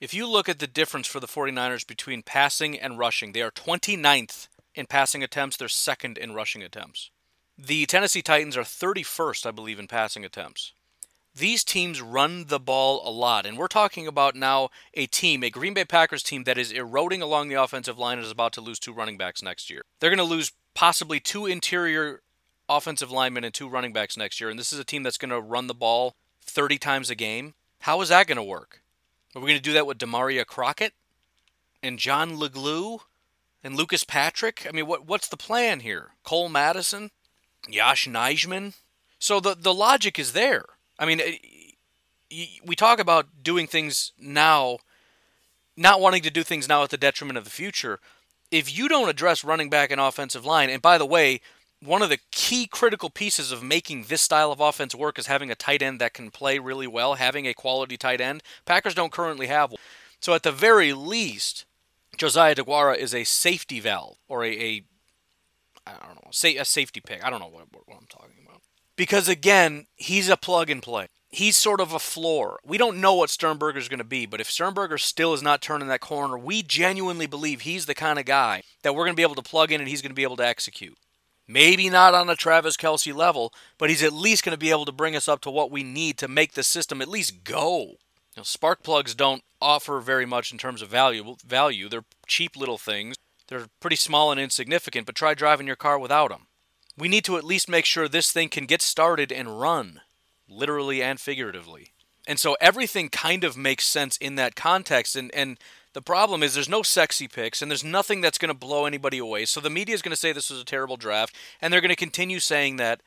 if 0.00 0.14
you 0.14 0.28
look 0.28 0.48
at 0.48 0.58
the 0.58 0.66
difference 0.66 1.06
for 1.06 1.18
the 1.18 1.26
49ers 1.26 1.86
between 1.86 2.22
passing 2.22 2.78
and 2.78 2.98
rushing, 2.98 3.32
they 3.32 3.42
are 3.42 3.50
29th 3.50 4.48
in 4.74 4.86
passing 4.86 5.22
attempts, 5.22 5.56
they're 5.56 5.68
second 5.68 6.18
in 6.18 6.34
rushing 6.34 6.62
attempts. 6.62 7.10
The 7.56 7.86
Tennessee 7.86 8.22
Titans 8.22 8.56
are 8.56 8.62
31st, 8.62 9.46
I 9.46 9.50
believe, 9.50 9.78
in 9.78 9.86
passing 9.86 10.24
attempts. 10.24 10.72
These 11.36 11.64
teams 11.64 12.00
run 12.00 12.46
the 12.46 12.60
ball 12.60 13.02
a 13.04 13.10
lot, 13.10 13.44
and 13.44 13.58
we're 13.58 13.66
talking 13.66 14.06
about 14.06 14.36
now 14.36 14.68
a 14.94 15.06
team, 15.06 15.42
a 15.42 15.50
Green 15.50 15.74
Bay 15.74 15.84
Packers 15.84 16.22
team 16.22 16.44
that 16.44 16.56
is 16.56 16.70
eroding 16.70 17.22
along 17.22 17.48
the 17.48 17.60
offensive 17.60 17.98
line 17.98 18.18
and 18.18 18.24
is 18.24 18.30
about 18.30 18.52
to 18.52 18.60
lose 18.60 18.78
two 18.78 18.92
running 18.92 19.18
backs 19.18 19.42
next 19.42 19.68
year. 19.68 19.82
They're 19.98 20.10
going 20.10 20.18
to 20.18 20.24
lose 20.24 20.52
possibly 20.74 21.18
two 21.18 21.46
interior 21.46 22.22
offensive 22.68 23.10
linemen 23.10 23.42
and 23.42 23.52
two 23.52 23.68
running 23.68 23.92
backs 23.92 24.16
next 24.16 24.40
year, 24.40 24.48
and 24.48 24.58
this 24.58 24.72
is 24.72 24.78
a 24.78 24.84
team 24.84 25.02
that's 25.02 25.18
going 25.18 25.30
to 25.30 25.40
run 25.40 25.66
the 25.66 25.74
ball 25.74 26.14
30 26.42 26.78
times 26.78 27.10
a 27.10 27.16
game. 27.16 27.54
How 27.80 28.00
is 28.00 28.10
that 28.10 28.28
going 28.28 28.36
to 28.36 28.42
work? 28.42 28.82
Are 29.34 29.40
we 29.40 29.48
going 29.48 29.58
to 29.58 29.62
do 29.62 29.72
that 29.72 29.86
with 29.86 29.98
Damarea 29.98 30.46
Crockett 30.46 30.92
and 31.82 31.98
John 31.98 32.36
Leglue 32.36 33.00
and 33.64 33.74
Lucas 33.74 34.04
Patrick? 34.04 34.66
I 34.68 34.72
mean, 34.72 34.86
what 34.86 35.06
what's 35.06 35.28
the 35.28 35.36
plan 35.36 35.80
here? 35.80 36.12
Cole 36.22 36.48
Madison, 36.48 37.10
Yosh 37.68 38.06
Nijman. 38.06 38.74
So 39.18 39.40
the 39.40 39.56
the 39.56 39.74
logic 39.74 40.18
is 40.18 40.32
there. 40.32 40.64
I 40.98 41.06
mean, 41.06 41.20
eh, 41.20 42.46
we 42.64 42.74
talk 42.74 42.98
about 42.98 43.26
doing 43.42 43.66
things 43.66 44.12
now, 44.18 44.78
not 45.76 46.00
wanting 46.00 46.22
to 46.22 46.30
do 46.30 46.42
things 46.42 46.68
now 46.68 46.82
at 46.82 46.90
the 46.90 46.96
detriment 46.96 47.38
of 47.38 47.44
the 47.44 47.50
future. 47.50 48.00
If 48.50 48.76
you 48.76 48.88
don't 48.88 49.08
address 49.08 49.44
running 49.44 49.70
back 49.70 49.90
and 49.90 50.00
offensive 50.00 50.44
line, 50.44 50.70
and 50.70 50.82
by 50.82 50.98
the 50.98 51.06
way, 51.06 51.40
one 51.80 52.02
of 52.02 52.08
the 52.08 52.18
key 52.30 52.66
critical 52.66 53.10
pieces 53.10 53.52
of 53.52 53.62
making 53.62 54.04
this 54.04 54.22
style 54.22 54.50
of 54.50 54.60
offense 54.60 54.94
work 54.94 55.18
is 55.18 55.26
having 55.26 55.50
a 55.50 55.54
tight 55.54 55.82
end 55.82 56.00
that 56.00 56.14
can 56.14 56.30
play 56.30 56.58
really 56.58 56.86
well, 56.86 57.14
having 57.14 57.46
a 57.46 57.54
quality 57.54 57.96
tight 57.96 58.20
end. 58.20 58.42
Packers 58.64 58.94
don't 58.94 59.12
currently 59.12 59.48
have 59.48 59.70
one. 59.70 59.80
So 60.20 60.32
at 60.34 60.42
the 60.42 60.52
very 60.52 60.92
least, 60.92 61.66
Josiah 62.16 62.54
DeGuara 62.54 62.96
is 62.96 63.14
a 63.14 63.24
safety 63.24 63.80
valve 63.80 64.16
or 64.28 64.44
a, 64.44 64.52
a 64.52 64.84
I 65.86 66.06
don't 66.06 66.24
know, 66.24 66.30
say 66.30 66.56
a 66.56 66.64
safety 66.64 67.00
pick. 67.00 67.24
I 67.24 67.28
don't 67.28 67.40
know 67.40 67.48
what, 67.48 67.66
what 67.72 67.98
I'm 67.98 68.06
talking 68.08 68.36
about. 68.42 68.43
Because 68.96 69.28
again, 69.28 69.86
he's 69.96 70.28
a 70.28 70.36
plug 70.36 70.70
and 70.70 70.82
play. 70.82 71.06
He's 71.30 71.56
sort 71.56 71.80
of 71.80 71.92
a 71.92 71.98
floor. 71.98 72.60
We 72.64 72.78
don't 72.78 73.00
know 73.00 73.14
what 73.14 73.28
Sternberger's 73.28 73.88
going 73.88 73.98
to 73.98 74.04
be, 74.04 74.24
but 74.24 74.40
if 74.40 74.48
Sternberger 74.48 74.98
still 74.98 75.34
is 75.34 75.42
not 75.42 75.60
turning 75.60 75.88
that 75.88 76.00
corner, 76.00 76.38
we 76.38 76.62
genuinely 76.62 77.26
believe 77.26 77.62
he's 77.62 77.86
the 77.86 77.94
kind 77.94 78.20
of 78.20 78.24
guy 78.24 78.62
that 78.82 78.94
we're 78.94 79.04
going 79.04 79.14
to 79.14 79.16
be 79.16 79.24
able 79.24 79.34
to 79.34 79.42
plug 79.42 79.72
in 79.72 79.80
and 79.80 79.88
he's 79.88 80.00
going 80.00 80.12
to 80.12 80.14
be 80.14 80.22
able 80.22 80.36
to 80.36 80.46
execute. 80.46 80.96
Maybe 81.48 81.90
not 81.90 82.14
on 82.14 82.30
a 82.30 82.36
Travis 82.36 82.76
Kelce 82.76 83.14
level, 83.14 83.52
but 83.78 83.90
he's 83.90 84.02
at 84.02 84.12
least 84.12 84.44
going 84.44 84.54
to 84.54 84.58
be 84.58 84.70
able 84.70 84.84
to 84.84 84.92
bring 84.92 85.16
us 85.16 85.28
up 85.28 85.40
to 85.42 85.50
what 85.50 85.72
we 85.72 85.82
need 85.82 86.16
to 86.18 86.28
make 86.28 86.52
the 86.52 86.62
system 86.62 87.02
at 87.02 87.08
least 87.08 87.42
go. 87.42 87.80
You 87.80 88.38
know, 88.38 88.42
spark 88.44 88.82
plugs 88.82 89.14
don't 89.14 89.42
offer 89.60 90.00
very 90.00 90.26
much 90.26 90.52
in 90.52 90.58
terms 90.58 90.82
of 90.82 90.88
value. 90.88 91.36
Value, 91.44 91.88
they're 91.88 92.04
cheap 92.26 92.56
little 92.56 92.78
things. 92.78 93.16
They're 93.48 93.66
pretty 93.80 93.96
small 93.96 94.30
and 94.30 94.40
insignificant, 94.40 95.04
but 95.06 95.16
try 95.16 95.34
driving 95.34 95.66
your 95.66 95.76
car 95.76 95.98
without 95.98 96.30
them. 96.30 96.46
We 96.96 97.08
need 97.08 97.24
to 97.24 97.36
at 97.36 97.44
least 97.44 97.68
make 97.68 97.84
sure 97.84 98.08
this 98.08 98.30
thing 98.30 98.48
can 98.48 98.66
get 98.66 98.82
started 98.82 99.32
and 99.32 99.60
run, 99.60 100.00
literally 100.48 101.02
and 101.02 101.18
figuratively. 101.18 101.92
And 102.26 102.38
so 102.38 102.56
everything 102.60 103.08
kind 103.08 103.44
of 103.44 103.56
makes 103.56 103.86
sense 103.86 104.16
in 104.16 104.36
that 104.36 104.54
context. 104.54 105.16
And, 105.16 105.34
and 105.34 105.58
the 105.92 106.02
problem 106.02 106.42
is 106.42 106.54
there's 106.54 106.68
no 106.68 106.82
sexy 106.82 107.28
picks 107.28 107.60
and 107.60 107.70
there's 107.70 107.84
nothing 107.84 108.20
that's 108.20 108.38
going 108.38 108.52
to 108.52 108.58
blow 108.58 108.86
anybody 108.86 109.18
away. 109.18 109.44
So 109.44 109.60
the 109.60 109.70
media 109.70 109.94
is 109.94 110.02
going 110.02 110.10
to 110.10 110.16
say 110.16 110.32
this 110.32 110.50
was 110.50 110.60
a 110.60 110.64
terrible 110.64 110.96
draft, 110.96 111.34
and 111.60 111.72
they're 111.72 111.80
going 111.80 111.90
to 111.90 111.96
continue 111.96 112.40
saying 112.40 112.76
that 112.76 113.02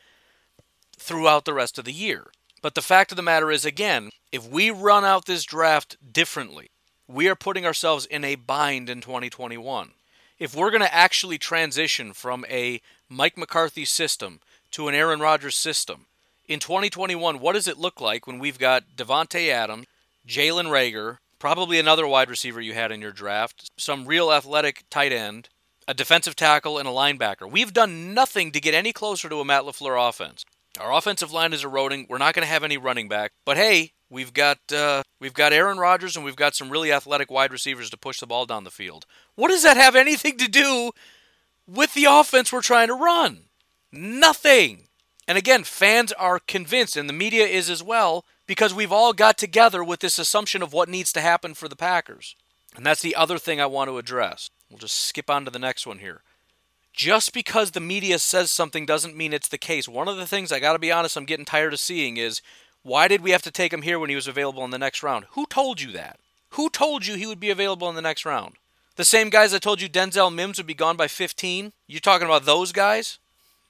throughout 0.97 1.45
the 1.45 1.53
rest 1.53 1.77
of 1.77 1.85
the 1.85 1.93
year. 1.93 2.27
But 2.61 2.75
the 2.75 2.81
fact 2.81 3.11
of 3.11 3.15
the 3.15 3.21
matter 3.21 3.51
is, 3.51 3.65
again, 3.65 4.09
if 4.31 4.47
we 4.47 4.71
run 4.71 5.05
out 5.05 5.25
this 5.25 5.43
draft 5.43 5.97
differently, 6.11 6.71
we 7.07 7.29
are 7.29 7.35
putting 7.35 7.65
ourselves 7.65 8.05
in 8.05 8.23
a 8.23 8.35
bind 8.35 8.89
in 8.89 9.01
2021. 9.01 9.91
If 10.39 10.55
we're 10.55 10.71
going 10.71 10.81
to 10.81 10.93
actually 10.93 11.37
transition 11.37 12.13
from 12.13 12.45
a 12.49 12.81
Mike 13.09 13.37
McCarthy's 13.37 13.89
system 13.89 14.39
to 14.71 14.87
an 14.87 14.95
Aaron 14.95 15.19
Rodgers 15.19 15.55
system, 15.55 16.07
in 16.47 16.59
2021, 16.59 17.39
what 17.39 17.53
does 17.53 17.67
it 17.67 17.77
look 17.77 17.99
like 17.99 18.25
when 18.25 18.39
we've 18.39 18.57
got 18.57 18.95
Davante 18.95 19.49
Adams, 19.49 19.85
Jalen 20.25 20.67
Reagor, 20.67 21.17
probably 21.39 21.77
another 21.77 22.07
wide 22.07 22.29
receiver 22.29 22.61
you 22.61 22.73
had 22.73 22.91
in 22.91 23.01
your 23.01 23.11
draft, 23.11 23.69
some 23.77 24.05
real 24.05 24.31
athletic 24.31 24.83
tight 24.89 25.11
end, 25.11 25.49
a 25.87 25.93
defensive 25.93 26.35
tackle, 26.35 26.77
and 26.77 26.87
a 26.87 26.91
linebacker. 26.91 27.49
We've 27.49 27.73
done 27.73 28.13
nothing 28.13 28.51
to 28.53 28.61
get 28.61 28.73
any 28.73 28.93
closer 28.93 29.27
to 29.29 29.41
a 29.41 29.45
Matt 29.45 29.63
LaFleur 29.63 30.09
offense. 30.09 30.45
Our 30.79 30.93
offensive 30.93 31.31
line 31.31 31.53
is 31.53 31.63
eroding. 31.63 32.05
We're 32.09 32.17
not 32.17 32.33
going 32.33 32.45
to 32.45 32.51
have 32.51 32.63
any 32.63 32.77
running 32.77 33.09
back. 33.09 33.31
But 33.45 33.57
hey, 33.57 33.91
we've 34.09 34.33
got 34.33 34.59
uh, 34.71 35.03
we've 35.19 35.33
got 35.33 35.53
Aaron 35.53 35.79
Rodgers 35.79 36.15
and 36.15 36.23
we've 36.23 36.35
got 36.35 36.55
some 36.55 36.69
really 36.69 36.91
athletic 36.91 37.31
wide 37.31 37.51
receivers 37.51 37.89
to 37.89 37.97
push 37.97 38.19
the 38.19 38.27
ball 38.27 38.45
down 38.45 38.63
the 38.63 38.71
field. 38.71 39.05
What 39.35 39.49
does 39.49 39.63
that 39.63 39.77
have 39.77 39.95
anything 39.95 40.37
to 40.37 40.47
do 40.47 40.91
with 41.67 41.93
the 41.93 42.05
offense 42.05 42.51
we're 42.51 42.61
trying 42.61 42.87
to 42.87 42.93
run? 42.93 43.45
Nothing. 43.91 44.87
And 45.27 45.37
again, 45.37 45.63
fans 45.63 46.13
are 46.13 46.39
convinced, 46.39 46.95
and 46.95 47.09
the 47.09 47.13
media 47.13 47.45
is 47.45 47.69
as 47.69 47.83
well, 47.83 48.25
because 48.45 48.73
we've 48.73 48.91
all 48.91 49.13
got 49.13 49.37
together 49.37 49.83
with 49.83 49.99
this 49.99 50.17
assumption 50.17 50.63
of 50.63 50.71
what 50.71 50.89
needs 50.89 51.11
to 51.13 51.21
happen 51.21 51.53
for 51.53 51.67
the 51.67 51.75
Packers. 51.75 52.35
And 52.75 52.85
that's 52.85 53.01
the 53.01 53.15
other 53.15 53.37
thing 53.37 53.59
I 53.59 53.65
want 53.65 53.89
to 53.89 53.97
address. 53.97 54.49
We'll 54.69 54.79
just 54.79 54.95
skip 54.95 55.29
on 55.29 55.45
to 55.45 55.51
the 55.51 55.59
next 55.59 55.85
one 55.85 55.99
here. 55.99 56.21
Just 56.93 57.33
because 57.33 57.71
the 57.71 57.79
media 57.79 58.17
says 58.19 58.51
something 58.51 58.85
doesn't 58.85 59.15
mean 59.15 59.33
it's 59.33 59.49
the 59.49 59.57
case. 59.57 59.87
One 59.87 60.07
of 60.07 60.17
the 60.17 60.25
things 60.25 60.51
I 60.51 60.59
got 60.59 60.73
to 60.73 60.79
be 60.79 60.91
honest, 60.91 61.15
I'm 61.15 61.25
getting 61.25 61.45
tired 61.45 61.73
of 61.73 61.79
seeing 61.79 62.17
is 62.17 62.41
why 62.81 63.07
did 63.07 63.21
we 63.21 63.31
have 63.31 63.43
to 63.43 63.51
take 63.51 63.73
him 63.73 63.81
here 63.81 63.99
when 63.99 64.09
he 64.09 64.15
was 64.15 64.27
available 64.27 64.63
in 64.63 64.71
the 64.71 64.79
next 64.79 65.03
round? 65.03 65.25
Who 65.31 65.45
told 65.45 65.81
you 65.81 65.91
that? 65.91 66.19
Who 66.51 66.69
told 66.69 67.05
you 67.05 67.15
he 67.15 67.27
would 67.27 67.39
be 67.39 67.49
available 67.49 67.89
in 67.89 67.95
the 67.95 68.01
next 68.01 68.25
round? 68.25 68.55
The 68.97 69.05
same 69.05 69.29
guys 69.29 69.51
that 69.51 69.61
told 69.61 69.79
you 69.79 69.87
Denzel 69.87 70.33
Mims 70.33 70.57
would 70.57 70.65
be 70.65 70.73
gone 70.73 70.97
by 70.97 71.07
15? 71.07 71.71
You 71.85 71.99
talking 71.99 72.25
about 72.25 72.45
those 72.45 72.71
guys? 72.71 73.19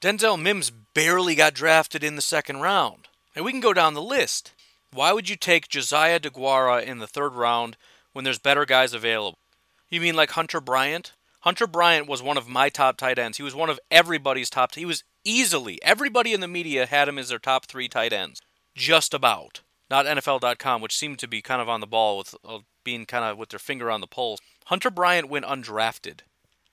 Denzel 0.01 0.41
Mims 0.41 0.71
barely 0.71 1.35
got 1.35 1.53
drafted 1.53 2.01
in 2.01 2.15
the 2.15 2.21
second 2.21 2.61
round. 2.61 3.09
And 3.35 3.43
we 3.43 3.51
can 3.51 3.59
go 3.59 3.73
down 3.73 3.93
the 3.93 4.01
list. 4.01 4.53
Why 4.93 5.11
would 5.11 5.27
you 5.27 5.35
take 5.35 5.67
Josiah 5.67 6.21
DeGuara 6.21 6.81
in 6.81 6.99
the 6.99 7.07
third 7.07 7.33
round 7.35 7.75
when 8.13 8.23
there's 8.23 8.39
better 8.39 8.65
guys 8.65 8.93
available? 8.93 9.37
You 9.89 9.99
mean 9.99 10.15
like 10.15 10.31
Hunter 10.31 10.61
Bryant? 10.61 11.11
Hunter 11.41 11.67
Bryant 11.67 12.07
was 12.07 12.23
one 12.23 12.37
of 12.37 12.47
my 12.47 12.69
top 12.69 12.95
tight 12.95 13.19
ends. 13.19 13.35
He 13.35 13.43
was 13.43 13.53
one 13.53 13.69
of 13.69 13.81
everybody's 13.91 14.49
top. 14.49 14.75
He 14.75 14.85
was 14.85 15.03
easily 15.25 15.77
everybody 15.83 16.33
in 16.33 16.39
the 16.39 16.47
media 16.47 16.85
had 16.85 17.09
him 17.09 17.17
as 17.17 17.27
their 17.27 17.37
top 17.37 17.65
three 17.65 17.89
tight 17.89 18.13
ends, 18.13 18.41
just 18.75 19.13
about. 19.13 19.59
Not 19.89 20.05
NFL.com, 20.05 20.81
which 20.81 20.95
seemed 20.97 21.19
to 21.19 21.27
be 21.27 21.41
kind 21.41 21.61
of 21.61 21.67
on 21.67 21.81
the 21.81 21.87
ball 21.87 22.17
with 22.17 22.33
uh, 22.45 22.59
being 22.85 23.05
kind 23.05 23.25
of 23.25 23.37
with 23.37 23.49
their 23.49 23.59
finger 23.59 23.91
on 23.91 23.99
the 23.99 24.07
pulse. 24.07 24.39
Hunter 24.67 24.91
Bryant 24.91 25.30
went 25.30 25.45
undrafted. 25.45 26.19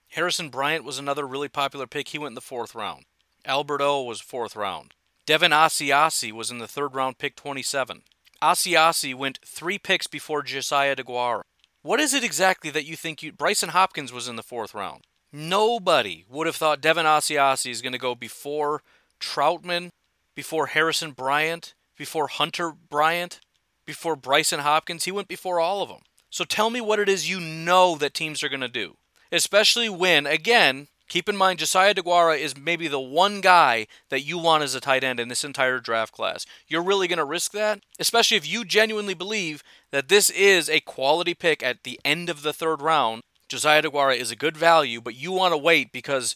Harrison 0.08 0.48
Bryant 0.48 0.84
was 0.84 0.98
another 0.98 1.24
really 1.24 1.48
popular 1.48 1.86
pick. 1.86 2.08
He 2.08 2.18
went 2.18 2.32
in 2.32 2.34
the 2.34 2.40
fourth 2.40 2.74
round. 2.74 3.04
Albert 3.44 3.80
O 3.80 4.02
was 4.02 4.20
fourth 4.20 4.56
round. 4.56 4.94
Devin 5.26 5.52
Asiasi 5.52 6.32
was 6.32 6.50
in 6.50 6.58
the 6.58 6.66
third 6.66 6.96
round, 6.96 7.18
pick 7.18 7.36
27. 7.36 8.02
Asiasi 8.42 9.14
went 9.14 9.38
three 9.46 9.78
picks 9.78 10.08
before 10.08 10.42
Josiah 10.42 10.96
DeGuara. 10.96 11.42
What 11.82 12.00
is 12.00 12.12
it 12.12 12.24
exactly 12.24 12.68
that 12.70 12.84
you 12.84 12.96
think 12.96 13.22
you. 13.22 13.32
Brycen 13.32 13.68
Hopkins 13.68 14.12
was 14.12 14.26
in 14.26 14.34
the 14.34 14.42
fourth 14.42 14.74
round. 14.74 15.04
Nobody 15.32 16.24
would 16.28 16.48
have 16.48 16.56
thought 16.56 16.80
Devin 16.80 17.06
Asiasi 17.06 17.70
is 17.70 17.80
going 17.80 17.92
to 17.92 17.98
go 17.98 18.16
before 18.16 18.82
Trautman, 19.20 19.90
before 20.34 20.66
Harrison 20.66 21.12
Bryant, 21.12 21.74
before 21.96 22.26
Hunter 22.26 22.72
Bryant, 22.72 23.38
before 23.86 24.16
Brycen 24.16 24.60
Hopkins. 24.60 25.04
He 25.04 25.12
went 25.12 25.28
before 25.28 25.60
all 25.60 25.80
of 25.80 25.88
them. 25.88 26.00
So 26.34 26.42
tell 26.42 26.68
me 26.68 26.80
what 26.80 26.98
it 26.98 27.08
is 27.08 27.30
you 27.30 27.38
know 27.38 27.96
that 27.98 28.12
teams 28.12 28.42
are 28.42 28.48
going 28.48 28.60
to 28.60 28.66
do. 28.66 28.96
Especially 29.30 29.88
when, 29.88 30.26
again, 30.26 30.88
Keep 31.06 31.28
in 31.28 31.36
mind, 31.36 31.58
Josiah 31.58 31.94
DeGuara 31.94 32.38
is 32.38 32.56
maybe 32.56 32.88
the 32.88 32.98
one 32.98 33.42
guy 33.42 33.86
that 34.08 34.24
you 34.24 34.38
want 34.38 34.64
as 34.64 34.74
a 34.74 34.80
tight 34.80 35.04
end 35.04 35.20
in 35.20 35.28
this 35.28 35.44
entire 35.44 35.78
draft 35.78 36.14
class. 36.14 36.46
You're 36.66 36.82
really 36.82 37.06
going 37.06 37.18
to 37.18 37.24
risk 37.24 37.52
that? 37.52 37.80
Especially 38.00 38.38
if 38.38 38.50
you 38.50 38.64
genuinely 38.64 39.12
believe 39.12 39.62
that 39.92 40.08
this 40.08 40.30
is 40.30 40.70
a 40.70 40.80
quality 40.80 41.34
pick 41.34 41.62
at 41.62 41.84
the 41.84 42.00
end 42.06 42.30
of 42.30 42.42
the 42.42 42.54
third 42.54 42.80
round. 42.80 43.22
Josiah 43.48 43.82
DeGuara 43.82 44.16
is 44.16 44.30
a 44.30 44.36
good 44.36 44.56
value, 44.56 45.02
but 45.02 45.14
you 45.14 45.30
want 45.30 45.52
to 45.52 45.58
wait 45.58 45.92
because 45.92 46.34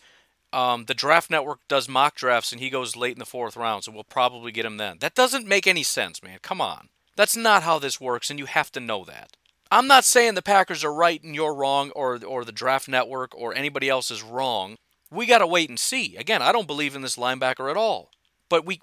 um, 0.53 0.85
the 0.85 0.95
draft 0.95 1.31
network 1.31 1.61
does 1.67 1.89
mock 1.89 2.15
drafts 2.15 2.53
and 2.53 2.61
he 2.61 2.69
goes 2.69 2.95
late 2.95 3.15
in 3.15 3.21
the 3.21 3.25
fourth 3.25 3.57
round, 3.57 3.85
so 3.85 3.91
we'll 3.91 4.05
probably 4.05 4.53
get 4.53 4.67
him 4.67 4.77
then. 4.77 4.99
That 5.01 5.15
doesn't 5.15 5.49
make 5.49 5.67
any 5.67 5.83
sense, 5.83 6.23
man. 6.23 6.39
Come 6.43 6.61
on. 6.61 6.91
That's 7.17 7.37
not 7.37 7.63
how 7.63 7.79
this 7.79 8.01
works, 8.01 8.29
and 8.29 8.39
you 8.39 8.45
have 8.45 8.71
to 8.73 8.81
know 8.81 9.03
that. 9.07 9.38
I'm 9.71 9.87
not 9.87 10.05
saying 10.05 10.35
the 10.35 10.43
Packers 10.43 10.83
are 10.85 10.93
right 10.93 11.23
and 11.23 11.35
you're 11.35 11.55
wrong, 11.55 11.91
or 11.91 12.19
or 12.25 12.45
the 12.45 12.53
draft 12.53 12.89
network 12.89 13.35
or 13.35 13.55
anybody 13.55 13.89
else 13.89 14.11
is 14.11 14.23
wrong. 14.23 14.77
We 15.11 15.27
got 15.27 15.39
to 15.39 15.47
wait 15.47 15.69
and 15.69 15.79
see. 15.79 16.17
Again, 16.17 16.43
I 16.43 16.53
don't 16.53 16.67
believe 16.67 16.95
in 16.95 17.03
this 17.03 17.17
linebacker 17.17 17.71
at 17.71 17.77
all. 17.77 18.11
But 18.51 18.65
we, 18.65 18.81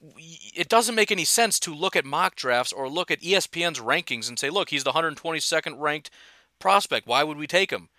it 0.55 0.69
doesn't 0.69 0.95
make 0.95 1.11
any 1.11 1.25
sense 1.25 1.59
to 1.59 1.73
look 1.73 1.95
at 1.95 2.05
mock 2.05 2.35
drafts 2.35 2.71
or 2.71 2.87
look 2.87 3.09
at 3.09 3.21
ESPN's 3.21 3.79
rankings 3.79 4.29
and 4.29 4.37
say, 4.37 4.49
look, 4.49 4.69
he's 4.69 4.83
the 4.83 4.91
122nd 4.91 5.79
ranked 5.79 6.11
prospect. 6.59 7.07
Why 7.07 7.23
would 7.23 7.37
we 7.37 7.47
take 7.47 7.71
him? 7.71 7.89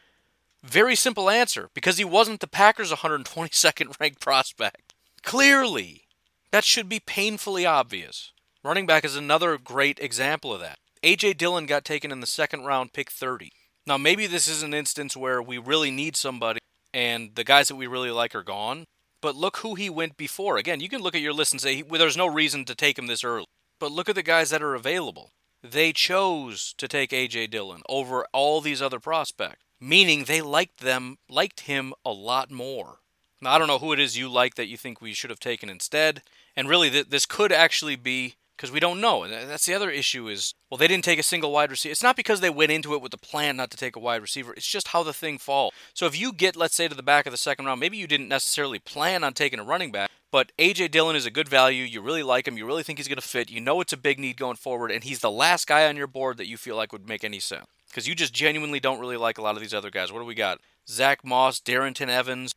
Very 0.62 0.94
simple 0.94 1.28
answer 1.28 1.70
because 1.74 1.98
he 1.98 2.04
wasn't 2.04 2.40
the 2.40 2.46
Packers' 2.46 2.92
122nd 2.92 3.94
ranked 4.00 4.20
prospect. 4.20 4.94
Clearly, 5.22 6.04
that 6.52 6.64
should 6.64 6.88
be 6.88 7.00
painfully 7.00 7.66
obvious. 7.66 8.32
Running 8.62 8.86
back 8.86 9.04
is 9.04 9.16
another 9.16 9.58
great 9.58 9.98
example 10.00 10.52
of 10.52 10.60
that. 10.60 10.78
A.J. 11.02 11.34
Dillon 11.34 11.66
got 11.66 11.84
taken 11.84 12.10
in 12.10 12.20
the 12.20 12.26
second 12.26 12.64
round, 12.64 12.92
pick 12.92 13.10
30. 13.10 13.52
Now, 13.86 13.96
maybe 13.96 14.26
this 14.26 14.48
is 14.48 14.62
an 14.62 14.74
instance 14.74 15.16
where 15.16 15.40
we 15.40 15.58
really 15.58 15.90
need 15.90 16.16
somebody 16.16 16.58
and 16.92 17.34
the 17.34 17.44
guys 17.44 17.68
that 17.68 17.76
we 17.76 17.86
really 17.86 18.10
like 18.10 18.34
are 18.34 18.42
gone. 18.42 18.84
But 19.22 19.36
look 19.36 19.58
who 19.58 19.74
he 19.74 19.90
went 19.90 20.16
before. 20.16 20.56
Again, 20.56 20.80
you 20.80 20.88
can 20.88 21.02
look 21.02 21.14
at 21.14 21.20
your 21.20 21.32
list 21.32 21.52
and 21.52 21.60
say 21.60 21.82
well, 21.82 21.98
there's 21.98 22.16
no 22.16 22.26
reason 22.26 22.64
to 22.66 22.74
take 22.74 22.98
him 22.98 23.06
this 23.06 23.24
early. 23.24 23.46
But 23.78 23.92
look 23.92 24.08
at 24.08 24.14
the 24.14 24.22
guys 24.22 24.50
that 24.50 24.62
are 24.62 24.74
available. 24.74 25.30
They 25.62 25.92
chose 25.92 26.74
to 26.78 26.86
take 26.88 27.12
A.J. 27.12 27.48
Dillon 27.48 27.82
over 27.88 28.26
all 28.32 28.60
these 28.60 28.80
other 28.80 29.00
prospects, 29.00 29.62
meaning 29.80 30.24
they 30.24 30.40
liked 30.40 30.80
them, 30.80 31.18
liked 31.28 31.60
him 31.60 31.92
a 32.04 32.12
lot 32.12 32.50
more. 32.50 32.98
Now, 33.40 33.52
I 33.52 33.58
don't 33.58 33.68
know 33.68 33.78
who 33.78 33.92
it 33.92 34.00
is 34.00 34.16
you 34.16 34.28
like 34.28 34.54
that 34.54 34.68
you 34.68 34.76
think 34.76 35.00
we 35.00 35.12
should 35.12 35.30
have 35.30 35.40
taken 35.40 35.68
instead. 35.68 36.22
And 36.56 36.68
really, 36.68 36.90
th- 36.90 37.08
this 37.08 37.26
could 37.26 37.52
actually 37.52 37.96
be 37.96 38.36
because 38.56 38.70
we 38.70 38.80
don't 38.80 39.00
know. 39.00 39.22
And 39.22 39.32
that's 39.50 39.66
the 39.66 39.74
other 39.74 39.90
issue 39.90 40.28
is, 40.28 40.54
well, 40.70 40.78
they 40.78 40.88
didn't 40.88 41.04
take 41.04 41.18
a 41.18 41.24
single 41.24 41.52
wide 41.52 41.70
receiver. 41.70 41.92
It's 41.92 42.02
not 42.02 42.16
because 42.16 42.40
they 42.40 42.50
went 42.50 42.72
into 42.72 42.94
it 42.94 43.02
with 43.02 43.12
the 43.12 43.18
plan 43.18 43.56
not 43.56 43.70
to 43.70 43.76
take 43.76 43.96
a 43.96 44.00
wide 44.00 44.22
receiver. 44.22 44.54
It's 44.54 44.66
just 44.66 44.88
how 44.88 45.02
the 45.02 45.12
thing 45.12 45.38
falls. 45.38 45.72
So 45.94 46.06
if 46.06 46.18
you 46.18 46.32
get, 46.32 46.56
let's 46.56 46.74
say, 46.74 46.88
to 46.88 46.94
the 46.94 47.02
back 47.02 47.26
of 47.26 47.32
the 47.32 47.36
second 47.38 47.66
round, 47.66 47.80
maybe 47.80 47.96
you 47.96 48.06
didn't 48.06 48.28
necessarily 48.28 48.78
plan 48.78 49.22
on 49.22 49.34
taking 49.34 49.58
a 49.58 49.64
running 49.64 49.92
back, 49.92 50.10
but 50.32 50.52
A.J. 50.58 50.88
Dillon 50.88 51.16
is 51.16 51.26
a 51.26 51.30
good 51.30 51.48
value. 51.48 51.84
You 51.84 52.00
really 52.00 52.22
like 52.22 52.48
him. 52.48 52.56
You 52.56 52.66
really 52.66 52.82
think 52.82 52.98
he's 52.98 53.08
going 53.08 53.16
to 53.16 53.28
fit. 53.28 53.50
You 53.50 53.60
know 53.60 53.80
it's 53.80 53.92
a 53.92 53.98
big 53.98 54.18
need 54.18 54.36
going 54.36 54.56
forward, 54.56 54.90
and 54.90 55.04
he's 55.04 55.20
the 55.20 55.30
last 55.30 55.66
guy 55.66 55.86
on 55.86 55.96
your 55.96 56.06
board 56.06 56.38
that 56.38 56.48
you 56.48 56.56
feel 56.56 56.76
like 56.76 56.92
would 56.92 57.08
make 57.08 57.24
any 57.24 57.40
sense. 57.40 57.66
Because 57.88 58.08
you 58.08 58.14
just 58.14 58.34
genuinely 58.34 58.80
don't 58.80 59.00
really 59.00 59.16
like 59.16 59.38
a 59.38 59.42
lot 59.42 59.54
of 59.54 59.60
these 59.62 59.72
other 59.74 59.90
guys. 59.90 60.12
What 60.12 60.18
do 60.20 60.26
we 60.26 60.34
got? 60.34 60.60
Zach 60.88 61.24
Moss, 61.24 61.60
Darrynton 61.60 62.08
Evans, 62.08 62.54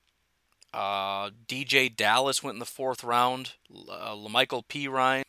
uh, 0.73 1.29
DeeJay 1.47 1.95
Dallas 1.95 2.43
went 2.43 2.55
in 2.55 2.59
the 2.59 2.65
fourth 2.65 3.03
round. 3.03 3.53
Uh, 3.71 4.13
La'Mical 4.15 4.63
Perine. 4.67 5.23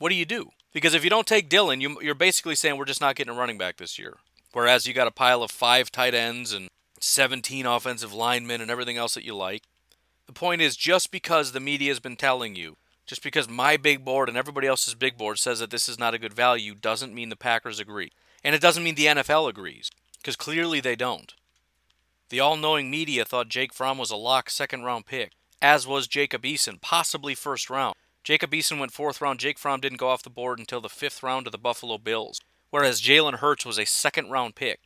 What 0.00 0.08
do 0.08 0.14
you 0.14 0.24
do? 0.24 0.48
Because 0.72 0.94
if 0.94 1.04
you 1.04 1.10
don't 1.10 1.26
take 1.26 1.50
Dillon, 1.50 1.82
you, 1.82 2.00
you're 2.00 2.14
basically 2.14 2.54
saying 2.54 2.78
we're 2.78 2.86
just 2.86 3.02
not 3.02 3.16
getting 3.16 3.34
a 3.34 3.38
running 3.38 3.58
back 3.58 3.76
this 3.76 3.98
year. 3.98 4.16
Whereas 4.54 4.86
you 4.86 4.94
got 4.94 5.06
a 5.06 5.12
pile 5.12 5.42
of 5.42 5.50
five 5.50 5.92
tight 5.92 6.14
ends 6.14 6.54
and 6.54 6.68
17 7.00 7.66
offensive 7.66 8.14
linemen 8.14 8.62
and 8.62 8.70
everything 8.70 8.96
else 8.96 9.12
that 9.12 9.26
you 9.26 9.36
like. 9.36 9.62
The 10.26 10.32
point 10.32 10.62
is, 10.62 10.74
just 10.74 11.10
because 11.10 11.52
the 11.52 11.60
media 11.60 11.90
has 11.90 12.00
been 12.00 12.16
telling 12.16 12.56
you, 12.56 12.76
just 13.04 13.22
because 13.22 13.46
my 13.46 13.76
big 13.76 14.02
board 14.02 14.30
and 14.30 14.38
everybody 14.38 14.66
else's 14.66 14.94
big 14.94 15.18
board 15.18 15.38
says 15.38 15.58
that 15.58 15.70
this 15.70 15.86
is 15.86 15.98
not 15.98 16.14
a 16.14 16.18
good 16.18 16.32
value, 16.32 16.74
doesn't 16.74 17.14
mean 17.14 17.28
the 17.28 17.36
Packers 17.36 17.78
agree. 17.78 18.10
And 18.42 18.54
it 18.54 18.62
doesn't 18.62 18.82
mean 18.82 18.94
the 18.94 19.06
NFL 19.06 19.50
agrees, 19.50 19.90
because 20.16 20.36
clearly 20.36 20.80
they 20.80 20.96
don't. 20.96 21.34
The 22.30 22.40
all 22.40 22.56
knowing 22.56 22.90
media 22.90 23.26
thought 23.26 23.48
Jake 23.50 23.74
Fromm 23.74 23.98
was 23.98 24.10
a 24.10 24.16
lock 24.16 24.48
second 24.48 24.82
round 24.84 25.04
pick, 25.04 25.32
as 25.60 25.86
was 25.86 26.06
Jacob 26.06 26.44
Eason, 26.44 26.80
possibly 26.80 27.34
first 27.34 27.68
round. 27.68 27.96
Jacob 28.22 28.50
Eason 28.52 28.78
went 28.78 28.92
fourth 28.92 29.20
round. 29.20 29.40
Jake 29.40 29.58
Fromm 29.58 29.80
didn't 29.80 29.98
go 29.98 30.08
off 30.08 30.22
the 30.22 30.30
board 30.30 30.58
until 30.58 30.80
the 30.80 30.88
fifth 30.88 31.22
round 31.22 31.46
of 31.46 31.52
the 31.52 31.58
Buffalo 31.58 31.98
Bills, 31.98 32.40
whereas 32.70 33.00
Jalen 33.00 33.38
Hurts 33.38 33.64
was 33.64 33.78
a 33.78 33.86
second 33.86 34.30
round 34.30 34.54
pick. 34.54 34.80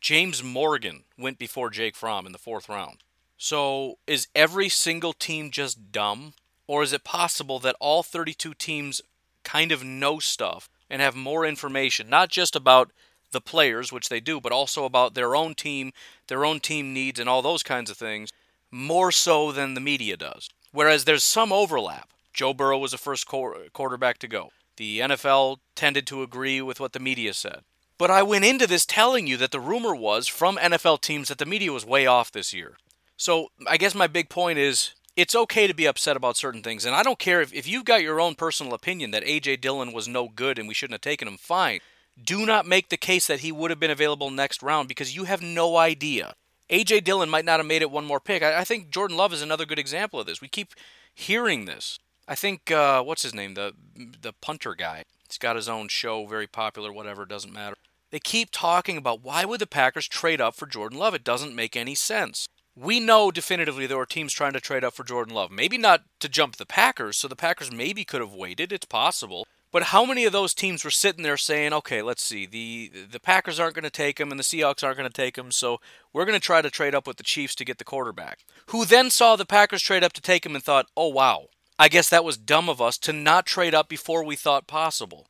James 0.00 0.42
Morgan 0.42 1.04
went 1.16 1.38
before 1.38 1.70
Jake 1.70 1.96
Fromm 1.96 2.26
in 2.26 2.32
the 2.32 2.38
fourth 2.38 2.68
round. 2.68 2.98
So 3.38 3.98
is 4.06 4.28
every 4.34 4.68
single 4.68 5.12
team 5.12 5.50
just 5.50 5.92
dumb? 5.92 6.34
Or 6.66 6.82
is 6.82 6.92
it 6.92 7.04
possible 7.04 7.58
that 7.60 7.76
all 7.80 8.02
32 8.02 8.54
teams 8.54 9.00
kind 9.44 9.72
of 9.72 9.84
know 9.84 10.18
stuff 10.18 10.68
and 10.88 11.02
have 11.02 11.16
more 11.16 11.44
information, 11.44 12.08
not 12.08 12.28
just 12.28 12.54
about 12.54 12.92
the 13.32 13.40
players, 13.40 13.92
which 13.92 14.08
they 14.08 14.20
do, 14.20 14.40
but 14.40 14.52
also 14.52 14.84
about 14.84 15.14
their 15.14 15.34
own 15.34 15.54
team, 15.54 15.92
their 16.28 16.44
own 16.44 16.60
team 16.60 16.92
needs, 16.92 17.18
and 17.18 17.28
all 17.28 17.42
those 17.42 17.62
kinds 17.62 17.90
of 17.90 17.96
things, 17.96 18.30
more 18.70 19.10
so 19.10 19.50
than 19.50 19.74
the 19.74 19.80
media 19.80 20.16
does. 20.16 20.48
Whereas 20.70 21.04
there's 21.04 21.24
some 21.24 21.52
overlap. 21.52 22.11
Joe 22.32 22.54
Burrow 22.54 22.78
was 22.78 22.92
the 22.92 22.98
first 22.98 23.26
quarterback 23.26 24.18
to 24.18 24.28
go. 24.28 24.50
The 24.76 25.00
NFL 25.00 25.58
tended 25.74 26.06
to 26.08 26.22
agree 26.22 26.62
with 26.62 26.80
what 26.80 26.92
the 26.92 27.00
media 27.00 27.34
said. 27.34 27.60
But 27.98 28.10
I 28.10 28.22
went 28.22 28.44
into 28.44 28.66
this 28.66 28.86
telling 28.86 29.26
you 29.26 29.36
that 29.36 29.50
the 29.50 29.60
rumor 29.60 29.94
was 29.94 30.26
from 30.26 30.56
NFL 30.56 31.02
teams 31.02 31.28
that 31.28 31.38
the 31.38 31.46
media 31.46 31.72
was 31.72 31.86
way 31.86 32.06
off 32.06 32.32
this 32.32 32.52
year. 32.52 32.76
So 33.16 33.48
I 33.68 33.76
guess 33.76 33.94
my 33.94 34.06
big 34.06 34.28
point 34.28 34.58
is 34.58 34.94
it's 35.14 35.34
okay 35.34 35.66
to 35.66 35.74
be 35.74 35.86
upset 35.86 36.16
about 36.16 36.36
certain 36.36 36.62
things. 36.62 36.84
And 36.84 36.94
I 36.94 37.02
don't 37.02 37.18
care 37.18 37.40
if, 37.40 37.52
if 37.52 37.68
you've 37.68 37.84
got 37.84 38.02
your 38.02 38.20
own 38.20 38.34
personal 38.34 38.74
opinion 38.74 39.10
that 39.10 39.24
A.J. 39.24 39.56
Dillon 39.58 39.92
was 39.92 40.08
no 40.08 40.28
good 40.28 40.58
and 40.58 40.66
we 40.66 40.74
shouldn't 40.74 40.94
have 40.94 41.02
taken 41.02 41.28
him, 41.28 41.36
fine. 41.36 41.80
Do 42.22 42.44
not 42.46 42.66
make 42.66 42.88
the 42.88 42.96
case 42.96 43.26
that 43.26 43.40
he 43.40 43.52
would 43.52 43.70
have 43.70 43.80
been 43.80 43.90
available 43.90 44.30
next 44.30 44.62
round 44.62 44.88
because 44.88 45.14
you 45.14 45.24
have 45.24 45.42
no 45.42 45.76
idea. 45.76 46.34
A.J. 46.70 47.00
Dillon 47.00 47.30
might 47.30 47.44
not 47.44 47.60
have 47.60 47.66
made 47.66 47.82
it 47.82 47.90
one 47.90 48.04
more 48.04 48.20
pick. 48.20 48.42
I, 48.42 48.60
I 48.60 48.64
think 48.64 48.90
Jordan 48.90 49.16
Love 49.16 49.32
is 49.32 49.42
another 49.42 49.66
good 49.66 49.78
example 49.78 50.18
of 50.18 50.26
this. 50.26 50.40
We 50.40 50.48
keep 50.48 50.74
hearing 51.14 51.66
this. 51.66 51.98
I 52.32 52.34
think 52.34 52.70
uh, 52.70 53.02
what's 53.02 53.24
his 53.24 53.34
name, 53.34 53.52
the 53.52 53.74
the 53.94 54.32
punter 54.32 54.74
guy. 54.74 55.04
He's 55.28 55.36
got 55.36 55.54
his 55.54 55.68
own 55.68 55.88
show, 55.88 56.24
very 56.24 56.46
popular. 56.46 56.90
Whatever, 56.90 57.26
doesn't 57.26 57.52
matter. 57.52 57.76
They 58.10 58.20
keep 58.20 58.48
talking 58.50 58.96
about 58.96 59.22
why 59.22 59.44
would 59.44 59.60
the 59.60 59.66
Packers 59.66 60.08
trade 60.08 60.40
up 60.40 60.54
for 60.54 60.64
Jordan 60.64 60.98
Love? 60.98 61.12
It 61.12 61.24
doesn't 61.24 61.54
make 61.54 61.76
any 61.76 61.94
sense. 61.94 62.48
We 62.74 63.00
know 63.00 63.30
definitively 63.30 63.86
there 63.86 63.98
were 63.98 64.06
teams 64.06 64.32
trying 64.32 64.54
to 64.54 64.62
trade 64.62 64.82
up 64.82 64.94
for 64.94 65.04
Jordan 65.04 65.34
Love. 65.34 65.50
Maybe 65.50 65.76
not 65.76 66.04
to 66.20 66.28
jump 66.28 66.56
the 66.56 66.64
Packers, 66.64 67.18
so 67.18 67.28
the 67.28 67.36
Packers 67.36 67.70
maybe 67.70 68.02
could 68.02 68.22
have 68.22 68.32
waited. 68.32 68.72
It's 68.72 68.86
possible. 68.86 69.46
But 69.70 69.84
how 69.84 70.06
many 70.06 70.24
of 70.24 70.32
those 70.32 70.54
teams 70.54 70.84
were 70.84 70.90
sitting 70.90 71.24
there 71.24 71.36
saying, 71.36 71.74
"Okay, 71.74 72.00
let's 72.00 72.24
see. 72.24 72.46
The 72.46 72.92
the 73.10 73.20
Packers 73.20 73.60
aren't 73.60 73.74
going 73.74 73.84
to 73.84 73.90
take 73.90 74.18
him 74.18 74.30
and 74.30 74.40
the 74.40 74.44
Seahawks 74.44 74.82
aren't 74.82 74.96
going 74.96 75.10
to 75.10 75.22
take 75.22 75.36
him, 75.36 75.52
so 75.52 75.80
we're 76.14 76.24
going 76.24 76.40
to 76.40 76.46
try 76.46 76.62
to 76.62 76.70
trade 76.70 76.94
up 76.94 77.06
with 77.06 77.18
the 77.18 77.30
Chiefs 77.34 77.54
to 77.56 77.66
get 77.66 77.76
the 77.76 77.84
quarterback." 77.84 78.46
Who 78.68 78.86
then 78.86 79.10
saw 79.10 79.36
the 79.36 79.44
Packers 79.44 79.82
trade 79.82 80.02
up 80.02 80.14
to 80.14 80.22
take 80.22 80.46
him 80.46 80.54
and 80.54 80.64
thought, 80.64 80.86
"Oh 80.96 81.08
wow, 81.08 81.48
I 81.82 81.88
guess 81.88 82.08
that 82.10 82.22
was 82.22 82.36
dumb 82.36 82.68
of 82.68 82.80
us 82.80 82.96
to 82.98 83.12
not 83.12 83.44
trade 83.44 83.74
up 83.74 83.88
before 83.88 84.22
we 84.22 84.36
thought 84.36 84.68
possible, 84.68 85.26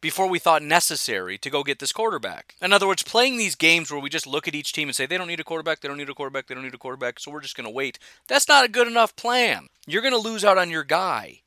before 0.00 0.28
we 0.28 0.38
thought 0.38 0.62
necessary 0.62 1.36
to 1.38 1.50
go 1.50 1.64
get 1.64 1.80
this 1.80 1.90
quarterback. 1.90 2.54
In 2.62 2.72
other 2.72 2.86
words, 2.86 3.02
playing 3.02 3.38
these 3.38 3.56
games 3.56 3.90
where 3.90 3.98
we 3.98 4.08
just 4.08 4.24
look 4.24 4.46
at 4.46 4.54
each 4.54 4.72
team 4.72 4.88
and 4.88 4.94
say, 4.94 5.06
they 5.06 5.18
don't 5.18 5.26
need 5.26 5.40
a 5.40 5.42
quarterback, 5.42 5.80
they 5.80 5.88
don't 5.88 5.96
need 5.96 6.08
a 6.08 6.14
quarterback, 6.14 6.46
they 6.46 6.54
don't 6.54 6.62
need 6.62 6.74
a 6.74 6.78
quarterback, 6.78 7.18
so 7.18 7.32
we're 7.32 7.40
just 7.40 7.56
going 7.56 7.66
to 7.66 7.74
wait. 7.74 7.98
That's 8.28 8.46
not 8.46 8.64
a 8.64 8.68
good 8.68 8.86
enough 8.86 9.16
plan. 9.16 9.66
You're 9.84 10.00
going 10.00 10.14
to 10.14 10.18
lose 10.18 10.44
out 10.44 10.58
on 10.58 10.70
your 10.70 10.84
guy. 10.84 11.40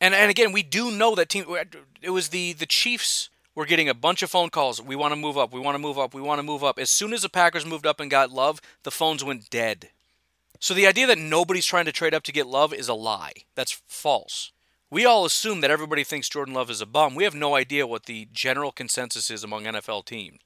And, 0.00 0.16
and 0.16 0.32
again, 0.32 0.50
we 0.50 0.64
do 0.64 0.90
know 0.90 1.14
that 1.14 1.28
team. 1.28 1.46
It 2.02 2.10
was 2.10 2.30
the, 2.30 2.54
the 2.54 2.66
Chiefs 2.66 3.30
were 3.54 3.66
getting 3.66 3.88
a 3.88 3.94
bunch 3.94 4.24
of 4.24 4.30
phone 4.30 4.50
calls. 4.50 4.82
We 4.82 4.96
want 4.96 5.12
to 5.12 5.16
move 5.16 5.38
up. 5.38 5.52
We 5.52 5.60
want 5.60 5.76
to 5.76 5.78
move 5.78 5.96
up. 5.96 6.12
We 6.12 6.20
want 6.20 6.40
to 6.40 6.42
move 6.42 6.64
up. 6.64 6.76
As 6.76 6.90
soon 6.90 7.12
as 7.12 7.22
the 7.22 7.28
Packers 7.28 7.64
moved 7.64 7.86
up 7.86 8.00
and 8.00 8.10
got 8.10 8.32
love, 8.32 8.60
the 8.82 8.90
phones 8.90 9.22
went 9.22 9.48
dead. 9.48 9.90
So 10.64 10.72
the 10.72 10.86
idea 10.86 11.06
that 11.08 11.18
nobody's 11.18 11.66
trying 11.66 11.84
to 11.84 11.92
trade 11.92 12.14
up 12.14 12.22
to 12.22 12.32
get 12.32 12.46
Love 12.46 12.72
is 12.72 12.88
a 12.88 12.94
lie. 12.94 13.34
That's 13.54 13.82
false. 13.86 14.50
We 14.90 15.04
all 15.04 15.26
assume 15.26 15.60
that 15.60 15.70
everybody 15.70 16.04
thinks 16.04 16.26
Jordan 16.26 16.54
Love 16.54 16.70
is 16.70 16.80
a 16.80 16.86
bum. 16.86 17.14
We 17.14 17.24
have 17.24 17.34
no 17.34 17.54
idea 17.54 17.86
what 17.86 18.06
the 18.06 18.28
general 18.32 18.72
consensus 18.72 19.30
is 19.30 19.44
among 19.44 19.64
NFL 19.64 20.06
teams. 20.06 20.38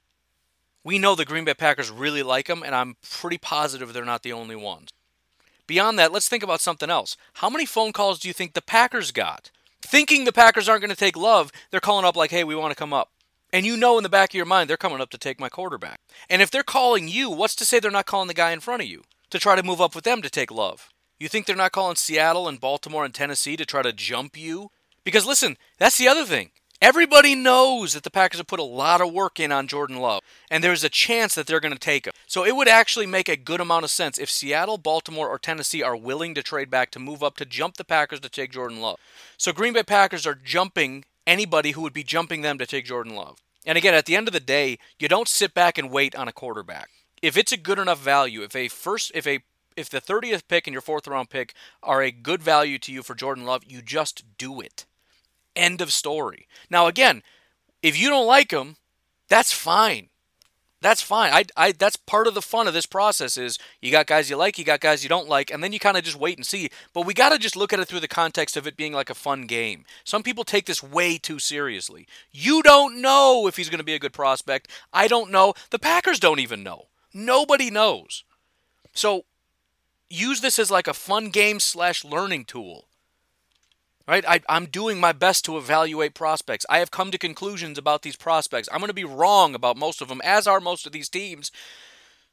We 0.83 0.99
know 0.99 1.15
the 1.15 1.23
Green 1.23 1.45
Bay 1.45 1.53
Packers 1.53 1.89
really 1.89 2.21
like 2.21 2.49
him, 2.49 2.63
and 2.63 2.75
I'm 2.75 2.97
pretty 3.01 3.37
positive 3.37 3.93
they're 3.93 4.03
not 4.03 4.23
the 4.23 4.33
only 4.33 4.57
ones. 4.57 4.89
Beyond 5.67 5.97
that, 5.99 6.11
let's 6.11 6.27
think 6.27 6.43
about 6.43 6.59
something 6.59 6.89
else. 6.89 7.15
How 7.35 7.49
many 7.49 7.65
phone 7.65 7.93
calls 7.93 8.19
do 8.19 8.27
you 8.27 8.33
think 8.33 8.55
the 8.55 8.61
Packers 8.61 9.13
got? 9.13 9.51
Thinking 9.81 10.25
the 10.25 10.33
Packers 10.33 10.67
aren't 10.67 10.81
going 10.81 10.89
to 10.89 10.97
take 10.97 11.15
Love, 11.15 11.49
they're 11.71 11.79
calling 11.79 12.03
up 12.03 12.17
like, 12.17 12.31
hey, 12.31 12.43
we 12.43 12.55
want 12.55 12.71
to 12.71 12.77
come 12.77 12.91
up. 12.91 13.11
And 13.53 13.65
you 13.65 13.77
know 13.77 13.95
in 13.95 14.03
the 14.03 14.09
back 14.09 14.31
of 14.31 14.35
your 14.35 14.45
mind, 14.45 14.69
they're 14.69 14.75
coming 14.75 14.99
up 14.99 15.11
to 15.11 15.17
take 15.17 15.39
my 15.39 15.47
quarterback. 15.47 16.01
And 16.29 16.41
if 16.41 16.51
they're 16.51 16.61
calling 16.61 17.07
you, 17.07 17.29
what's 17.29 17.55
to 17.55 17.65
say 17.65 17.79
they're 17.79 17.89
not 17.89 18.05
calling 18.05 18.27
the 18.27 18.33
guy 18.33 18.51
in 18.51 18.59
front 18.59 18.81
of 18.81 18.89
you? 18.89 19.03
To 19.29 19.39
try 19.39 19.55
to 19.55 19.63
move 19.63 19.81
up 19.81 19.95
with 19.95 20.03
them 20.03 20.21
to 20.21 20.29
take 20.29 20.51
love. 20.51 20.89
You 21.19 21.27
think 21.27 21.45
they're 21.45 21.55
not 21.55 21.73
calling 21.73 21.95
Seattle 21.95 22.47
and 22.47 22.61
Baltimore 22.61 23.03
and 23.03 23.13
Tennessee 23.13 23.57
to 23.57 23.65
try 23.65 23.81
to 23.81 23.91
jump 23.91 24.37
you? 24.37 24.71
Because 25.03 25.25
listen, 25.25 25.57
that's 25.77 25.97
the 25.97 26.07
other 26.07 26.25
thing. 26.25 26.51
Everybody 26.81 27.35
knows 27.35 27.91
that 27.91 28.03
the 28.03 28.09
Packers 28.09 28.37
have 28.37 28.47
put 28.47 28.61
a 28.61 28.63
lot 28.63 29.01
of 29.01 29.11
work 29.11 29.37
in 29.37 29.51
on 29.51 29.67
Jordan 29.67 29.97
Love, 29.97 30.21
and 30.49 30.63
there's 30.63 30.85
a 30.85 30.89
chance 30.89 31.35
that 31.35 31.45
they're 31.45 31.59
going 31.59 31.73
to 31.73 31.79
take 31.79 32.07
him. 32.07 32.13
So 32.25 32.45
it 32.45 32.55
would 32.55 32.69
actually 32.69 33.05
make 33.05 33.27
a 33.27 33.35
good 33.35 33.59
amount 33.59 33.83
of 33.83 33.91
sense 33.91 34.17
if 34.17 34.29
Seattle, 34.29 34.77
Baltimore, 34.77 35.27
or 35.27 35.37
Tennessee 35.37 35.83
are 35.83 35.97
willing 35.97 36.33
to 36.35 36.41
trade 36.41 36.69
back 36.69 36.89
to 36.91 36.99
move 36.99 37.21
up 37.21 37.35
to 37.35 37.45
jump 37.45 37.75
the 37.75 37.83
Packers 37.83 38.21
to 38.21 38.29
take 38.29 38.53
Jordan 38.53 38.79
Love. 38.79 38.97
So 39.35 39.51
Green 39.51 39.73
Bay 39.73 39.83
Packers 39.83 40.25
are 40.25 40.35
jumping 40.35 41.03
anybody 41.27 41.71
who 41.71 41.81
would 41.81 41.91
be 41.91 42.03
jumping 42.03 42.43
them 42.43 42.57
to 42.59 42.65
take 42.65 42.85
Jordan 42.85 43.13
Love. 43.13 43.39
And 43.65 43.77
again, 43.77 43.93
at 43.93 44.05
the 44.05 44.15
end 44.15 44.29
of 44.29 44.33
the 44.33 44.39
day, 44.39 44.79
you 44.99 45.09
don't 45.09 45.27
sit 45.27 45.53
back 45.53 45.77
and 45.77 45.91
wait 45.91 46.15
on 46.15 46.29
a 46.29 46.33
quarterback 46.33 46.89
if 47.21 47.37
it's 47.37 47.51
a 47.51 47.57
good 47.57 47.79
enough 47.79 47.99
value, 47.99 48.41
if 48.43 48.55
a 48.55 48.67
first 48.67 49.11
if 49.13 49.27
a 49.27 49.39
if 49.75 49.89
the 49.89 50.01
30th 50.01 50.43
pick 50.47 50.67
and 50.67 50.73
your 50.73 50.81
fourth 50.81 51.07
round 51.07 51.29
pick 51.29 51.53
are 51.81 52.01
a 52.01 52.11
good 52.11 52.43
value 52.43 52.77
to 52.79 52.91
you 52.91 53.01
for 53.01 53.15
Jordan 53.15 53.45
Love, 53.45 53.63
you 53.65 53.81
just 53.81 54.23
do 54.37 54.59
it. 54.59 54.85
End 55.55 55.81
of 55.81 55.91
story. 55.91 56.47
Now 56.69 56.87
again, 56.87 57.23
if 57.81 57.99
you 57.99 58.09
don't 58.09 58.27
like 58.27 58.51
him, 58.51 58.75
that's 59.29 59.51
fine. 59.51 60.09
That's 60.81 61.01
fine. 61.01 61.33
I, 61.33 61.43
I 61.57 61.71
that's 61.73 61.97
part 61.97 62.27
of 62.27 62.33
the 62.33 62.41
fun 62.41 62.67
of 62.67 62.73
this 62.73 62.85
process 62.85 63.35
is 63.37 63.59
you 63.81 63.91
got 63.91 64.07
guys 64.07 64.29
you 64.29 64.37
like, 64.37 64.57
you 64.57 64.63
got 64.63 64.79
guys 64.79 65.03
you 65.03 65.09
don't 65.09 65.27
like, 65.27 65.51
and 65.51 65.61
then 65.61 65.73
you 65.73 65.79
kind 65.79 65.97
of 65.97 66.03
just 66.03 66.17
wait 66.17 66.37
and 66.37 66.45
see. 66.45 66.69
But 66.93 67.05
we 67.05 67.13
got 67.13 67.29
to 67.29 67.37
just 67.37 67.57
look 67.57 67.73
at 67.73 67.81
it 67.81 67.87
through 67.87 67.99
the 67.99 68.07
context 68.07 68.55
of 68.55 68.65
it 68.65 68.77
being 68.77 68.93
like 68.93 69.09
a 69.09 69.15
fun 69.15 69.45
game. 69.45 69.83
Some 70.05 70.23
people 70.23 70.45
take 70.45 70.65
this 70.65 70.81
way 70.81 71.17
too 71.17 71.37
seriously. 71.37 72.07
You 72.31 72.63
don't 72.63 73.01
know 73.01 73.45
if 73.47 73.57
he's 73.57 73.69
going 73.69 73.79
to 73.79 73.83
be 73.83 73.93
a 73.93 73.99
good 73.99 74.13
prospect. 74.13 74.69
I 74.93 75.09
don't 75.09 75.31
know. 75.31 75.53
The 75.69 75.79
Packers 75.79 76.19
don't 76.19 76.39
even 76.39 76.63
know. 76.63 76.85
Nobody 77.13 77.69
knows. 77.69 78.23
So 78.93 79.25
use 80.09 80.41
this 80.41 80.59
as 80.59 80.71
like 80.71 80.87
a 80.87 80.93
fun 80.93 81.29
game 81.29 81.59
slash 81.59 82.03
learning 82.03 82.45
tool 82.45 82.89
right? 84.09 84.25
I, 84.27 84.41
I'm 84.49 84.65
doing 84.65 84.99
my 84.99 85.11
best 85.11 85.45
to 85.45 85.57
evaluate 85.57 86.15
prospects. 86.15 86.65
I 86.67 86.79
have 86.79 86.89
come 86.89 87.11
to 87.11 87.17
conclusions 87.19 87.77
about 87.77 88.01
these 88.01 88.15
prospects. 88.15 88.67
I'm 88.71 88.79
going 88.79 88.87
to 88.87 88.93
be 88.93 89.03
wrong 89.03 89.53
about 89.53 89.77
most 89.77 90.01
of 90.01 90.07
them, 90.07 90.19
as 90.23 90.47
are 90.47 90.59
most 90.59 90.87
of 90.87 90.91
these 90.91 91.09
teams. 91.09 91.51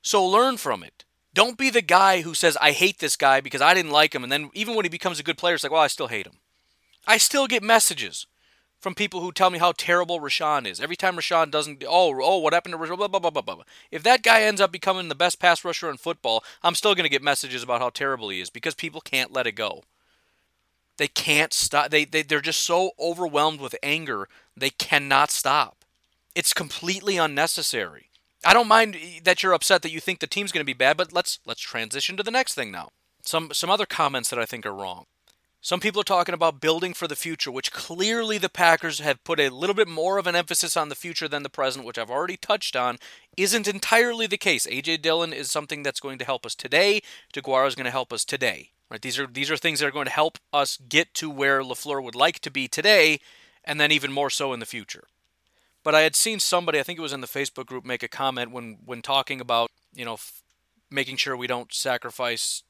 So 0.00 0.24
learn 0.24 0.56
from 0.56 0.82
it. 0.82 1.04
Don't 1.34 1.58
be 1.58 1.68
the 1.68 1.82
guy 1.82 2.22
who 2.22 2.32
says, 2.32 2.56
I 2.62 2.72
hate 2.72 2.98
this 2.98 3.14
guy 3.14 3.42
because 3.42 3.60
I 3.60 3.74
didn't 3.74 3.90
like 3.90 4.14
him. 4.14 4.22
And 4.22 4.32
then 4.32 4.48
even 4.54 4.74
when 4.74 4.86
he 4.86 4.88
becomes 4.88 5.20
a 5.20 5.22
good 5.22 5.36
player, 5.36 5.54
it's 5.54 5.64
like, 5.64 5.72
well, 5.72 5.82
I 5.82 5.88
still 5.88 6.08
hate 6.08 6.26
him. 6.26 6.38
I 7.06 7.18
still 7.18 7.46
get 7.46 7.62
messages 7.62 8.26
from 8.80 8.94
people 8.94 9.20
who 9.20 9.32
tell 9.32 9.50
me 9.50 9.58
how 9.58 9.72
terrible 9.72 10.20
Rashan 10.20 10.66
is. 10.66 10.80
Every 10.80 10.96
time 10.96 11.16
Rashan 11.16 11.50
doesn't, 11.50 11.82
oh, 11.86 12.14
oh, 12.22 12.38
what 12.38 12.52
happened 12.52 12.72
to 12.74 12.78
Rashan? 12.78 12.98
Blah, 12.98 13.08
blah, 13.08 13.20
blah, 13.20 13.30
blah, 13.30 13.42
blah. 13.42 13.64
If 13.90 14.02
that 14.02 14.22
guy 14.22 14.42
ends 14.42 14.60
up 14.60 14.70
becoming 14.70 15.08
the 15.08 15.14
best 15.14 15.40
pass 15.40 15.64
rusher 15.64 15.90
in 15.90 15.96
football, 15.96 16.44
I'm 16.62 16.74
still 16.74 16.94
going 16.94 17.04
to 17.04 17.10
get 17.10 17.22
messages 17.22 17.62
about 17.62 17.80
how 17.80 17.90
terrible 17.90 18.28
he 18.28 18.40
is 18.40 18.50
because 18.50 18.74
people 18.74 19.00
can't 19.00 19.32
let 19.32 19.46
it 19.46 19.52
go. 19.52 19.82
They 20.98 21.08
can't 21.08 21.52
stop. 21.52 21.90
They, 21.90 22.04
they, 22.04 22.22
they're 22.22 22.40
just 22.40 22.62
so 22.62 22.92
overwhelmed 22.98 23.60
with 23.60 23.74
anger, 23.82 24.28
they 24.56 24.70
cannot 24.70 25.30
stop. 25.30 25.84
It's 26.34 26.52
completely 26.52 27.16
unnecessary. 27.16 28.10
I 28.44 28.52
don't 28.52 28.68
mind 28.68 28.96
that 29.24 29.42
you're 29.42 29.54
upset 29.54 29.82
that 29.82 29.90
you 29.90 30.00
think 30.00 30.20
the 30.20 30.26
team's 30.26 30.52
going 30.52 30.60
to 30.60 30.64
be 30.64 30.72
bad, 30.72 30.96
but 30.96 31.12
let's 31.12 31.40
let's 31.46 31.60
transition 31.60 32.16
to 32.16 32.22
the 32.22 32.30
next 32.30 32.54
thing 32.54 32.70
now. 32.70 32.90
Some 33.22 33.52
some 33.52 33.70
other 33.70 33.86
comments 33.86 34.30
that 34.30 34.38
I 34.38 34.44
think 34.44 34.64
are 34.64 34.72
wrong. 34.72 35.06
Some 35.66 35.80
people 35.80 36.00
are 36.00 36.04
talking 36.04 36.32
about 36.32 36.60
building 36.60 36.94
for 36.94 37.08
the 37.08 37.16
future, 37.16 37.50
which 37.50 37.72
clearly 37.72 38.38
the 38.38 38.48
Packers 38.48 39.00
have 39.00 39.24
put 39.24 39.40
a 39.40 39.48
little 39.48 39.74
bit 39.74 39.88
more 39.88 40.16
of 40.16 40.28
an 40.28 40.36
emphasis 40.36 40.76
on 40.76 40.90
the 40.90 40.94
future 40.94 41.26
than 41.26 41.42
the 41.42 41.48
present, 41.48 41.84
which 41.84 41.98
I've 41.98 42.08
already 42.08 42.36
touched 42.36 42.76
on, 42.76 42.98
isn't 43.36 43.66
entirely 43.66 44.28
the 44.28 44.38
case. 44.38 44.68
AJ 44.68 45.02
Dillon 45.02 45.32
is 45.32 45.50
something 45.50 45.82
that's 45.82 45.98
going 45.98 46.18
to 46.18 46.24
help 46.24 46.46
us 46.46 46.54
today. 46.54 47.02
DeGuara 47.34 47.66
is 47.66 47.74
going 47.74 47.86
to 47.86 47.90
help 47.90 48.12
us 48.12 48.24
today. 48.24 48.70
Right? 48.88 49.02
These 49.02 49.18
are 49.18 49.26
these 49.26 49.50
are 49.50 49.56
things 49.56 49.80
that 49.80 49.86
are 49.86 49.90
going 49.90 50.06
to 50.06 50.12
help 50.12 50.38
us 50.52 50.78
get 50.88 51.12
to 51.14 51.28
where 51.28 51.62
LaFleur 51.62 52.00
would 52.00 52.14
like 52.14 52.38
to 52.42 52.50
be 52.52 52.68
today, 52.68 53.18
and 53.64 53.80
then 53.80 53.90
even 53.90 54.12
more 54.12 54.30
so 54.30 54.52
in 54.52 54.60
the 54.60 54.66
future. 54.66 55.08
But 55.82 55.96
I 55.96 56.02
had 56.02 56.14
seen 56.14 56.38
somebody, 56.38 56.78
I 56.78 56.84
think 56.84 57.00
it 57.00 57.02
was 57.02 57.12
in 57.12 57.22
the 57.22 57.26
Facebook 57.26 57.66
group, 57.66 57.84
make 57.84 58.04
a 58.04 58.08
comment 58.08 58.52
when 58.52 58.78
when 58.84 59.02
talking 59.02 59.40
about 59.40 59.72
you 59.92 60.04
know 60.04 60.14
f- 60.14 60.44
making 60.92 61.16
sure 61.16 61.36
we 61.36 61.48
don't 61.48 61.74
sacrifice 61.74 62.62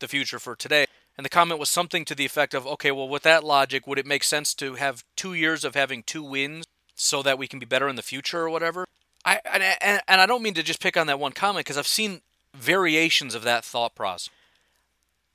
the 0.00 0.08
future 0.08 0.38
for 0.38 0.54
today. 0.54 0.85
And 1.16 1.24
the 1.24 1.30
comment 1.30 1.58
was 1.58 1.70
something 1.70 2.04
to 2.04 2.14
the 2.14 2.26
effect 2.26 2.52
of, 2.52 2.66
okay, 2.66 2.90
well, 2.90 3.08
with 3.08 3.22
that 3.22 3.42
logic, 3.42 3.86
would 3.86 3.98
it 3.98 4.06
make 4.06 4.22
sense 4.22 4.52
to 4.54 4.74
have 4.74 5.04
two 5.16 5.32
years 5.32 5.64
of 5.64 5.74
having 5.74 6.02
two 6.02 6.22
wins 6.22 6.66
so 6.94 7.22
that 7.22 7.38
we 7.38 7.48
can 7.48 7.58
be 7.58 7.66
better 7.66 7.88
in 7.88 7.96
the 7.96 8.02
future 8.02 8.40
or 8.40 8.50
whatever? 8.50 8.86
I 9.24 9.40
and, 9.52 10.00
and, 10.06 10.20
I 10.20 10.26
don't 10.26 10.42
mean 10.42 10.54
to 10.54 10.62
just 10.62 10.80
pick 10.80 10.96
on 10.96 11.08
that 11.08 11.18
one 11.18 11.32
comment 11.32 11.66
because 11.66 11.76
I've 11.76 11.86
seen 11.86 12.20
variations 12.54 13.34
of 13.34 13.42
that 13.42 13.64
thought 13.64 13.94
process. 13.94 14.30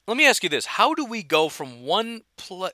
Let 0.07 0.17
me 0.17 0.25
ask 0.25 0.43
you 0.43 0.49
this: 0.49 0.65
How 0.65 0.93
do 0.93 1.03
we 1.03 1.23
go 1.23 1.49
from 1.49 1.83
one 1.83 2.21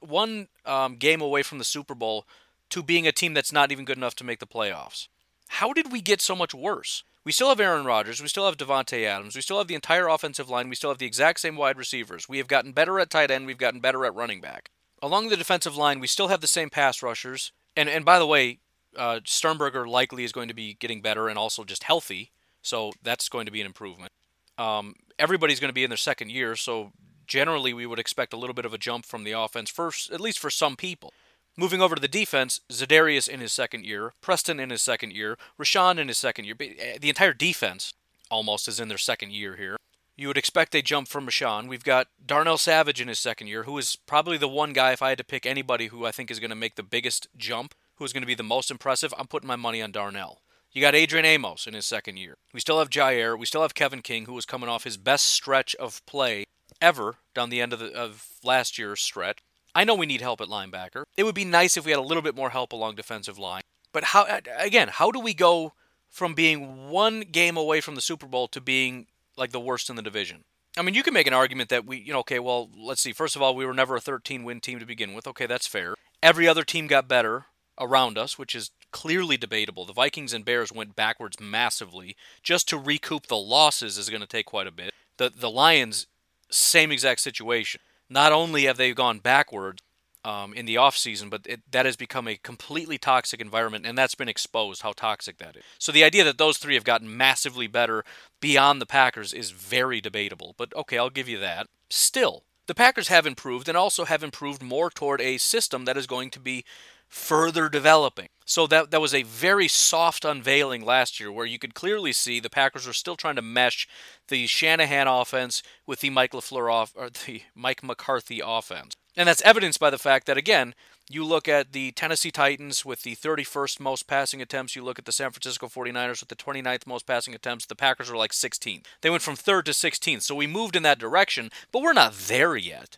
one 0.02 0.48
um, 0.66 0.98
game 0.98 1.22
away 1.22 1.42
from 1.42 1.58
the 1.58 1.64
Super 1.64 1.96
Bowl 1.96 2.26
to 2.70 2.84
being 2.84 3.08
a 3.08 3.12
team 3.12 3.34
that's 3.34 3.52
not 3.52 3.72
even 3.72 3.84
good 3.84 3.98
enough 3.98 4.16
to 4.18 4.24
make 4.24 4.40
the 4.40 4.46
playoffs? 4.46 5.08
How 5.48 5.74
did 5.74 5.92
we 5.92 6.02
get 6.02 6.22
so 6.22 6.36
much 6.36 6.54
worse? 6.54 7.04
We 7.28 7.34
still 7.34 7.50
have 7.50 7.60
Aaron 7.60 7.84
Rodgers. 7.84 8.22
We 8.22 8.30
still 8.30 8.46
have 8.46 8.56
Davante 8.56 9.04
Adams. 9.04 9.36
We 9.36 9.42
still 9.42 9.58
have 9.58 9.68
the 9.68 9.76
entire 9.76 10.08
offensive 10.08 10.50
line. 10.50 10.70
We 10.70 10.76
still 10.76 10.92
have 10.92 10.98
the 10.98 11.06
exact 11.06 11.42
same 11.42 11.58
wide 11.58 11.78
receivers. 11.78 12.30
We 12.30 12.38
have 12.38 12.48
gotten 12.48 12.72
better 12.72 13.02
at 13.02 13.10
tight 13.10 13.32
end. 13.32 13.46
We've 13.46 13.58
gotten 13.58 13.82
better 13.82 14.06
at 14.06 14.16
running 14.16 14.40
back. 14.40 14.72
Along 15.02 15.28
the 15.28 15.36
defensive 15.36 15.76
line, 15.76 16.00
we 16.00 16.08
still 16.08 16.30
have 16.30 16.40
the 16.40 16.48
same 16.48 16.70
pass 16.70 17.04
rushers. 17.04 17.52
And 17.76 17.90
and 17.90 18.06
by 18.06 18.18
the 18.18 18.26
way, 18.26 18.60
uh, 18.96 19.20
Sternberger 19.26 19.90
likely 19.90 20.24
is 20.24 20.32
going 20.32 20.48
to 20.48 20.54
be 20.54 20.76
getting 20.76 21.02
better 21.02 21.28
and 21.28 21.38
also 21.38 21.66
just 21.66 21.84
healthy. 21.84 22.32
So 22.62 22.94
that's 23.04 23.28
going 23.28 23.46
to 23.46 23.52
be 23.52 23.60
an 23.60 23.68
improvement. 23.68 24.14
Um, 24.58 24.96
everybody's 25.20 25.60
going 25.60 25.68
to 25.68 25.74
be 25.74 25.84
in 25.84 25.90
their 25.90 25.98
second 25.98 26.32
year, 26.32 26.56
so 26.56 26.94
generally 27.26 27.74
we 27.74 27.86
would 27.86 28.00
expect 28.00 28.32
a 28.32 28.38
little 28.38 28.54
bit 28.54 28.64
of 28.64 28.74
a 28.74 28.78
jump 28.78 29.06
from 29.06 29.26
the 29.26 29.34
offense 29.34 29.70
first, 29.70 30.14
at 30.14 30.22
least 30.22 30.40
for 30.40 30.50
some 30.50 30.78
people. 30.78 31.12
Moving 31.60 31.82
over 31.82 31.96
to 31.96 32.02
the 32.02 32.08
defense, 32.08 32.62
Za'Darius 32.70 33.28
in 33.28 33.40
his 33.40 33.52
second 33.52 33.84
year, 33.84 34.14
Preston 34.22 34.60
in 34.60 34.70
his 34.70 34.84
second 34.84 35.12
year, 35.12 35.40
Rashan 35.60 35.98
in 35.98 36.08
his 36.08 36.20
second 36.20 36.46
year. 36.46 36.56
Eh, 36.60 37.00
the 37.02 37.10
entire 37.10 37.34
defense 37.34 37.96
almost 38.30 38.68
is 38.68 38.80
in 38.80 38.90
their 38.90 39.00
second 39.00 39.32
year 39.32 39.56
here. 39.56 39.76
You 40.16 40.28
would 40.28 40.38
expect 40.38 40.76
a 40.76 40.84
jump 40.84 41.08
from 41.08 41.26
Rashan. 41.26 41.68
We've 41.68 41.84
got 41.84 42.10
Darnell 42.24 42.60
Savage 42.60 43.02
in 43.02 43.08
his 43.08 43.18
second 43.18 43.48
year, 43.48 43.64
who 43.64 43.76
is 43.80 43.96
probably 43.96 44.38
the 44.38 44.48
one 44.48 44.72
guy, 44.72 44.92
if 44.92 45.02
I 45.02 45.10
had 45.10 45.18
to 45.18 45.24
pick 45.24 45.48
anybody 45.48 45.88
who 45.88 46.06
I 46.06 46.12
think 46.12 46.30
is 46.30 46.40
going 46.40 46.52
to 46.52 46.56
make 46.56 46.76
the 46.76 46.84
biggest 46.84 47.28
jump, 47.36 47.74
who 47.96 48.06
is 48.06 48.14
going 48.14 48.22
to 48.22 48.28
be 48.28 48.36
the 48.36 48.44
most 48.44 48.70
impressive, 48.70 49.12
I'm 49.18 49.26
putting 49.26 49.48
my 49.48 49.56
money 49.56 49.82
on 49.82 49.92
Darnell. 49.92 50.42
You 50.72 50.82
got 50.82 50.94
Adrian 50.94 51.26
Amos 51.26 51.66
in 51.66 51.74
his 51.74 51.88
second 51.88 52.18
year. 52.18 52.38
We 52.54 52.60
still 52.60 52.78
have 52.78 52.92
Jaire. 52.92 53.38
We 53.38 53.48
still 53.48 53.64
have 53.64 53.74
Kevin 53.74 54.04
King, 54.04 54.26
who 54.26 54.34
was 54.34 54.46
coming 54.46 54.70
off 54.70 54.84
his 54.84 54.98
best 54.98 55.26
stretch 55.26 55.74
of 55.76 56.06
play 56.06 56.46
ever 56.80 57.16
down 57.34 57.50
the 57.50 57.62
end 57.62 57.74
of, 57.74 57.80
the, 57.80 57.92
of 57.94 58.28
last 58.44 58.78
year's 58.78 59.02
stretch. 59.02 59.40
I 59.78 59.84
know 59.84 59.94
we 59.94 60.08
need 60.08 60.22
help 60.22 60.42
at 60.42 60.48
linebacker. 60.48 61.04
It 61.16 61.24
would 61.24 61.36
be 61.36 61.46
nice 61.46 61.78
if 61.78 61.86
we 61.86 61.92
had 61.92 62.00
a 62.00 62.04
little 62.04 62.24
bit 62.24 62.36
more 62.36 62.50
help 62.50 62.74
along 62.74 62.96
defensive 62.96 63.38
line. 63.38 63.62
But 63.94 64.06
how 64.06 64.26
again, 64.58 64.88
how 64.88 65.12
do 65.12 65.20
we 65.20 65.36
go 65.36 65.74
from 66.10 66.34
being 66.34 66.90
one 66.90 67.20
game 67.20 67.58
away 67.58 67.80
from 67.80 67.94
the 67.94 68.02
Super 68.02 68.26
Bowl 68.26 68.48
to 68.48 68.60
being 68.60 69.06
like 69.38 69.52
the 69.52 69.60
worst 69.60 69.92
in 69.92 69.96
the 69.96 70.02
division? 70.02 70.46
I 70.80 70.82
mean, 70.82 70.96
you 70.96 71.04
can 71.04 71.14
make 71.14 71.28
an 71.28 71.34
argument 71.34 71.70
that 71.70 71.86
we, 71.86 71.98
you 72.00 72.12
know, 72.12 72.22
okay, 72.22 72.40
well, 72.40 72.72
let's 72.76 73.02
see. 73.02 73.14
First 73.14 73.36
of 73.36 73.44
all, 73.44 73.56
we 73.56 73.68
were 73.68 73.74
never 73.74 73.96
a 73.96 74.02
13 74.02 74.44
win 74.44 74.62
team 74.62 74.80
to 74.80 74.86
begin 74.86 75.14
with. 75.14 75.28
Okay, 75.28 75.46
that's 75.46 75.68
fair. 75.68 75.94
Every 76.24 76.48
other 76.48 76.64
team 76.64 76.88
got 76.88 77.08
better 77.08 77.46
around 77.80 78.18
us, 78.18 78.40
which 78.40 78.56
is 78.56 78.72
clearly 78.92 79.38
debatable. 79.38 79.86
The 79.86 79.94
Vikings 79.94 80.34
and 80.34 80.44
Bears 80.44 80.72
went 80.72 80.96
backwards 80.96 81.40
massively. 81.40 82.16
Just 82.42 82.68
to 82.70 82.80
recoup 82.80 83.28
the 83.28 83.38
losses 83.38 84.00
is 84.00 84.10
going 84.10 84.22
to 84.22 84.28
take 84.28 84.48
quite 84.48 84.66
a 84.66 84.72
bit. 84.72 84.92
The 85.18 85.30
the 85.30 85.52
Lions 85.52 86.08
same 86.50 86.92
exact 86.92 87.20
situation. 87.20 87.80
Not 88.10 88.32
only 88.32 88.66
have 88.66 88.78
they 88.78 88.94
gone 88.94 89.20
backward 89.20 89.82
um, 90.24 90.54
in 90.54 90.66
the 90.66 90.76
offseason, 90.76 91.30
but 91.30 91.42
it, 91.46 91.62
that 91.72 91.86
has 91.86 91.96
become 91.96 92.28
a 92.28 92.38
completely 92.38 92.98
toxic 92.98 93.40
environment, 93.40 93.86
and 93.86 93.98
that's 93.98 94.16
been 94.16 94.30
exposed 94.30 94.82
how 94.82 94.92
toxic 94.92 95.38
that 95.38 95.56
is. 95.56 95.64
So 95.80 95.92
the 95.92 96.04
idea 96.04 96.24
that 96.26 96.38
those 96.38 96.58
three 96.58 96.74
have 96.74 96.84
gotten 96.84 97.16
massively 97.16 97.68
better 97.68 98.04
beyond 98.42 98.82
the 98.82 98.86
Packers 98.86 99.34
is 99.34 99.52
very 99.52 100.02
debatable. 100.02 100.54
But 100.58 100.76
okay, 100.76 100.98
I'll 100.98 101.10
give 101.10 101.30
you 101.30 101.40
that. 101.40 101.68
Still, 101.90 102.44
the 102.68 102.76
Packers 102.76 103.08
have 103.08 103.26
improved 103.26 103.70
and 103.70 103.78
also 103.78 104.04
have 104.04 104.24
improved 104.24 104.62
more 104.62 104.90
toward 104.90 105.22
a 105.22 105.38
system 105.38 105.86
that 105.86 105.98
is 105.98 106.08
going 106.08 106.30
to 106.32 106.40
be 106.40 106.66
further 107.08 107.70
developing. 107.70 108.28
So 108.46 108.66
that 108.68 108.92
that 108.92 109.02
was 109.02 109.14
a 109.14 109.24
very 109.24 109.68
soft 109.68 110.24
unveiling 110.24 110.86
last 110.86 111.20
year 111.20 111.32
where 111.32 111.46
you 111.46 111.60
could 111.60 111.74
clearly 111.74 112.14
see 112.14 112.40
the 112.40 112.50
Packers 112.50 112.88
were 112.88 112.94
still 112.94 113.18
trying 113.18 113.36
to 113.36 113.42
mesh 113.42 113.88
the 114.30 114.48
Shanahan 114.48 115.08
offense 115.08 115.62
with 115.86 116.00
the 116.00 116.10
Mike 116.10 116.32
LaFleur 116.32 116.72
off 116.72 116.94
or 116.96 117.10
the 117.10 117.42
Mike 117.54 117.84
McCarthy 117.84 118.42
offense. 118.44 118.96
And 119.18 119.28
that's 119.28 119.42
evidenced 119.42 119.80
by 119.80 119.90
the 119.90 119.98
fact 119.98 120.28
that 120.28 120.38
again, 120.38 120.76
you 121.10 121.24
look 121.24 121.48
at 121.48 121.74
the 121.74 121.92
Tennessee 121.92 122.32
Titans 122.32 122.86
with 122.86 123.02
the 123.02 123.16
31st 123.16 123.80
most 123.80 124.08
passing 124.08 124.42
attempts, 124.42 124.76
you 124.76 124.84
look 124.84 125.00
at 125.00 125.06
the 125.06 125.12
San 125.12 125.32
Francisco 125.32 125.68
49ers 125.68 126.20
with 126.20 126.30
the 126.30 126.36
29th 126.36 126.86
most 126.86 127.08
passing 127.08 127.34
attempts, 127.34 127.66
the 127.66 127.76
Packers 127.76 128.12
were 128.12 128.18
like 128.18 128.32
16th. 128.32 128.86
They 129.02 129.10
went 129.10 129.24
from 129.24 129.36
3rd 129.36 129.66
to 129.66 129.72
16th. 129.72 130.22
So 130.22 130.36
we 130.36 130.48
moved 130.48 130.76
in 130.76 130.84
that 130.84 131.00
direction, 131.00 131.50
but 131.72 131.82
we're 131.82 131.94
not 131.94 132.14
there 132.14 132.56
yet. 132.56 132.98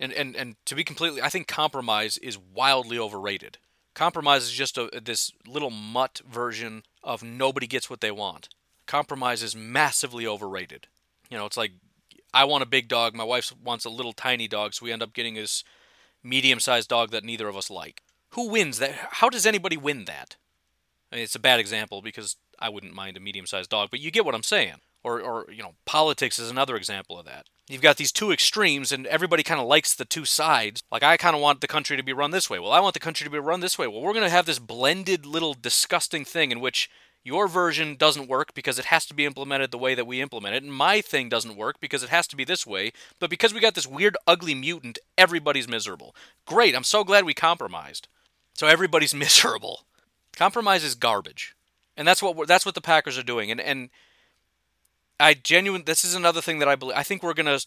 And, 0.00 0.12
and, 0.14 0.34
and 0.34 0.56
to 0.64 0.74
be 0.74 0.82
completely, 0.82 1.20
I 1.20 1.28
think 1.28 1.46
compromise 1.46 2.16
is 2.16 2.38
wildly 2.38 2.98
overrated. 2.98 3.58
Compromise 3.94 4.44
is 4.44 4.52
just 4.52 4.78
a, 4.78 4.88
this 5.02 5.30
little 5.46 5.70
mutt 5.70 6.22
version 6.26 6.84
of 7.04 7.22
nobody 7.22 7.66
gets 7.66 7.90
what 7.90 8.00
they 8.00 8.10
want. 8.10 8.48
Compromise 8.86 9.42
is 9.42 9.54
massively 9.54 10.26
overrated. 10.26 10.86
You 11.28 11.36
know, 11.36 11.44
it's 11.44 11.58
like 11.58 11.72
I 12.32 12.44
want 12.44 12.62
a 12.62 12.66
big 12.66 12.88
dog, 12.88 13.14
my 13.14 13.24
wife 13.24 13.52
wants 13.62 13.84
a 13.84 13.90
little 13.90 14.14
tiny 14.14 14.48
dog, 14.48 14.72
so 14.72 14.84
we 14.84 14.92
end 14.92 15.02
up 15.02 15.12
getting 15.12 15.34
this 15.34 15.64
medium-sized 16.22 16.88
dog 16.88 17.10
that 17.10 17.24
neither 17.24 17.48
of 17.48 17.56
us 17.56 17.70
like. 17.70 18.02
Who 18.30 18.48
wins 18.48 18.78
that? 18.78 18.92
How 18.92 19.28
does 19.28 19.46
anybody 19.46 19.76
win 19.76 20.06
that? 20.06 20.36
I 21.12 21.16
mean, 21.16 21.24
it's 21.24 21.34
a 21.34 21.40
bad 21.40 21.60
example 21.60 22.02
because 22.02 22.36
I 22.58 22.68
wouldn't 22.68 22.94
mind 22.94 23.16
a 23.16 23.20
medium-sized 23.20 23.70
dog, 23.70 23.88
but 23.90 24.00
you 24.00 24.10
get 24.10 24.24
what 24.24 24.34
I'm 24.34 24.42
saying. 24.42 24.76
Or, 25.02 25.20
or 25.20 25.46
you 25.50 25.62
know, 25.62 25.74
politics 25.86 26.38
is 26.38 26.50
another 26.50 26.76
example 26.76 27.18
of 27.18 27.26
that. 27.26 27.46
You've 27.70 27.80
got 27.80 27.98
these 27.98 28.10
two 28.10 28.32
extremes, 28.32 28.90
and 28.90 29.06
everybody 29.06 29.44
kind 29.44 29.60
of 29.60 29.66
likes 29.68 29.94
the 29.94 30.04
two 30.04 30.24
sides. 30.24 30.82
Like, 30.90 31.04
I 31.04 31.16
kind 31.16 31.36
of 31.36 31.40
want 31.40 31.60
the 31.60 31.68
country 31.68 31.96
to 31.96 32.02
be 32.02 32.12
run 32.12 32.32
this 32.32 32.50
way. 32.50 32.58
Well, 32.58 32.72
I 32.72 32.80
want 32.80 32.94
the 32.94 33.00
country 33.00 33.24
to 33.24 33.30
be 33.30 33.38
run 33.38 33.60
this 33.60 33.78
way. 33.78 33.86
Well, 33.86 34.00
we're 34.00 34.12
going 34.12 34.24
to 34.24 34.28
have 34.28 34.46
this 34.46 34.58
blended 34.58 35.24
little 35.24 35.54
disgusting 35.54 36.24
thing 36.24 36.50
in 36.50 36.58
which 36.58 36.90
Your 37.22 37.48
version 37.48 37.96
doesn't 37.96 38.28
work 38.28 38.54
because 38.54 38.78
it 38.78 38.86
has 38.86 39.04
to 39.06 39.14
be 39.14 39.26
implemented 39.26 39.70
the 39.70 39.78
way 39.78 39.94
that 39.94 40.06
we 40.06 40.22
implement 40.22 40.54
it, 40.54 40.62
and 40.62 40.72
my 40.72 41.02
thing 41.02 41.28
doesn't 41.28 41.56
work 41.56 41.78
because 41.78 42.02
it 42.02 42.08
has 42.08 42.26
to 42.28 42.36
be 42.36 42.44
this 42.44 42.66
way. 42.66 42.92
But 43.18 43.28
because 43.28 43.52
we 43.52 43.60
got 43.60 43.74
this 43.74 43.86
weird, 43.86 44.16
ugly 44.26 44.54
mutant, 44.54 44.98
everybody's 45.18 45.68
miserable. 45.68 46.14
Great, 46.46 46.74
I'm 46.74 46.84
so 46.84 47.04
glad 47.04 47.24
we 47.24 47.34
compromised. 47.34 48.08
So 48.54 48.66
everybody's 48.66 49.14
miserable. 49.26 49.84
Compromise 50.34 50.82
is 50.82 50.94
garbage, 50.94 51.54
and 51.96 52.08
that's 52.08 52.22
what 52.22 52.48
that's 52.48 52.64
what 52.64 52.74
the 52.74 52.80
Packers 52.80 53.18
are 53.18 53.22
doing. 53.22 53.50
And 53.50 53.60
and 53.60 53.90
I 55.20 55.34
genuine. 55.34 55.84
This 55.84 56.04
is 56.04 56.14
another 56.14 56.40
thing 56.40 56.58
that 56.58 56.68
I 56.68 56.76
believe. 56.76 56.96
I 56.96 57.02
think 57.02 57.22
we're 57.22 57.34
gonna 57.34 57.58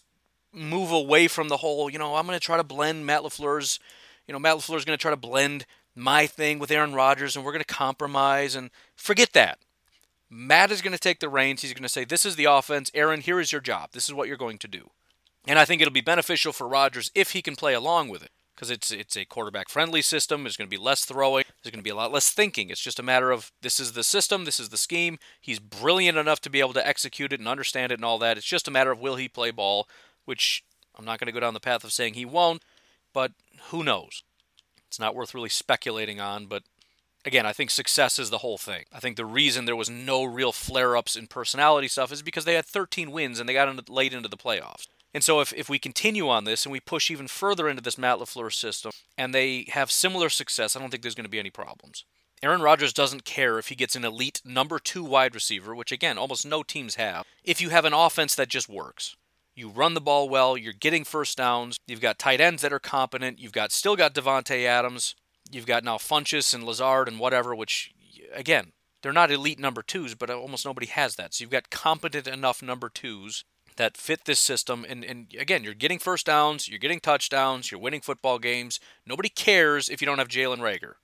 move 0.52 0.90
away 0.92 1.28
from 1.28 1.48
the 1.48 1.58
whole. 1.58 1.88
You 1.88 1.98
know, 1.98 2.16
I'm 2.16 2.26
gonna 2.26 2.40
try 2.40 2.56
to 2.56 2.64
blend 2.64 3.06
Matt 3.06 3.22
LaFleur's. 3.22 3.78
You 4.26 4.32
know, 4.32 4.38
Matt 4.38 4.56
LaFleur's 4.56 4.84
gonna 4.84 4.96
try 4.96 5.10
to 5.10 5.16
blend 5.16 5.66
my 5.94 6.26
thing 6.26 6.58
with 6.58 6.70
Aaron 6.70 6.94
Rodgers, 6.94 7.36
and 7.36 7.44
we're 7.44 7.52
gonna 7.52 7.64
compromise 7.64 8.54
and 8.54 8.70
forget 8.96 9.32
that. 9.32 9.58
Matt 10.30 10.72
is 10.72 10.82
to 10.92 10.98
take 10.98 11.20
the 11.20 11.28
reins. 11.28 11.62
He's 11.62 11.72
to 11.84 11.88
say, 11.88 12.04
This 12.04 12.26
is 12.26 12.36
the 12.36 12.46
offense. 12.46 12.90
Aaron, 12.92 13.20
here 13.20 13.38
is 13.38 13.52
your 13.52 13.60
job. 13.60 13.90
This 13.92 14.08
is 14.08 14.14
what 14.14 14.26
you're 14.26 14.36
going 14.36 14.58
to 14.58 14.68
do. 14.68 14.90
And 15.46 15.58
I 15.58 15.64
think 15.64 15.80
it'll 15.80 15.92
be 15.92 16.00
beneficial 16.00 16.52
for 16.52 16.66
Rodgers 16.66 17.12
if 17.14 17.30
he 17.30 17.42
can 17.42 17.54
play 17.54 17.74
along 17.74 18.08
with 18.08 18.22
it 18.24 18.32
because 18.54 18.70
it's 18.70 18.90
it's 18.90 19.16
a 19.16 19.24
quarterback 19.24 19.68
friendly 19.68 20.02
system. 20.02 20.42
There's 20.42 20.56
going 20.56 20.68
to 20.68 20.76
be 20.76 20.82
less 20.82 21.04
throwing. 21.04 21.44
There's 21.62 21.72
going 21.72 21.80
to 21.80 21.84
be 21.84 21.90
a 21.90 21.96
lot 21.96 22.12
less 22.12 22.30
thinking. 22.30 22.70
It's 22.70 22.80
just 22.80 22.98
a 22.98 23.02
matter 23.02 23.30
of 23.30 23.52
this 23.62 23.80
is 23.80 23.92
the 23.92 24.04
system, 24.04 24.44
this 24.44 24.60
is 24.60 24.68
the 24.68 24.76
scheme. 24.76 25.18
He's 25.40 25.58
brilliant 25.58 26.18
enough 26.18 26.40
to 26.42 26.50
be 26.50 26.60
able 26.60 26.72
to 26.74 26.86
execute 26.86 27.32
it 27.32 27.40
and 27.40 27.48
understand 27.48 27.92
it 27.92 27.96
and 27.96 28.04
all 28.04 28.18
that. 28.18 28.36
It's 28.36 28.46
just 28.46 28.68
a 28.68 28.70
matter 28.70 28.92
of 28.92 29.00
will 29.00 29.16
he 29.16 29.28
play 29.28 29.50
ball, 29.50 29.88
which 30.24 30.64
I'm 30.96 31.04
not 31.04 31.18
going 31.18 31.26
to 31.26 31.32
go 31.32 31.40
down 31.40 31.54
the 31.54 31.60
path 31.60 31.84
of 31.84 31.92
saying 31.92 32.14
he 32.14 32.24
won't, 32.24 32.62
but 33.12 33.32
who 33.70 33.82
knows? 33.82 34.22
It's 34.86 35.00
not 35.00 35.14
worth 35.14 35.34
really 35.34 35.48
speculating 35.48 36.20
on, 36.20 36.46
but 36.46 36.62
again, 37.24 37.46
I 37.46 37.52
think 37.52 37.70
success 37.70 38.18
is 38.18 38.30
the 38.30 38.38
whole 38.38 38.58
thing. 38.58 38.84
I 38.92 39.00
think 39.00 39.16
the 39.16 39.24
reason 39.24 39.64
there 39.64 39.74
was 39.74 39.90
no 39.90 40.24
real 40.24 40.52
flare 40.52 40.96
ups 40.96 41.16
in 41.16 41.26
personality 41.26 41.88
stuff 41.88 42.12
is 42.12 42.22
because 42.22 42.44
they 42.44 42.54
had 42.54 42.66
13 42.66 43.10
wins 43.10 43.40
and 43.40 43.48
they 43.48 43.54
got 43.54 43.68
into, 43.68 43.90
late 43.90 44.12
into 44.12 44.28
the 44.28 44.36
playoffs. 44.36 44.86
And 45.14 45.22
so 45.22 45.40
if, 45.40 45.52
if 45.54 45.68
we 45.68 45.78
continue 45.78 46.28
on 46.28 46.44
this 46.44 46.66
and 46.66 46.72
we 46.72 46.80
push 46.80 47.10
even 47.10 47.28
further 47.28 47.68
into 47.68 47.82
this 47.82 47.96
Matt 47.96 48.18
LaFleur 48.18 48.52
system 48.52 48.92
and 49.16 49.32
they 49.32 49.66
have 49.70 49.90
similar 49.90 50.28
success, 50.28 50.74
I 50.74 50.80
don't 50.80 50.90
think 50.90 51.02
there's 51.02 51.14
going 51.14 51.24
to 51.24 51.30
be 51.30 51.38
any 51.38 51.50
problems. 51.50 52.04
Aaron 52.42 52.60
Rodgers 52.60 52.92
doesn't 52.92 53.24
care 53.24 53.58
if 53.58 53.68
he 53.68 53.74
gets 53.74 53.94
an 53.94 54.04
elite 54.04 54.42
number 54.44 54.78
two 54.78 55.04
wide 55.04 55.34
receiver, 55.34 55.74
which 55.74 55.92
again, 55.92 56.18
almost 56.18 56.44
no 56.44 56.62
teams 56.62 56.96
have, 56.96 57.24
if 57.44 57.60
you 57.60 57.70
have 57.70 57.84
an 57.84 57.94
offense 57.94 58.34
that 58.34 58.48
just 58.48 58.68
works. 58.68 59.16
You 59.54 59.68
run 59.68 59.94
the 59.94 60.00
ball 60.00 60.28
well, 60.28 60.56
you're 60.56 60.72
getting 60.72 61.04
first 61.04 61.38
downs, 61.38 61.76
you've 61.86 62.00
got 62.00 62.18
tight 62.18 62.40
ends 62.40 62.60
that 62.62 62.72
are 62.72 62.80
competent, 62.80 63.38
you've 63.38 63.52
got 63.52 63.70
still 63.70 63.94
got 63.94 64.12
Davante 64.12 64.64
Adams, 64.64 65.14
You've 65.50 65.66
got 65.66 65.84
now 65.84 65.98
Funchess 65.98 66.54
and 66.54 66.64
Lazard 66.64 67.08
and 67.08 67.18
whatever, 67.18 67.54
which, 67.54 67.92
again, 68.32 68.72
they're 69.02 69.12
not 69.12 69.30
elite 69.30 69.58
number 69.58 69.82
twos, 69.82 70.14
but 70.14 70.30
almost 70.30 70.64
nobody 70.64 70.86
has 70.86 71.16
that. 71.16 71.34
So 71.34 71.42
you've 71.42 71.50
got 71.50 71.70
competent 71.70 72.26
enough 72.26 72.62
number 72.62 72.88
twos 72.88 73.44
that 73.76 73.96
fit 73.96 74.24
this 74.24 74.40
system. 74.40 74.84
And, 74.88 75.04
and 75.04 75.26
again, 75.38 75.64
you're 75.64 75.74
getting 75.74 75.98
first 75.98 76.26
downs, 76.26 76.68
you're 76.68 76.78
getting 76.78 77.00
touchdowns, 77.00 77.70
you're 77.70 77.80
winning 77.80 78.00
football 78.00 78.38
games. 78.38 78.80
Nobody 79.06 79.28
cares 79.28 79.88
if 79.88 80.00
you 80.00 80.06
don't 80.06 80.18
have 80.18 80.28
Jalen 80.28 80.58
Reagor. 80.58 80.94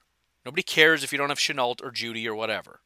Nobody 0.45 0.63
cares 0.63 1.05
if 1.05 1.13
you 1.13 1.19
don't 1.19 1.29
have 1.29 1.39
Shenault 1.39 1.83
or 1.83 1.91
Jeudy 1.91 2.27
or 2.27 2.35
whatever. 2.35 2.81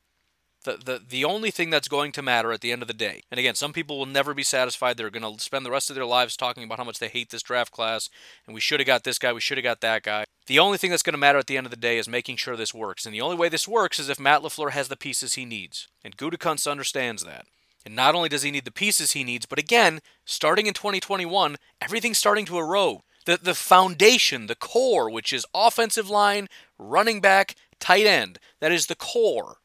The, 0.65 0.79
the, 0.83 1.03
the 1.07 1.25
only 1.27 1.51
thing 1.51 1.69
that's 1.69 1.89
going 1.89 2.11
to 2.13 2.23
matter 2.23 2.51
at 2.51 2.63
the 2.63 2.73
end 2.73 2.81
of 2.81 2.89
the 2.89 2.95
day, 2.95 3.23
and 3.31 3.39
again, 3.39 3.55
some 3.55 3.75
people 3.75 3.99
will 3.99 4.07
never 4.07 4.33
be 4.33 4.43
satisfied. 4.43 4.97
They're 4.97 5.11
going 5.11 5.37
to 5.37 5.43
spend 5.43 5.67
the 5.67 5.71
rest 5.71 5.91
of 5.91 5.95
their 5.95 6.07
lives 6.07 6.39
talking 6.39 6.65
about 6.65 6.79
how 6.79 6.85
much 6.85 6.99
they 6.99 7.09
hate 7.09 7.29
this 7.29 7.43
draft 7.43 7.71
class, 7.71 8.09
and 8.47 8.55
we 8.55 8.63
should 8.63 8.81
have 8.81 8.87
got 8.87 9.05
this 9.05 9.19
guy, 9.19 9.35
we 9.35 9.43
should 9.43 9.59
have 9.59 9.63
got 9.63 9.83
that 9.83 10.03
guy. 10.03 10.25
The 10.47 10.59
only 10.59 10.79
thing 10.79 10.91
that's 10.91 11.03
going 11.03 11.13
to 11.13 11.19
matter 11.19 11.39
at 11.39 11.49
the 11.49 11.59
end 11.59 11.67
of 11.67 11.71
the 11.71 11.77
day 11.77 11.99
is 11.99 12.09
making 12.09 12.37
sure 12.37 12.57
this 12.57 12.73
works. 12.73 13.05
And 13.05 13.15
the 13.15 13.21
only 13.21 13.37
way 13.37 13.51
this 13.51 13.69
works 13.69 13.99
is 13.99 14.09
if 14.09 14.19
Matt 14.19 14.41
LaFleur 14.41 14.71
has 14.71 14.89
the 14.89 14.97
pieces 14.97 15.35
he 15.35 15.45
needs. 15.45 15.89
And 16.03 16.17
Gutekunst 16.17 16.71
understands 16.71 17.25
that. 17.25 17.47
And 17.85 17.95
not 17.95 18.15
only 18.15 18.29
does 18.29 18.43
he 18.43 18.51
need 18.51 18.65
the 18.65 18.71
pieces 18.71 19.13
he 19.13 19.25
needs, 19.25 19.47
but 19.47 19.59
again, 19.59 20.01
starting 20.25 20.67
in 20.67 20.75
2021, 20.75 21.57
everything's 21.81 22.19
starting 22.19 22.47
to 22.47 22.59
erode. 22.59 23.01
The, 23.27 23.39
the 23.43 23.55
foundation, 23.55 24.47
the 24.47 24.55
core, 24.55 25.11
which 25.11 25.33
is 25.33 25.47
offensive 25.55 26.11
line, 26.11 26.49
running 26.79 27.21
back, 27.21 27.55
tight 27.81 28.07
end, 28.07 28.39
that 28.61 28.73
is 28.73 28.87
the 28.87 28.95
core. 28.95 29.57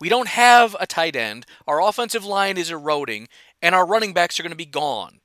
We 0.00 0.08
don't 0.08 0.28
have 0.28 0.76
a 0.78 0.86
tight 0.86 1.16
end. 1.16 1.44
Our 1.66 1.82
offensive 1.82 2.24
line 2.24 2.56
is 2.56 2.70
eroding, 2.70 3.28
and 3.60 3.74
our 3.74 3.86
running 3.86 4.12
backs 4.12 4.38
are 4.38 4.44
going 4.44 4.52
to 4.52 4.56
be 4.56 4.66
gone. 4.66 5.20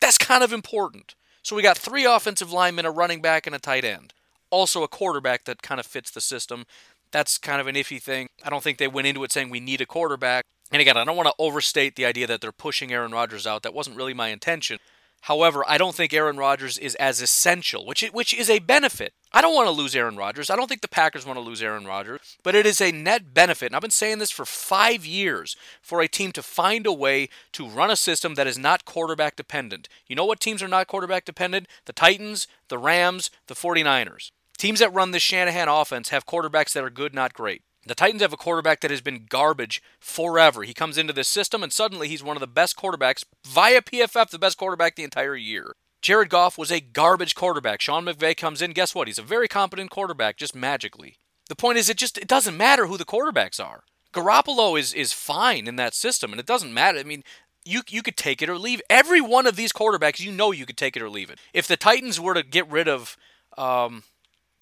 That's 0.00 0.18
kind 0.18 0.42
of 0.42 0.52
important. 0.52 1.14
So 1.42 1.54
we 1.54 1.62
got 1.62 1.78
three 1.78 2.04
offensive 2.04 2.52
linemen, 2.52 2.86
a 2.86 2.90
running 2.90 3.22
back, 3.22 3.46
and 3.46 3.54
a 3.54 3.60
tight 3.60 3.84
end. 3.84 4.12
Also 4.50 4.82
a 4.82 4.88
quarterback 4.88 5.44
that 5.44 5.62
kind 5.62 5.78
of 5.78 5.86
fits 5.86 6.10
the 6.10 6.20
system. 6.20 6.64
That's 7.12 7.38
kind 7.38 7.60
of 7.60 7.66
an 7.66 7.76
iffy 7.76 8.02
thing. 8.02 8.28
I 8.44 8.50
don't 8.50 8.62
think 8.62 8.78
they 8.78 8.88
went 8.88 9.06
into 9.06 9.22
it 9.24 9.32
saying 9.32 9.50
we 9.50 9.60
need 9.60 9.80
a 9.80 9.86
quarterback. 9.86 10.44
And 10.72 10.80
again, 10.80 10.96
I 10.96 11.04
don't 11.04 11.16
want 11.16 11.28
to 11.28 11.34
overstate 11.38 11.96
the 11.96 12.06
idea 12.06 12.26
that 12.26 12.40
they're 12.40 12.52
pushing 12.52 12.92
Aaron 12.92 13.12
Rodgers 13.12 13.46
out. 13.46 13.62
That 13.62 13.74
wasn't 13.74 13.96
really 13.96 14.14
my 14.14 14.28
intention. 14.28 14.78
However, 15.24 15.62
I 15.68 15.76
don't 15.76 15.94
think 15.94 16.14
Aaron 16.14 16.38
Rodgers 16.38 16.78
is 16.78 16.94
as 16.94 17.20
essential, 17.20 17.84
which 17.84 18.02
which 18.12 18.32
is 18.32 18.48
a 18.48 18.58
benefit. 18.58 19.12
I 19.32 19.42
don't 19.42 19.54
want 19.54 19.66
to 19.66 19.72
lose 19.72 19.94
Aaron 19.94 20.16
Rodgers. 20.16 20.48
I 20.48 20.56
don't 20.56 20.66
think 20.66 20.80
the 20.80 20.88
Packers 20.88 21.26
want 21.26 21.36
to 21.36 21.42
lose 21.42 21.62
Aaron 21.62 21.84
Rodgers, 21.84 22.38
but 22.42 22.54
it 22.54 22.64
is 22.64 22.80
a 22.80 22.90
net 22.90 23.34
benefit. 23.34 23.66
And 23.66 23.76
I've 23.76 23.82
been 23.82 23.90
saying 23.90 24.18
this 24.18 24.30
for 24.30 24.46
5 24.46 25.04
years 25.04 25.56
for 25.82 26.00
a 26.00 26.08
team 26.08 26.32
to 26.32 26.42
find 26.42 26.86
a 26.86 26.92
way 26.92 27.28
to 27.52 27.68
run 27.68 27.90
a 27.90 27.96
system 27.96 28.34
that 28.36 28.46
is 28.46 28.58
not 28.58 28.86
quarterback 28.86 29.36
dependent. 29.36 29.90
You 30.06 30.16
know 30.16 30.24
what 30.24 30.40
teams 30.40 30.62
are 30.62 30.68
not 30.68 30.86
quarterback 30.86 31.26
dependent? 31.26 31.68
The 31.84 31.92
Titans, 31.92 32.48
the 32.68 32.78
Rams, 32.78 33.30
the 33.46 33.54
49ers. 33.54 34.30
Teams 34.56 34.80
that 34.80 34.94
run 34.94 35.10
this 35.10 35.22
Shanahan 35.22 35.68
offense 35.68 36.08
have 36.08 36.26
quarterbacks 36.26 36.72
that 36.72 36.84
are 36.84 36.90
good, 36.90 37.14
not 37.14 37.34
great. 37.34 37.62
The 37.86 37.94
Titans 37.94 38.22
have 38.22 38.32
a 38.32 38.36
quarterback 38.36 38.80
that 38.80 38.90
has 38.90 39.00
been 39.00 39.26
garbage 39.28 39.82
forever. 39.98 40.62
He 40.62 40.74
comes 40.74 40.98
into 40.98 41.12
this 41.12 41.28
system 41.28 41.62
and 41.62 41.72
suddenly 41.72 42.08
he's 42.08 42.22
one 42.22 42.36
of 42.36 42.40
the 42.40 42.46
best 42.46 42.76
quarterbacks 42.76 43.24
via 43.46 43.80
PFF, 43.80 44.30
the 44.30 44.38
best 44.38 44.58
quarterback 44.58 44.96
the 44.96 45.04
entire 45.04 45.36
year. 45.36 45.74
Jared 46.02 46.28
Goff 46.28 46.58
was 46.58 46.70
a 46.70 46.80
garbage 46.80 47.34
quarterback. 47.34 47.80
Sean 47.80 48.04
McVay 48.04 48.36
comes 48.36 48.62
in, 48.62 48.72
guess 48.72 48.94
what? 48.94 49.08
He's 49.08 49.18
a 49.18 49.22
very 49.22 49.48
competent 49.48 49.90
quarterback 49.90 50.36
just 50.36 50.54
magically. 50.54 51.16
The 51.48 51.56
point 51.56 51.78
is 51.78 51.88
it 51.88 51.96
just 51.96 52.16
it 52.18 52.28
doesn't 52.28 52.56
matter 52.56 52.86
who 52.86 52.96
the 52.96 53.04
quarterbacks 53.04 53.62
are. 53.62 53.84
Garoppolo 54.12 54.78
is 54.78 54.92
is 54.92 55.12
fine 55.12 55.66
in 55.66 55.76
that 55.76 55.94
system 55.94 56.32
and 56.32 56.40
it 56.40 56.46
doesn't 56.46 56.74
matter. 56.74 56.98
I 56.98 57.02
mean, 57.02 57.24
you 57.64 57.82
you 57.88 58.02
could 58.02 58.16
take 58.16 58.42
it 58.42 58.48
or 58.48 58.58
leave. 58.58 58.80
Every 58.88 59.20
one 59.20 59.46
of 59.46 59.56
these 59.56 59.72
quarterbacks, 59.72 60.20
you 60.20 60.32
know 60.32 60.52
you 60.52 60.66
could 60.66 60.76
take 60.76 60.96
it 60.96 61.02
or 61.02 61.10
leave 61.10 61.30
it. 61.30 61.38
If 61.52 61.66
the 61.66 61.76
Titans 61.76 62.20
were 62.20 62.34
to 62.34 62.42
get 62.42 62.70
rid 62.70 62.88
of 62.88 63.16
um, 63.58 64.04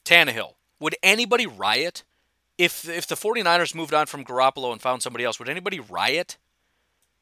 Tannehill, 0.05 0.55
would 0.81 0.97
anybody 1.03 1.47
riot? 1.47 2.05
If 2.59 2.89
if 2.89 3.07
the 3.07 3.15
49ers 3.15 3.75
moved 3.75 3.95
on 3.95 4.07
from 4.07 4.25
Garoppolo 4.25 4.73
and 4.73 4.83
found 4.83 5.03
somebody 5.03 5.25
else, 5.25 5.39
would 5.39 5.49
anybody 5.49 5.81
riot? 5.81 6.37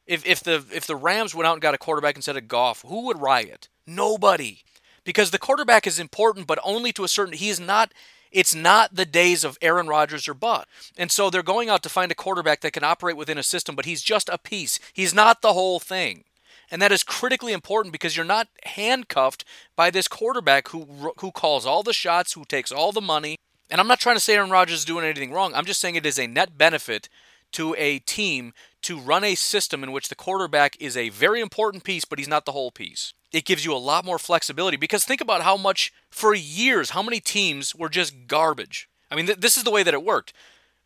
If 0.05 0.25
if 0.25 0.41
the 0.41 0.65
if 0.73 0.87
the 0.87 0.95
Rams 0.95 1.35
went 1.35 1.47
out 1.47 1.53
and 1.53 1.61
got 1.61 1.75
a 1.75 1.77
quarterback 1.77 2.15
instead 2.15 2.37
of 2.37 2.47
Goff, 2.47 2.83
who 2.87 3.05
would 3.05 3.21
riot? 3.21 3.69
Nobody. 3.85 4.63
Because 5.03 5.31
the 5.31 5.39
quarterback 5.39 5.87
is 5.87 5.99
important, 5.99 6.47
but 6.47 6.59
only 6.63 6.91
to 6.93 7.03
a 7.03 7.07
certain 7.07 7.35
he 7.35 7.49
is 7.49 7.59
not 7.59 7.93
it's 8.31 8.55
not 8.55 8.95
the 8.95 9.05
days 9.05 9.43
of 9.43 9.57
Aaron 9.61 9.87
Rodgers 9.87 10.27
or 10.27 10.33
Butt. 10.33 10.67
And 10.97 11.11
so 11.11 11.29
they're 11.29 11.43
going 11.43 11.69
out 11.69 11.83
to 11.83 11.89
find 11.89 12.11
a 12.11 12.15
quarterback 12.15 12.61
that 12.61 12.73
can 12.73 12.83
operate 12.83 13.15
within 13.15 13.37
a 13.37 13.43
system, 13.43 13.75
but 13.75 13.85
he's 13.85 14.01
just 14.01 14.27
a 14.27 14.37
piece. 14.37 14.79
He's 14.91 15.13
not 15.13 15.41
the 15.41 15.53
whole 15.53 15.79
thing. 15.79 16.25
And 16.69 16.81
that 16.81 16.91
is 16.91 17.03
critically 17.03 17.53
important 17.53 17.93
because 17.93 18.17
you're 18.17 18.25
not 18.25 18.49
handcuffed 18.65 19.45
by 19.77 19.89
this 19.89 20.09
quarterback 20.09 20.69
who 20.69 21.13
who 21.19 21.31
calls 21.31 21.65
all 21.65 21.83
the 21.83 21.93
shots, 21.93 22.33
who 22.33 22.43
takes 22.43 22.71
all 22.71 22.91
the 22.91 22.99
money, 22.99 23.37
and 23.69 23.81
I'm 23.81 23.87
not 23.87 23.99
trying 23.99 24.15
to 24.15 24.21
say 24.21 24.35
Aaron 24.35 24.49
Rodgers 24.49 24.79
is 24.79 24.85
doing 24.85 25.05
anything 25.05 25.31
wrong. 25.31 25.53
I'm 25.53 25.65
just 25.65 25.81
saying 25.81 25.95
it 25.95 26.05
is 26.05 26.19
a 26.19 26.27
net 26.27 26.57
benefit 26.57 27.09
to 27.53 27.75
a 27.77 27.99
team 27.99 28.53
to 28.83 28.99
run 28.99 29.23
a 29.23 29.35
system 29.35 29.83
in 29.83 29.91
which 29.91 30.09
the 30.09 30.15
quarterback 30.15 30.77
is 30.79 30.95
a 30.95 31.09
very 31.09 31.41
important 31.41 31.83
piece, 31.83 32.05
but 32.05 32.19
he's 32.19 32.27
not 32.27 32.45
the 32.45 32.51
whole 32.51 32.71
piece. 32.71 33.13
It 33.31 33.45
gives 33.45 33.65
you 33.65 33.73
a 33.73 33.77
lot 33.77 34.05
more 34.05 34.19
flexibility 34.19 34.77
because 34.77 35.03
think 35.03 35.21
about 35.21 35.41
how 35.41 35.57
much, 35.57 35.91
for 36.09 36.33
years, 36.33 36.91
how 36.91 37.03
many 37.03 37.19
teams 37.19 37.75
were 37.75 37.89
just 37.89 38.27
garbage. 38.27 38.89
I 39.11 39.15
mean, 39.15 39.25
th- 39.25 39.39
this 39.39 39.57
is 39.57 39.63
the 39.63 39.71
way 39.71 39.83
that 39.83 39.93
it 39.93 40.03
worked. 40.03 40.33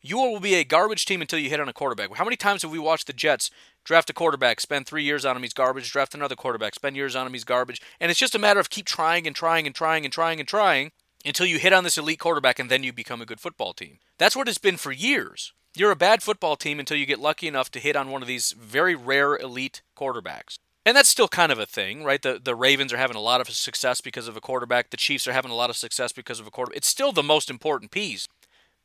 You 0.02 0.18
will 0.18 0.40
be 0.40 0.56
a 0.56 0.64
garbage 0.64 1.06
team 1.06 1.22
until 1.22 1.38
you 1.38 1.50
hit 1.50 1.60
on 1.60 1.70
a 1.70 1.74
quarterback. 1.74 2.16
How 2.16 2.24
many 2.24 2.36
times 2.36 2.64
have 2.64 2.72
we 2.72 2.80
watched 2.80 3.06
the 3.06 3.14
Jets 3.14 3.52
draft 3.84 4.10
a 4.10 4.14
quarterback, 4.14 4.60
spend 4.60 4.88
three 4.88 5.04
years 5.04 5.26
on 5.26 5.36
him, 5.36 5.44
he's 5.44 5.54
garbage, 5.54 5.92
draft 5.92 6.16
another 6.16 6.36
quarterback, 6.36 6.74
spend 6.74 6.96
years 6.96 7.16
on 7.16 7.28
him, 7.28 7.34
he's 7.34 7.44
garbage. 7.44 7.82
And 8.00 8.10
it's 8.10 8.20
just 8.20 8.34
a 8.34 8.40
matter 8.40 8.60
of 8.60 8.72
keep 8.72 8.88
trying 8.88 9.28
and 9.28 9.36
trying 9.36 9.68
and 9.68 9.76
trying 9.76 10.04
and 10.04 10.14
trying 10.14 10.40
and 10.40 10.48
trying 10.48 10.92
until 11.26 11.46
you 11.46 11.60
hit 11.60 11.74
on 11.74 11.84
this 11.84 11.98
elite 11.98 12.20
quarterback 12.20 12.60
and 12.60 12.70
then 12.70 12.84
you 12.84 12.94
become 12.94 13.22
a 13.22 13.26
good 13.26 13.40
football 13.40 13.74
team. 13.74 14.00
That's 14.18 14.36
what 14.36 14.48
it's 14.48 14.58
been 14.58 14.78
for 14.78 14.92
years. 14.92 15.54
You're 15.76 15.92
a 15.92 15.96
bad 15.96 16.22
football 16.22 16.56
team 16.56 16.80
until 16.80 16.98
you 16.98 17.06
get 17.06 17.20
lucky 17.20 17.48
enough 17.48 17.72
to 17.72 17.80
hit 17.80 17.96
on 17.96 18.10
one 18.10 18.22
of 18.22 18.28
these 18.28 18.52
very 18.52 18.96
rare 18.96 19.38
elite 19.38 19.82
quarterbacks. 19.96 20.58
And 20.86 20.98
that's 20.98 21.10
still 21.10 21.28
kind 21.28 21.52
of 21.52 21.60
a 21.60 21.66
thing, 21.66 22.04
right? 22.04 22.22
The 22.22 22.40
the 22.44 22.56
Ravens 22.56 22.92
are 22.92 22.98
having 22.98 23.16
a 23.16 23.22
lot 23.22 23.40
of 23.40 23.50
success 23.50 24.02
because 24.02 24.28
of 24.28 24.36
a 24.36 24.42
quarterback. 24.42 24.90
The 24.90 24.98
Chiefs 24.98 25.28
are 25.28 25.34
having 25.34 25.52
a 25.52 25.56
lot 25.56 25.70
of 25.70 25.78
success 25.78 26.12
because 26.12 26.40
of 26.40 26.48
a 26.48 26.52
quarterback. 26.52 26.78
It's 26.78 26.88
still 26.88 27.12
the 27.12 27.22
most 27.22 27.50
important 27.50 27.92
piece. 27.92 28.28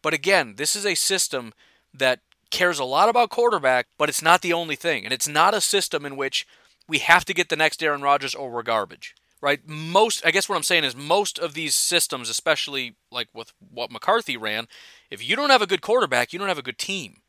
But 0.02 0.12
again, 0.12 0.54
this 0.56 0.76
is 0.76 0.84
a 0.84 0.94
system 0.94 1.54
that 1.94 2.20
cares 2.50 2.78
a 2.78 2.84
lot 2.84 3.08
about 3.08 3.30
quarterback, 3.30 3.86
but 3.98 4.10
it's 4.10 4.22
not 4.22 4.42
the 4.42 4.52
only 4.52 4.76
thing. 4.76 5.04
And 5.04 5.12
it's 5.12 5.26
not 5.26 5.54
a 5.54 5.60
system 5.60 6.04
in 6.04 6.16
which 6.16 6.46
we 6.86 6.98
have 6.98 7.24
to 7.24 7.34
get 7.34 7.48
the 7.48 7.56
next 7.56 7.82
Aaron 7.82 8.02
Rodgers 8.02 8.34
or 8.34 8.50
we're 8.50 8.62
garbage 8.62 9.14
right? 9.40 9.60
Most, 9.66 10.24
I 10.26 10.30
guess 10.30 10.48
what 10.48 10.56
I'm 10.56 10.62
saying 10.62 10.84
is 10.84 10.96
most 10.96 11.38
of 11.38 11.54
these 11.54 11.74
systems, 11.74 12.28
especially 12.30 12.96
like 13.10 13.28
with 13.34 13.52
what 13.70 13.90
McCarthy 13.92 14.36
ran, 14.36 14.66
if 15.10 15.26
you 15.26 15.36
don't 15.36 15.50
have 15.50 15.62
a 15.62 15.66
good 15.66 15.82
quarterback, 15.82 16.32
you 16.32 16.38
don't 16.38 16.48
have 16.48 16.58
a 16.58 16.62
good 16.62 16.78
team. 16.78 17.22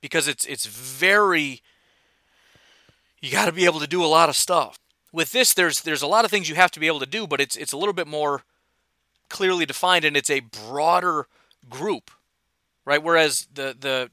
because 0.00 0.28
it's 0.28 0.44
it's 0.44 0.66
very 0.66 1.62
you 3.22 3.32
got 3.32 3.46
to 3.46 3.52
be 3.52 3.64
able 3.64 3.80
to 3.80 3.86
do 3.86 4.04
a 4.04 4.06
lot 4.06 4.28
of 4.28 4.36
stuff. 4.36 4.78
With 5.12 5.32
this 5.32 5.54
there's 5.54 5.80
there's 5.80 6.02
a 6.02 6.06
lot 6.06 6.26
of 6.26 6.30
things 6.30 6.48
you 6.48 6.56
have 6.56 6.70
to 6.72 6.80
be 6.80 6.86
able 6.88 7.00
to 7.00 7.06
do, 7.06 7.26
but 7.26 7.40
it's 7.40 7.56
it's 7.56 7.72
a 7.72 7.78
little 7.78 7.94
bit 7.94 8.06
more 8.06 8.42
clearly 9.30 9.64
defined 9.64 10.04
and 10.04 10.14
it's 10.16 10.28
a 10.30 10.40
broader 10.40 11.26
group. 11.70 12.10
Right? 12.84 13.02
Whereas 13.02 13.48
the 13.54 13.74
the 13.78 14.10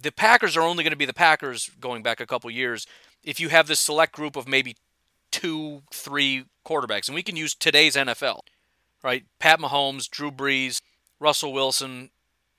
the 0.00 0.12
Packers 0.12 0.56
are 0.56 0.62
only 0.62 0.84
going 0.84 0.92
to 0.92 0.96
be 0.96 1.04
the 1.04 1.12
Packers 1.12 1.70
going 1.80 2.02
back 2.04 2.20
a 2.20 2.26
couple 2.26 2.48
years 2.50 2.86
if 3.24 3.40
you 3.40 3.48
have 3.48 3.66
this 3.66 3.80
select 3.80 4.12
group 4.12 4.36
of 4.36 4.46
maybe 4.46 4.76
two, 5.32 5.82
three 5.92 6.44
quarterbacks. 6.64 7.08
And 7.08 7.14
we 7.14 7.22
can 7.22 7.36
use 7.36 7.54
today's 7.54 7.96
NFL, 7.96 8.40
right? 9.02 9.24
Pat 9.40 9.58
Mahomes, 9.58 10.08
Drew 10.08 10.30
Brees, 10.30 10.80
Russell 11.18 11.52
Wilson, 11.52 12.10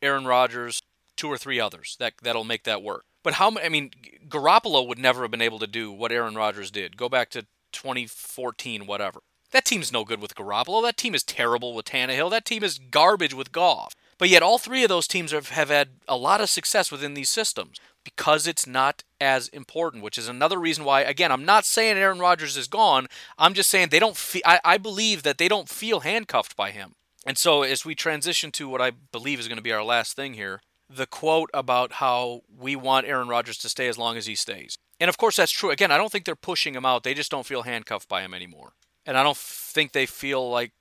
Aaron 0.01 0.25
Rodgers, 0.25 0.81
two 1.15 1.29
or 1.29 1.37
three 1.37 1.59
others. 1.59 1.95
That 1.99 2.13
that'll 2.21 2.43
make 2.43 2.63
that 2.63 2.83
work. 2.83 3.05
But 3.23 3.35
how 3.35 3.55
I 3.57 3.69
mean, 3.69 3.91
Garoppolo 4.27 4.85
would 4.85 4.99
never 4.99 5.21
have 5.21 5.31
been 5.31 5.41
able 5.41 5.59
to 5.59 5.67
do 5.67 5.91
what 5.91 6.11
Aaron 6.11 6.35
Rodgers 6.35 6.71
did. 6.71 6.97
Go 6.97 7.07
back 7.07 7.29
to 7.31 7.45
2014, 7.71 8.85
whatever. 8.85 9.21
That 9.51 9.65
team's 9.65 9.91
no 9.91 10.03
good 10.03 10.19
with 10.19 10.35
Garoppolo. 10.35 10.81
That 10.81 10.97
team 10.97 11.13
is 11.13 11.23
terrible 11.23 11.75
with 11.75 11.85
Tannehill. 11.85 12.31
That 12.31 12.45
team 12.45 12.63
is 12.63 12.79
garbage 12.79 13.35
with 13.35 13.51
Goff. 13.51 13.93
But 14.17 14.29
yet, 14.29 14.41
all 14.41 14.57
three 14.57 14.83
of 14.83 14.89
those 14.89 15.07
teams 15.07 15.31
have, 15.31 15.49
have 15.49 15.69
had 15.69 15.89
a 16.07 16.17
lot 16.17 16.41
of 16.41 16.49
success 16.49 16.91
within 16.91 17.13
these 17.13 17.29
systems 17.29 17.77
because 18.03 18.47
it's 18.47 18.67
not 18.67 19.03
as 19.21 19.47
important, 19.49 20.03
which 20.03 20.17
is 20.17 20.27
another 20.27 20.59
reason 20.59 20.83
why, 20.83 21.01
again, 21.01 21.31
I'm 21.31 21.45
not 21.45 21.65
saying 21.65 21.97
Aaron 21.97 22.19
Rodgers 22.19 22.57
is 22.57 22.67
gone. 22.67 23.07
I'm 23.37 23.53
just 23.53 23.69
saying 23.69 23.89
they 23.89 23.99
don't 23.99 24.17
feel, 24.17 24.41
I, 24.45 24.59
I 24.63 24.77
believe 24.77 25.23
that 25.23 25.37
they 25.37 25.47
don't 25.47 25.69
feel 25.69 26.01
handcuffed 26.01 26.55
by 26.55 26.71
him. 26.71 26.95
And 27.25 27.37
so, 27.37 27.63
as 27.63 27.85
we 27.85 27.95
transition 27.95 28.51
to 28.51 28.67
what 28.67 28.81
I 28.81 28.91
believe 28.91 29.39
is 29.39 29.47
going 29.47 29.57
to 29.57 29.63
be 29.63 29.71
our 29.71 29.83
last 29.83 30.15
thing 30.15 30.33
here, 30.33 30.61
the 30.89 31.05
quote 31.05 31.49
about 31.53 31.93
how 31.93 32.41
we 32.55 32.75
want 32.75 33.07
Aaron 33.07 33.27
Rodgers 33.27 33.57
to 33.59 33.69
stay 33.69 33.87
as 33.87 33.97
long 33.97 34.17
as 34.17 34.25
he 34.25 34.35
stays. 34.35 34.77
And 34.99 35.09
of 35.09 35.17
course, 35.17 35.37
that's 35.37 35.51
true. 35.51 35.69
Again, 35.69 35.91
I 35.91 35.97
don't 35.97 36.11
think 36.11 36.25
they're 36.25 36.35
pushing 36.35 36.75
him 36.75 36.85
out. 36.85 37.03
They 37.03 37.13
just 37.13 37.31
don't 37.31 37.45
feel 37.45 37.63
handcuffed 37.63 38.09
by 38.09 38.21
him 38.21 38.33
anymore. 38.33 38.73
And 39.05 39.17
I 39.17 39.23
don't 39.23 39.37
think 39.37 39.91
they 39.91 40.05
feel 40.05 40.49
like, 40.49 40.71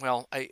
well, 0.00 0.28
I. 0.32 0.50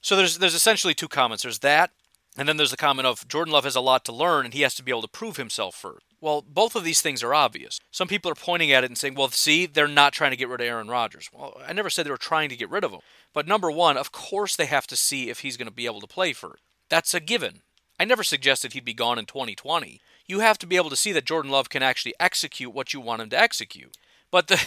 So 0.00 0.16
there's 0.16 0.38
there's 0.38 0.54
essentially 0.54 0.94
two 0.94 1.08
comments. 1.08 1.42
There's 1.42 1.58
that, 1.60 1.90
and 2.36 2.48
then 2.48 2.56
there's 2.56 2.70
the 2.70 2.76
comment 2.76 3.06
of 3.06 3.26
Jordan 3.28 3.52
Love 3.52 3.64
has 3.64 3.76
a 3.76 3.80
lot 3.80 4.04
to 4.04 4.12
learn 4.12 4.44
and 4.44 4.54
he 4.54 4.62
has 4.62 4.74
to 4.76 4.82
be 4.82 4.90
able 4.90 5.02
to 5.02 5.08
prove 5.08 5.36
himself 5.36 5.74
first. 5.74 6.04
Well, 6.20 6.44
both 6.46 6.76
of 6.76 6.84
these 6.84 7.00
things 7.00 7.22
are 7.22 7.34
obvious. 7.34 7.80
Some 7.90 8.08
people 8.08 8.30
are 8.30 8.36
pointing 8.36 8.72
at 8.72 8.84
it 8.84 8.90
and 8.90 8.98
saying, 8.98 9.14
well, 9.14 9.28
see, 9.28 9.66
they're 9.66 9.88
not 9.88 10.12
trying 10.12 10.30
to 10.30 10.36
get 10.36 10.48
rid 10.48 10.60
of 10.60 10.66
Aaron 10.66 10.88
Rodgers. 10.88 11.30
Well, 11.32 11.60
I 11.66 11.72
never 11.72 11.90
said 11.90 12.06
they 12.06 12.10
were 12.10 12.16
trying 12.16 12.50
to 12.50 12.56
get 12.56 12.70
rid 12.70 12.84
of 12.84 12.92
him. 12.92 13.00
But 13.32 13.48
number 13.48 13.70
one, 13.70 13.96
of 13.96 14.12
course 14.12 14.54
they 14.54 14.66
have 14.66 14.86
to 14.88 14.96
see 14.96 15.30
if 15.30 15.40
he's 15.40 15.56
going 15.56 15.68
to 15.68 15.74
be 15.74 15.86
able 15.86 16.00
to 16.00 16.06
play 16.06 16.32
first. 16.32 16.62
That's 16.88 17.14
a 17.14 17.20
given. 17.20 17.62
I 17.98 18.04
never 18.04 18.22
suggested 18.22 18.72
he'd 18.72 18.84
be 18.84 18.94
gone 18.94 19.18
in 19.18 19.26
2020. 19.26 20.00
You 20.26 20.40
have 20.40 20.58
to 20.58 20.66
be 20.66 20.76
able 20.76 20.90
to 20.90 20.96
see 20.96 21.12
that 21.12 21.24
Jordan 21.24 21.50
Love 21.50 21.68
can 21.68 21.82
actually 21.82 22.14
execute 22.20 22.72
what 22.72 22.92
you 22.92 23.00
want 23.00 23.22
him 23.22 23.30
to 23.30 23.38
execute. 23.38 23.96
But 24.30 24.46
the 24.46 24.60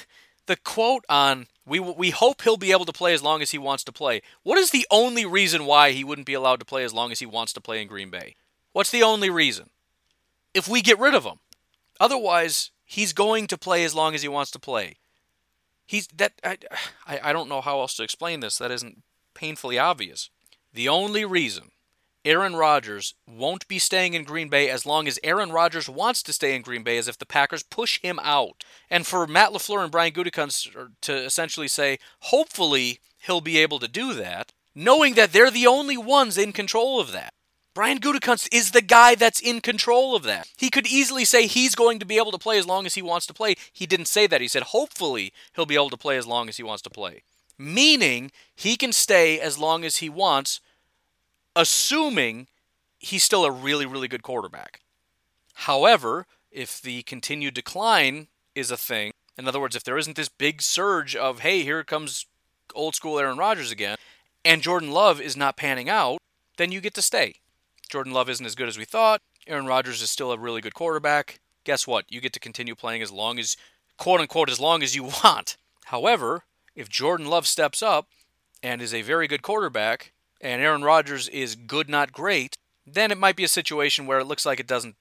the 0.45 0.55
quote 0.55 1.05
on 1.09 1.47
we 1.65 1.79
we 1.79 2.09
hope 2.09 2.41
he'll 2.41 2.57
be 2.57 2.71
able 2.71 2.85
to 2.85 2.93
play 2.93 3.13
as 3.13 3.23
long 3.23 3.41
as 3.41 3.51
he 3.51 3.57
wants 3.57 3.83
to 3.85 3.91
play. 3.91 4.21
What 4.43 4.57
is 4.57 4.71
the 4.71 4.87
only 4.91 5.25
reason 5.25 5.65
why 5.65 5.91
he 5.91 6.03
wouldn't 6.03 6.27
be 6.27 6.33
allowed 6.33 6.59
to 6.59 6.65
play 6.65 6.83
as 6.83 6.93
long 6.93 7.11
as 7.11 7.19
he 7.19 7.25
wants 7.25 7.53
to 7.53 7.61
play 7.61 7.81
in 7.81 7.87
Green 7.87 8.09
Bay? 8.09 8.35
What's 8.73 8.91
the 8.91 9.03
only 9.03 9.29
reason? 9.29 9.69
If 10.53 10.67
we 10.67 10.81
get 10.81 10.99
rid 10.99 11.15
of 11.15 11.23
him. 11.23 11.39
Otherwise, 11.99 12.71
he's 12.83 13.13
going 13.13 13.47
to 13.47 13.57
play 13.57 13.83
as 13.83 13.95
long 13.95 14.13
as 14.13 14.21
he 14.21 14.27
wants 14.27 14.51
to 14.51 14.59
play. 14.59 14.97
He's 15.85 16.07
that 16.07 16.33
I, 16.43 16.57
I, 17.07 17.19
I 17.29 17.33
don't 17.33 17.49
know 17.49 17.61
how 17.61 17.79
else 17.79 17.95
to 17.95 18.03
explain 18.03 18.39
this. 18.39 18.57
That 18.57 18.71
isn't 18.71 19.03
painfully 19.33 19.79
obvious. 19.79 20.29
The 20.73 20.89
only 20.89 21.23
reason 21.23 21.71
Aaron 22.25 22.55
Rodgers 22.55 23.15
won't 23.27 23.67
be 23.67 23.79
staying 23.79 24.13
in 24.13 24.23
Green 24.23 24.47
Bay 24.47 24.69
as 24.69 24.85
long 24.85 25.07
as 25.07 25.19
Aaron 25.23 25.51
Rodgers 25.51 25.89
wants 25.89 26.23
to 26.23 26.33
stay 26.33 26.55
in 26.55 26.61
Green 26.61 26.83
Bay 26.83 26.97
as 26.97 27.09
if 27.09 27.17
the 27.17 27.25
Packers 27.25 27.63
push 27.63 27.99
him 28.01 28.17
out. 28.23 28.63
And 28.89 29.05
for 29.05 29.27
Matt 29.27 29.51
LaFleur 29.51 29.83
and 29.83 29.91
Brian 29.91 30.13
Gutekunst 30.13 30.73
er, 30.75 30.91
to 31.01 31.13
essentially 31.13 31.67
say, 31.67 31.97
hopefully 32.21 32.99
he'll 33.19 33.41
be 33.41 33.57
able 33.57 33.79
to 33.79 33.89
do 33.89 34.13
that, 34.13 34.53
knowing 34.73 35.15
that 35.15 35.33
they're 35.33 35.51
the 35.51 35.67
only 35.67 35.97
ones 35.97 36.37
in 36.37 36.53
control 36.53 36.99
of 36.99 37.11
that. 37.11 37.33
Brian 37.73 37.99
Gutekunst 37.99 38.47
is 38.53 38.71
the 38.71 38.81
guy 38.81 39.15
that's 39.15 39.41
in 39.41 39.59
control 39.59 40.15
of 40.15 40.23
that. 40.23 40.47
He 40.55 40.69
could 40.69 40.87
easily 40.87 41.25
say 41.25 41.47
he's 41.47 41.75
going 41.75 41.99
to 41.99 42.05
be 42.05 42.17
able 42.17 42.31
to 42.31 42.37
play 42.37 42.57
as 42.57 42.67
long 42.67 42.85
as 42.85 42.93
he 42.93 43.01
wants 43.01 43.25
to 43.25 43.33
play. 43.33 43.55
He 43.73 43.85
didn't 43.85 44.05
say 44.05 44.27
that. 44.27 44.41
He 44.41 44.47
said 44.47 44.63
hopefully 44.63 45.33
he'll 45.55 45.65
be 45.65 45.75
able 45.75 45.89
to 45.89 45.97
play 45.97 46.17
as 46.17 46.27
long 46.27 46.47
as 46.47 46.57
he 46.57 46.63
wants 46.63 46.83
to 46.83 46.89
play. 46.89 47.23
Meaning 47.57 48.31
he 48.55 48.77
can 48.77 48.93
stay 48.93 49.39
as 49.39 49.57
long 49.57 49.83
as 49.83 49.97
he 49.97 50.07
wants 50.09 50.61
assuming 51.55 52.47
he's 52.99 53.23
still 53.23 53.45
a 53.45 53.51
really, 53.51 53.85
really 53.85 54.07
good 54.07 54.23
quarterback. 54.23 54.81
However, 55.53 56.25
if 56.51 56.81
the 56.81 57.03
continued 57.03 57.53
decline 57.53 58.27
is 58.55 58.71
a 58.71 58.77
thing, 58.77 59.11
in 59.37 59.47
other 59.47 59.59
words, 59.59 59.75
if 59.75 59.83
there 59.83 59.97
isn't 59.97 60.15
this 60.15 60.29
big 60.29 60.61
surge 60.61 61.15
of, 61.15 61.39
hey, 61.39 61.63
here 61.63 61.83
comes 61.83 62.25
old 62.75 62.95
school 62.95 63.19
Aaron 63.19 63.37
Rodgers 63.37 63.71
again, 63.71 63.97
and 64.45 64.61
Jordan 64.61 64.91
Love 64.91 65.19
is 65.19 65.37
not 65.37 65.57
panning 65.57 65.89
out, 65.89 66.19
then 66.57 66.71
you 66.71 66.81
get 66.81 66.93
to 66.95 67.01
stay. 67.01 67.35
Jordan 67.89 68.13
Love 68.13 68.29
isn't 68.29 68.45
as 68.45 68.55
good 68.55 68.67
as 68.67 68.77
we 68.77 68.85
thought. 68.85 69.21
Aaron 69.47 69.65
Rodgers 69.65 70.01
is 70.01 70.09
still 70.09 70.31
a 70.31 70.37
really 70.37 70.61
good 70.61 70.73
quarterback. 70.73 71.39
Guess 71.63 71.87
what? 71.87 72.05
You 72.09 72.21
get 72.21 72.33
to 72.33 72.39
continue 72.39 72.75
playing 72.75 73.01
as 73.01 73.11
long 73.11 73.39
as, 73.39 73.57
quote 73.97 74.19
unquote, 74.19 74.49
as 74.49 74.59
long 74.59 74.83
as 74.83 74.95
you 74.95 75.03
want. 75.23 75.57
However, 75.85 76.43
if 76.75 76.89
Jordan 76.89 77.27
Love 77.27 77.47
steps 77.47 77.81
up 77.81 78.07
and 78.61 78.81
is 78.81 78.93
a 78.93 79.01
very 79.01 79.27
good 79.27 79.41
quarterback, 79.41 80.13
and 80.43 80.61
Aaron 80.61 80.83
Rodgers 80.83 81.29
is 81.29 81.55
good, 81.55 81.89
not 81.89 82.11
great, 82.11 82.57
then 82.85 83.11
it 83.11 83.17
might 83.17 83.37
be 83.37 83.45
a 83.45 83.49
situation 83.49 84.05
where 84.05 84.19
it 84.19 84.27
looks 84.27 84.45
like 84.45 84.59
it 84.59 84.67
doesn't 84.67 84.95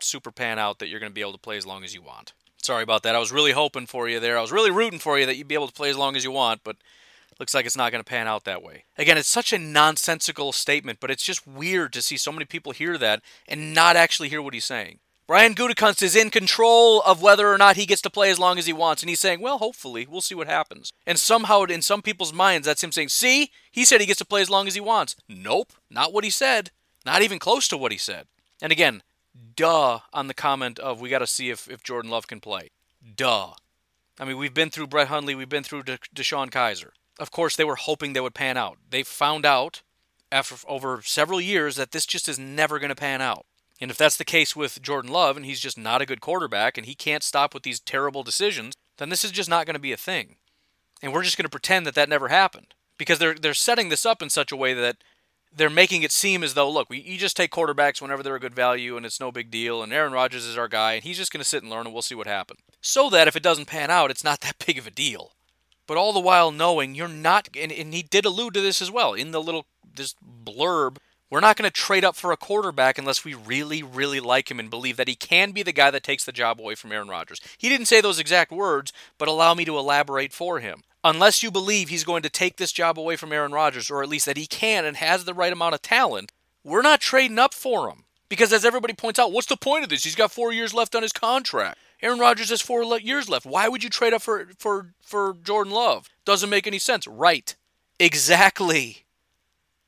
super 0.00 0.32
pan 0.32 0.58
out 0.58 0.78
that 0.78 0.88
you're 0.88 0.98
going 0.98 1.10
to 1.12 1.14
be 1.14 1.20
able 1.20 1.32
to 1.32 1.38
play 1.38 1.56
as 1.56 1.66
long 1.66 1.84
as 1.84 1.94
you 1.94 2.02
want. 2.02 2.32
Sorry 2.62 2.82
about 2.82 3.02
that. 3.02 3.14
I 3.14 3.18
was 3.18 3.32
really 3.32 3.52
hoping 3.52 3.86
for 3.86 4.08
you 4.08 4.18
there. 4.18 4.38
I 4.38 4.40
was 4.40 4.52
really 4.52 4.70
rooting 4.70 4.98
for 4.98 5.18
you 5.18 5.26
that 5.26 5.36
you'd 5.36 5.48
be 5.48 5.54
able 5.54 5.68
to 5.68 5.72
play 5.72 5.90
as 5.90 5.96
long 5.96 6.16
as 6.16 6.24
you 6.24 6.30
want, 6.30 6.62
but 6.64 6.76
looks 7.38 7.54
like 7.54 7.66
it's 7.66 7.76
not 7.76 7.90
going 7.90 8.02
to 8.02 8.08
pan 8.08 8.28
out 8.28 8.44
that 8.44 8.62
way. 8.62 8.84
Again, 8.96 9.18
it's 9.18 9.28
such 9.28 9.52
a 9.52 9.58
nonsensical 9.58 10.52
statement, 10.52 11.00
but 11.00 11.10
it's 11.10 11.24
just 11.24 11.46
weird 11.46 11.92
to 11.92 12.02
see 12.02 12.16
so 12.16 12.32
many 12.32 12.44
people 12.44 12.72
hear 12.72 12.96
that 12.98 13.20
and 13.48 13.74
not 13.74 13.96
actually 13.96 14.28
hear 14.28 14.40
what 14.40 14.54
he's 14.54 14.64
saying. 14.64 15.00
Brian 15.26 15.54
Gutekunst 15.54 16.02
is 16.02 16.16
in 16.16 16.30
control 16.30 17.00
of 17.02 17.22
whether 17.22 17.48
or 17.48 17.56
not 17.56 17.76
he 17.76 17.86
gets 17.86 18.02
to 18.02 18.10
play 18.10 18.30
as 18.30 18.38
long 18.38 18.58
as 18.58 18.66
he 18.66 18.72
wants, 18.72 19.02
and 19.02 19.08
he's 19.08 19.20
saying, 19.20 19.40
"Well, 19.40 19.58
hopefully, 19.58 20.06
we'll 20.06 20.20
see 20.20 20.34
what 20.34 20.48
happens." 20.48 20.92
And 21.06 21.18
somehow, 21.18 21.62
in 21.62 21.80
some 21.80 22.02
people's 22.02 22.32
minds, 22.32 22.66
that's 22.66 22.82
him 22.82 22.92
saying, 22.92 23.08
"See, 23.10 23.50
he 23.70 23.84
said 23.84 24.00
he 24.00 24.06
gets 24.06 24.18
to 24.18 24.24
play 24.24 24.42
as 24.42 24.50
long 24.50 24.66
as 24.66 24.74
he 24.74 24.80
wants." 24.80 25.16
Nope, 25.28 25.72
not 25.88 26.12
what 26.12 26.24
he 26.24 26.30
said. 26.30 26.70
Not 27.06 27.22
even 27.22 27.38
close 27.38 27.68
to 27.68 27.76
what 27.76 27.92
he 27.92 27.98
said. 27.98 28.26
And 28.60 28.72
again, 28.72 29.02
duh 29.56 30.00
on 30.12 30.26
the 30.28 30.34
comment 30.34 30.78
of 30.78 31.00
we 31.00 31.08
got 31.08 31.18
to 31.18 31.26
see 31.26 31.50
if, 31.50 31.68
if 31.68 31.82
Jordan 31.82 32.10
Love 32.10 32.26
can 32.26 32.40
play. 32.40 32.70
Duh. 33.16 33.54
I 34.18 34.24
mean, 34.24 34.36
we've 34.36 34.54
been 34.54 34.70
through 34.70 34.88
Brett 34.88 35.08
Hundley, 35.08 35.34
we've 35.34 35.48
been 35.48 35.64
through 35.64 35.84
De- 35.84 35.98
DeShone 36.14 36.50
Kizer. 36.50 36.90
Of 37.18 37.30
course, 37.30 37.56
they 37.56 37.64
were 37.64 37.76
hoping 37.76 38.12
they 38.12 38.20
would 38.20 38.34
pan 38.34 38.56
out. 38.56 38.78
They 38.88 39.02
found 39.02 39.44
out 39.44 39.82
after 40.30 40.54
over 40.66 41.02
several 41.02 41.40
years 41.40 41.76
that 41.76 41.92
this 41.92 42.06
just 42.06 42.28
is 42.28 42.38
never 42.38 42.78
going 42.78 42.90
to 42.90 42.94
pan 42.94 43.20
out. 43.20 43.46
And 43.82 43.90
if 43.90 43.98
that's 43.98 44.16
the 44.16 44.24
case 44.24 44.54
with 44.54 44.80
Jordan 44.80 45.10
Love 45.10 45.36
and 45.36 45.44
he's 45.44 45.58
just 45.58 45.76
not 45.76 46.00
a 46.00 46.06
good 46.06 46.20
quarterback 46.20 46.78
and 46.78 46.86
he 46.86 46.94
can't 46.94 47.24
stop 47.24 47.52
with 47.52 47.64
these 47.64 47.80
terrible 47.80 48.22
decisions, 48.22 48.74
then 48.98 49.08
this 49.08 49.24
is 49.24 49.32
just 49.32 49.50
not 49.50 49.66
going 49.66 49.74
to 49.74 49.80
be 49.80 49.90
a 49.90 49.96
thing. 49.96 50.36
And 51.02 51.12
we're 51.12 51.24
just 51.24 51.36
going 51.36 51.46
to 51.46 51.50
pretend 51.50 51.84
that 51.84 51.96
that 51.96 52.08
never 52.08 52.28
happened 52.28 52.74
because 52.96 53.18
they're 53.18 53.34
they're 53.34 53.54
setting 53.54 53.88
this 53.88 54.06
up 54.06 54.22
in 54.22 54.30
such 54.30 54.52
a 54.52 54.56
way 54.56 54.72
that 54.72 54.98
they're 55.52 55.68
making 55.68 56.04
it 56.04 56.12
seem 56.12 56.44
as 56.44 56.54
though 56.54 56.70
look, 56.70 56.88
we, 56.90 57.00
you 57.00 57.18
just 57.18 57.36
take 57.36 57.50
quarterbacks 57.50 58.00
whenever 58.00 58.22
they're 58.22 58.36
a 58.36 58.40
good 58.40 58.54
value 58.54 58.96
and 58.96 59.04
it's 59.04 59.18
no 59.18 59.32
big 59.32 59.50
deal 59.50 59.82
and 59.82 59.92
Aaron 59.92 60.12
Rodgers 60.12 60.46
is 60.46 60.56
our 60.56 60.68
guy 60.68 60.92
and 60.92 61.02
he's 61.02 61.18
just 61.18 61.32
going 61.32 61.42
to 61.42 61.48
sit 61.48 61.64
and 61.64 61.70
learn 61.70 61.86
and 61.86 61.92
we'll 61.92 62.02
see 62.02 62.14
what 62.14 62.28
happens. 62.28 62.60
So 62.80 63.10
that 63.10 63.26
if 63.26 63.34
it 63.34 63.42
doesn't 63.42 63.66
pan 63.66 63.90
out, 63.90 64.12
it's 64.12 64.22
not 64.22 64.42
that 64.42 64.58
big 64.64 64.78
of 64.78 64.86
a 64.86 64.92
deal. 64.92 65.32
But 65.88 65.96
all 65.96 66.12
the 66.12 66.20
while 66.20 66.52
knowing 66.52 66.94
you're 66.94 67.08
not 67.08 67.48
and, 67.60 67.72
and 67.72 67.92
he 67.92 68.04
did 68.04 68.26
allude 68.26 68.54
to 68.54 68.60
this 68.60 68.80
as 68.80 68.92
well 68.92 69.12
in 69.12 69.32
the 69.32 69.42
little 69.42 69.66
this 69.92 70.14
blurb 70.22 70.98
we're 71.32 71.40
not 71.40 71.56
going 71.56 71.66
to 71.68 71.74
trade 71.74 72.04
up 72.04 72.14
for 72.14 72.30
a 72.30 72.36
quarterback 72.36 72.98
unless 72.98 73.24
we 73.24 73.32
really, 73.32 73.82
really 73.82 74.20
like 74.20 74.50
him 74.50 74.60
and 74.60 74.68
believe 74.68 74.98
that 74.98 75.08
he 75.08 75.14
can 75.14 75.52
be 75.52 75.62
the 75.62 75.72
guy 75.72 75.90
that 75.90 76.02
takes 76.02 76.26
the 76.26 76.30
job 76.30 76.60
away 76.60 76.74
from 76.74 76.92
Aaron 76.92 77.08
Rodgers. 77.08 77.40
He 77.56 77.70
didn't 77.70 77.86
say 77.86 78.02
those 78.02 78.18
exact 78.18 78.52
words, 78.52 78.92
but 79.16 79.28
allow 79.28 79.54
me 79.54 79.64
to 79.64 79.78
elaborate 79.78 80.34
for 80.34 80.60
him. 80.60 80.82
Unless 81.02 81.42
you 81.42 81.50
believe 81.50 81.88
he's 81.88 82.04
going 82.04 82.20
to 82.22 82.28
take 82.28 82.58
this 82.58 82.70
job 82.70 82.98
away 82.98 83.16
from 83.16 83.32
Aaron 83.32 83.52
Rodgers, 83.52 83.90
or 83.90 84.02
at 84.02 84.10
least 84.10 84.26
that 84.26 84.36
he 84.36 84.44
can 84.44 84.84
and 84.84 84.98
has 84.98 85.24
the 85.24 85.32
right 85.32 85.54
amount 85.54 85.74
of 85.74 85.80
talent, 85.80 86.32
we're 86.62 86.82
not 86.82 87.00
trading 87.00 87.38
up 87.38 87.54
for 87.54 87.88
him. 87.88 88.04
Because 88.28 88.52
as 88.52 88.66
everybody 88.66 88.92
points 88.92 89.18
out, 89.18 89.32
what's 89.32 89.48
the 89.48 89.56
point 89.56 89.84
of 89.84 89.88
this? 89.88 90.04
He's 90.04 90.14
got 90.14 90.32
four 90.32 90.52
years 90.52 90.74
left 90.74 90.94
on 90.94 91.00
his 91.00 91.14
contract. 91.14 91.78
Aaron 92.02 92.18
Rodgers 92.18 92.50
has 92.50 92.60
four 92.60 92.84
years 92.98 93.30
left. 93.30 93.46
Why 93.46 93.68
would 93.68 93.82
you 93.82 93.88
trade 93.88 94.12
up 94.12 94.20
for 94.20 94.48
for 94.58 94.92
for 95.00 95.32
Jordan 95.42 95.72
Love? 95.72 96.10
Doesn't 96.26 96.50
make 96.50 96.66
any 96.66 96.78
sense. 96.78 97.06
Right. 97.06 97.56
Exactly. 97.98 99.06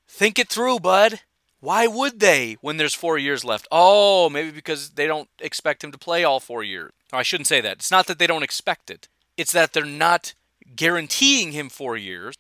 Think 0.09 0.39
it 0.39 0.49
through, 0.49 0.79
bud. 0.81 1.21
Why 1.65 1.87
would 1.87 2.21
they 2.21 2.59
when 2.61 2.77
there's 2.77 2.93
four 2.93 3.17
years 3.17 3.43
left? 3.43 3.67
Oh, 3.73 4.29
maybe 4.29 4.51
because 4.51 4.91
they 4.91 5.07
don't 5.07 5.31
expect 5.39 5.83
him 5.83 5.93
to 5.93 5.99
play 5.99 6.23
all 6.23 6.39
four 6.39 6.63
years. 6.63 6.93
I 7.11 7.23
shouldn't 7.23 7.47
say 7.47 7.63
that. 7.63 7.79
It's 7.79 7.91
not 7.91 8.07
that 8.07 8.19
they 8.19 8.27
don't 8.27 8.43
expect 8.43 8.91
it, 8.91 9.09
it's 9.39 9.53
that 9.53 9.73
they're 9.73 9.87
not 9.87 10.35
guaranteeing 10.77 11.53
him 11.53 11.71
four 11.71 11.97
years. 11.97 12.35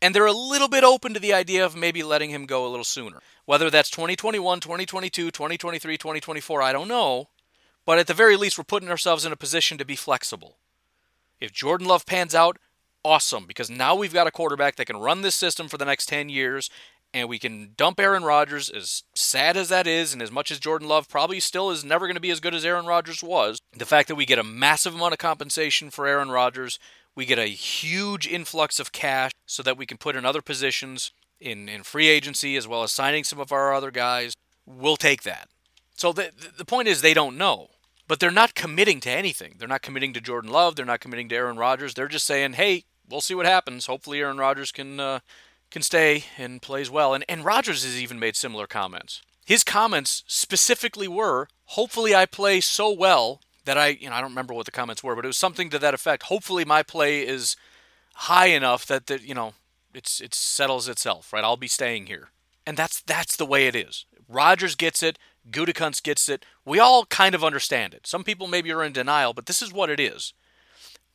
And 0.00 0.14
they're 0.14 0.24
a 0.24 0.32
little 0.32 0.68
bit 0.68 0.82
open 0.82 1.12
to 1.12 1.20
the 1.20 1.34
idea 1.34 1.64
of 1.64 1.76
maybe 1.76 2.02
letting 2.02 2.30
him 2.30 2.46
go 2.46 2.66
a 2.66 2.68
little 2.68 2.84
sooner. 2.84 3.20
Whether 3.44 3.68
that's 3.68 3.90
2021, 3.90 4.60
2022, 4.60 5.30
2023, 5.30 5.98
2024, 5.98 6.62
I 6.62 6.72
don't 6.72 6.88
know. 6.88 7.28
But 7.84 7.98
at 7.98 8.06
the 8.06 8.14
very 8.14 8.36
least, 8.36 8.56
we're 8.56 8.64
putting 8.64 8.88
ourselves 8.88 9.26
in 9.26 9.32
a 9.32 9.36
position 9.36 9.76
to 9.76 9.84
be 9.84 9.96
flexible. 9.96 10.56
If 11.38 11.52
Jordan 11.52 11.86
Love 11.86 12.06
pans 12.06 12.34
out, 12.34 12.58
awesome, 13.04 13.44
because 13.46 13.70
now 13.70 13.94
we've 13.94 14.14
got 14.14 14.26
a 14.26 14.30
quarterback 14.30 14.76
that 14.76 14.86
can 14.86 14.96
run 14.96 15.20
this 15.20 15.34
system 15.34 15.68
for 15.68 15.76
the 15.76 15.84
next 15.84 16.06
10 16.08 16.28
years, 16.28 16.70
and 17.14 17.28
we 17.28 17.38
can 17.38 17.70
dump 17.76 18.00
Aaron 18.00 18.24
Rodgers, 18.24 18.68
as 18.68 19.04
sad 19.14 19.56
as 19.56 19.68
that 19.68 19.86
is, 19.86 20.12
and 20.12 20.20
as 20.20 20.32
much 20.32 20.50
as 20.50 20.58
Jordan 20.58 20.88
Love 20.88 21.08
probably 21.08 21.38
still 21.38 21.70
is 21.70 21.84
never 21.84 22.06
going 22.06 22.16
to 22.16 22.20
be 22.20 22.32
as 22.32 22.40
good 22.40 22.54
as 22.54 22.64
Aaron 22.64 22.86
Rodgers 22.86 23.22
was. 23.22 23.60
The 23.72 23.86
fact 23.86 24.08
that 24.08 24.16
we 24.16 24.26
get 24.26 24.38
a 24.38 24.44
massive 24.44 24.94
amount 24.94 25.12
of 25.12 25.18
compensation 25.18 25.90
for 25.90 26.06
Aaron 26.06 26.30
Rodgers, 26.30 26.80
we 27.14 27.24
get 27.24 27.38
a 27.38 27.46
huge 27.46 28.26
influx 28.26 28.80
of 28.80 28.92
cash 28.92 29.30
so 29.46 29.62
that 29.62 29.78
we 29.78 29.86
can 29.86 29.96
put 29.96 30.16
in 30.16 30.26
other 30.26 30.42
positions 30.42 31.12
in, 31.40 31.68
in 31.68 31.84
free 31.84 32.08
agency 32.08 32.56
as 32.56 32.66
well 32.66 32.82
as 32.82 32.90
signing 32.90 33.22
some 33.22 33.38
of 33.38 33.52
our 33.52 33.72
other 33.72 33.92
guys. 33.92 34.34
We'll 34.66 34.96
take 34.96 35.22
that. 35.22 35.48
So 35.94 36.12
the, 36.12 36.32
the 36.58 36.64
point 36.64 36.88
is, 36.88 37.00
they 37.00 37.14
don't 37.14 37.38
know 37.38 37.68
but 38.06 38.20
they're 38.20 38.30
not 38.30 38.54
committing 38.54 39.00
to 39.00 39.10
anything. 39.10 39.54
They're 39.58 39.66
not 39.66 39.80
committing 39.80 40.12
to 40.12 40.20
Jordan 40.20 40.50
Love. 40.50 40.76
They're 40.76 40.84
not 40.84 41.00
committing 41.00 41.28
to 41.30 41.36
Aaron 41.36 41.56
Rodgers. 41.56 41.94
They're 41.94 42.06
just 42.06 42.26
saying, 42.26 42.54
"Hey, 42.54 42.84
we'll 43.08 43.20
see 43.20 43.34
what 43.34 43.46
happens. 43.46 43.86
Hopefully, 43.86 44.20
Aaron 44.20 44.38
Rodgers 44.38 44.72
can 44.72 45.00
uh, 45.00 45.20
can 45.74 45.82
stay 45.82 46.24
and 46.38 46.62
plays 46.62 46.88
well." 46.88 47.12
And 47.12 47.24
and 47.28 47.44
Rodgers 47.44 47.84
has 47.84 48.00
even 48.00 48.18
made 48.18 48.36
similar 48.36 48.66
comments. 48.66 49.20
His 49.44 49.62
comments 49.62 50.24
specifically 50.26 51.08
were, 51.08 51.48
"Hopefully, 51.76 52.14
I 52.14 52.24
play 52.24 52.62
so 52.62 52.90
well 52.90 53.42
that 53.66 53.76
I, 53.76 53.88
you 53.88 54.08
know, 54.08 54.16
I 54.16 54.20
don't 54.20 54.30
remember 54.30 54.54
what 54.54 54.66
the 54.66 54.72
comments 54.72 55.02
were, 55.02 55.14
but 55.14 55.26
it 55.26 55.28
was 55.28 55.36
something 55.36 55.68
to 55.70 55.78
that 55.80 55.92
effect. 55.92 56.24
Hopefully, 56.24 56.64
my 56.64 56.82
play 56.82 57.26
is 57.26 57.56
high 58.14 58.46
enough 58.46 58.86
that 58.86 59.06
that 59.08 59.22
you 59.22 59.34
know 59.34 59.52
it's 59.92 60.20
it 60.20 60.34
settles 60.34 60.88
itself. 60.88 61.32
Right? 61.32 61.44
I'll 61.44 61.58
be 61.58 61.68
staying 61.68 62.06
here." 62.06 62.30
And 62.66 62.76
that's 62.76 63.02
that's 63.02 63.36
the 63.36 63.44
way 63.44 63.66
it 63.66 63.76
is. 63.76 64.06
Rodgers 64.28 64.74
gets 64.74 65.02
it. 65.02 65.18
Gutekunst 65.50 66.02
gets 66.02 66.28
it. 66.28 66.46
We 66.64 66.78
all 66.78 67.04
kind 67.04 67.34
of 67.34 67.44
understand 67.44 67.92
it. 67.92 68.06
Some 68.06 68.24
people 68.24 68.46
maybe 68.46 68.72
are 68.72 68.82
in 68.82 68.92
denial, 68.92 69.34
but 69.34 69.44
this 69.44 69.60
is 69.60 69.72
what 69.72 69.90
it 69.90 70.00
is. 70.00 70.32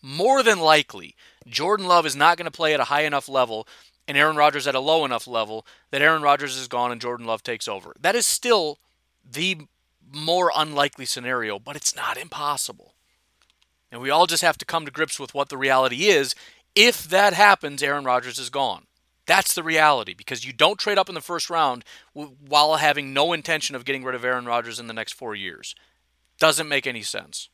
More 0.01 0.43
than 0.43 0.59
likely, 0.59 1.15
Jordan 1.47 1.87
Love 1.87 2.05
is 2.05 2.15
not 2.15 2.37
going 2.37 2.45
to 2.45 2.51
play 2.51 2.73
at 2.73 2.79
a 2.79 2.85
high 2.85 3.01
enough 3.01 3.27
level 3.27 3.67
and 4.09 4.17
Aaron 4.17 4.35
Rodgers 4.35 4.65
at 4.65 4.73
a 4.73 4.79
low 4.79 5.05
enough 5.05 5.27
level 5.27 5.67
that 5.91 6.01
Aaron 6.01 6.23
Rodgers 6.23 6.57
is 6.57 6.67
gone 6.67 6.91
and 6.91 6.99
Jordan 6.99 7.27
Love 7.27 7.43
takes 7.43 7.67
over. 7.67 7.93
That 8.01 8.15
is 8.15 8.25
still 8.25 8.79
the 9.23 9.67
more 10.11 10.51
unlikely 10.55 11.05
scenario, 11.05 11.59
but 11.59 11.75
it's 11.75 11.95
not 11.95 12.17
impossible. 12.17 12.95
And 13.91 14.01
we 14.01 14.09
all 14.09 14.25
just 14.25 14.41
have 14.41 14.57
to 14.57 14.65
come 14.65 14.83
to 14.85 14.91
grips 14.91 15.19
with 15.19 15.35
what 15.35 15.49
the 15.49 15.57
reality 15.57 16.07
is. 16.07 16.33
If 16.73 17.03
that 17.03 17.33
happens, 17.33 17.83
Aaron 17.83 18.03
Rodgers 18.03 18.39
is 18.39 18.49
gone. 18.49 18.87
That's 19.27 19.53
the 19.53 19.61
reality 19.61 20.15
because 20.15 20.43
you 20.43 20.53
don't 20.53 20.79
trade 20.79 20.97
up 20.97 21.07
in 21.07 21.13
the 21.13 21.21
first 21.21 21.47
round 21.47 21.85
while 22.13 22.77
having 22.77 23.13
no 23.13 23.31
intention 23.31 23.75
of 23.75 23.85
getting 23.85 24.03
rid 24.03 24.15
of 24.15 24.25
Aaron 24.25 24.45
Rodgers 24.45 24.79
in 24.79 24.87
the 24.87 24.93
next 24.93 25.13
four 25.13 25.35
years. 25.35 25.75
Doesn't 26.39 26.67
make 26.67 26.87
any 26.87 27.03
sense. 27.03 27.49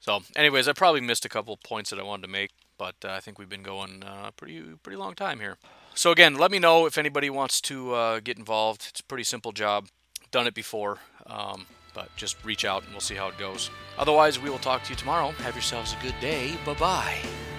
So, 0.00 0.22
anyways, 0.34 0.66
I 0.66 0.72
probably 0.72 1.02
missed 1.02 1.26
a 1.26 1.28
couple 1.28 1.58
points 1.58 1.90
that 1.90 1.98
I 1.98 2.04
wanted 2.04 2.22
to 2.22 2.32
make, 2.32 2.52
but 2.78 2.96
uh, 3.04 3.10
I 3.10 3.20
think 3.20 3.38
we've 3.38 3.48
been 3.48 3.62
going 3.62 4.02
uh, 4.02 4.30
pretty 4.36 4.62
pretty 4.82 4.96
long 4.96 5.14
time 5.14 5.40
here. 5.40 5.56
So 5.94 6.10
again, 6.10 6.34
let 6.34 6.50
me 6.50 6.58
know 6.58 6.86
if 6.86 6.98
anybody 6.98 7.30
wants 7.30 7.60
to 7.62 7.94
uh, 7.94 8.20
get 8.20 8.38
involved. 8.38 8.86
It's 8.90 9.00
a 9.00 9.04
pretty 9.04 9.24
simple 9.24 9.52
job. 9.52 9.88
Done 10.30 10.46
it 10.46 10.54
before, 10.54 10.98
um, 11.26 11.66
but 11.94 12.14
just 12.16 12.44
reach 12.44 12.64
out 12.64 12.82
and 12.82 12.92
we'll 12.92 13.00
see 13.00 13.14
how 13.14 13.28
it 13.28 13.38
goes. 13.38 13.70
Otherwise, 13.96 14.38
we 14.40 14.50
will 14.50 14.58
talk 14.58 14.82
to 14.84 14.90
you 14.90 14.96
tomorrow. 14.96 15.30
Have 15.30 15.54
yourselves 15.54 15.94
a 15.98 16.02
good 16.02 16.18
day. 16.20 16.54
Bye 16.64 16.74
bye. 16.74 17.55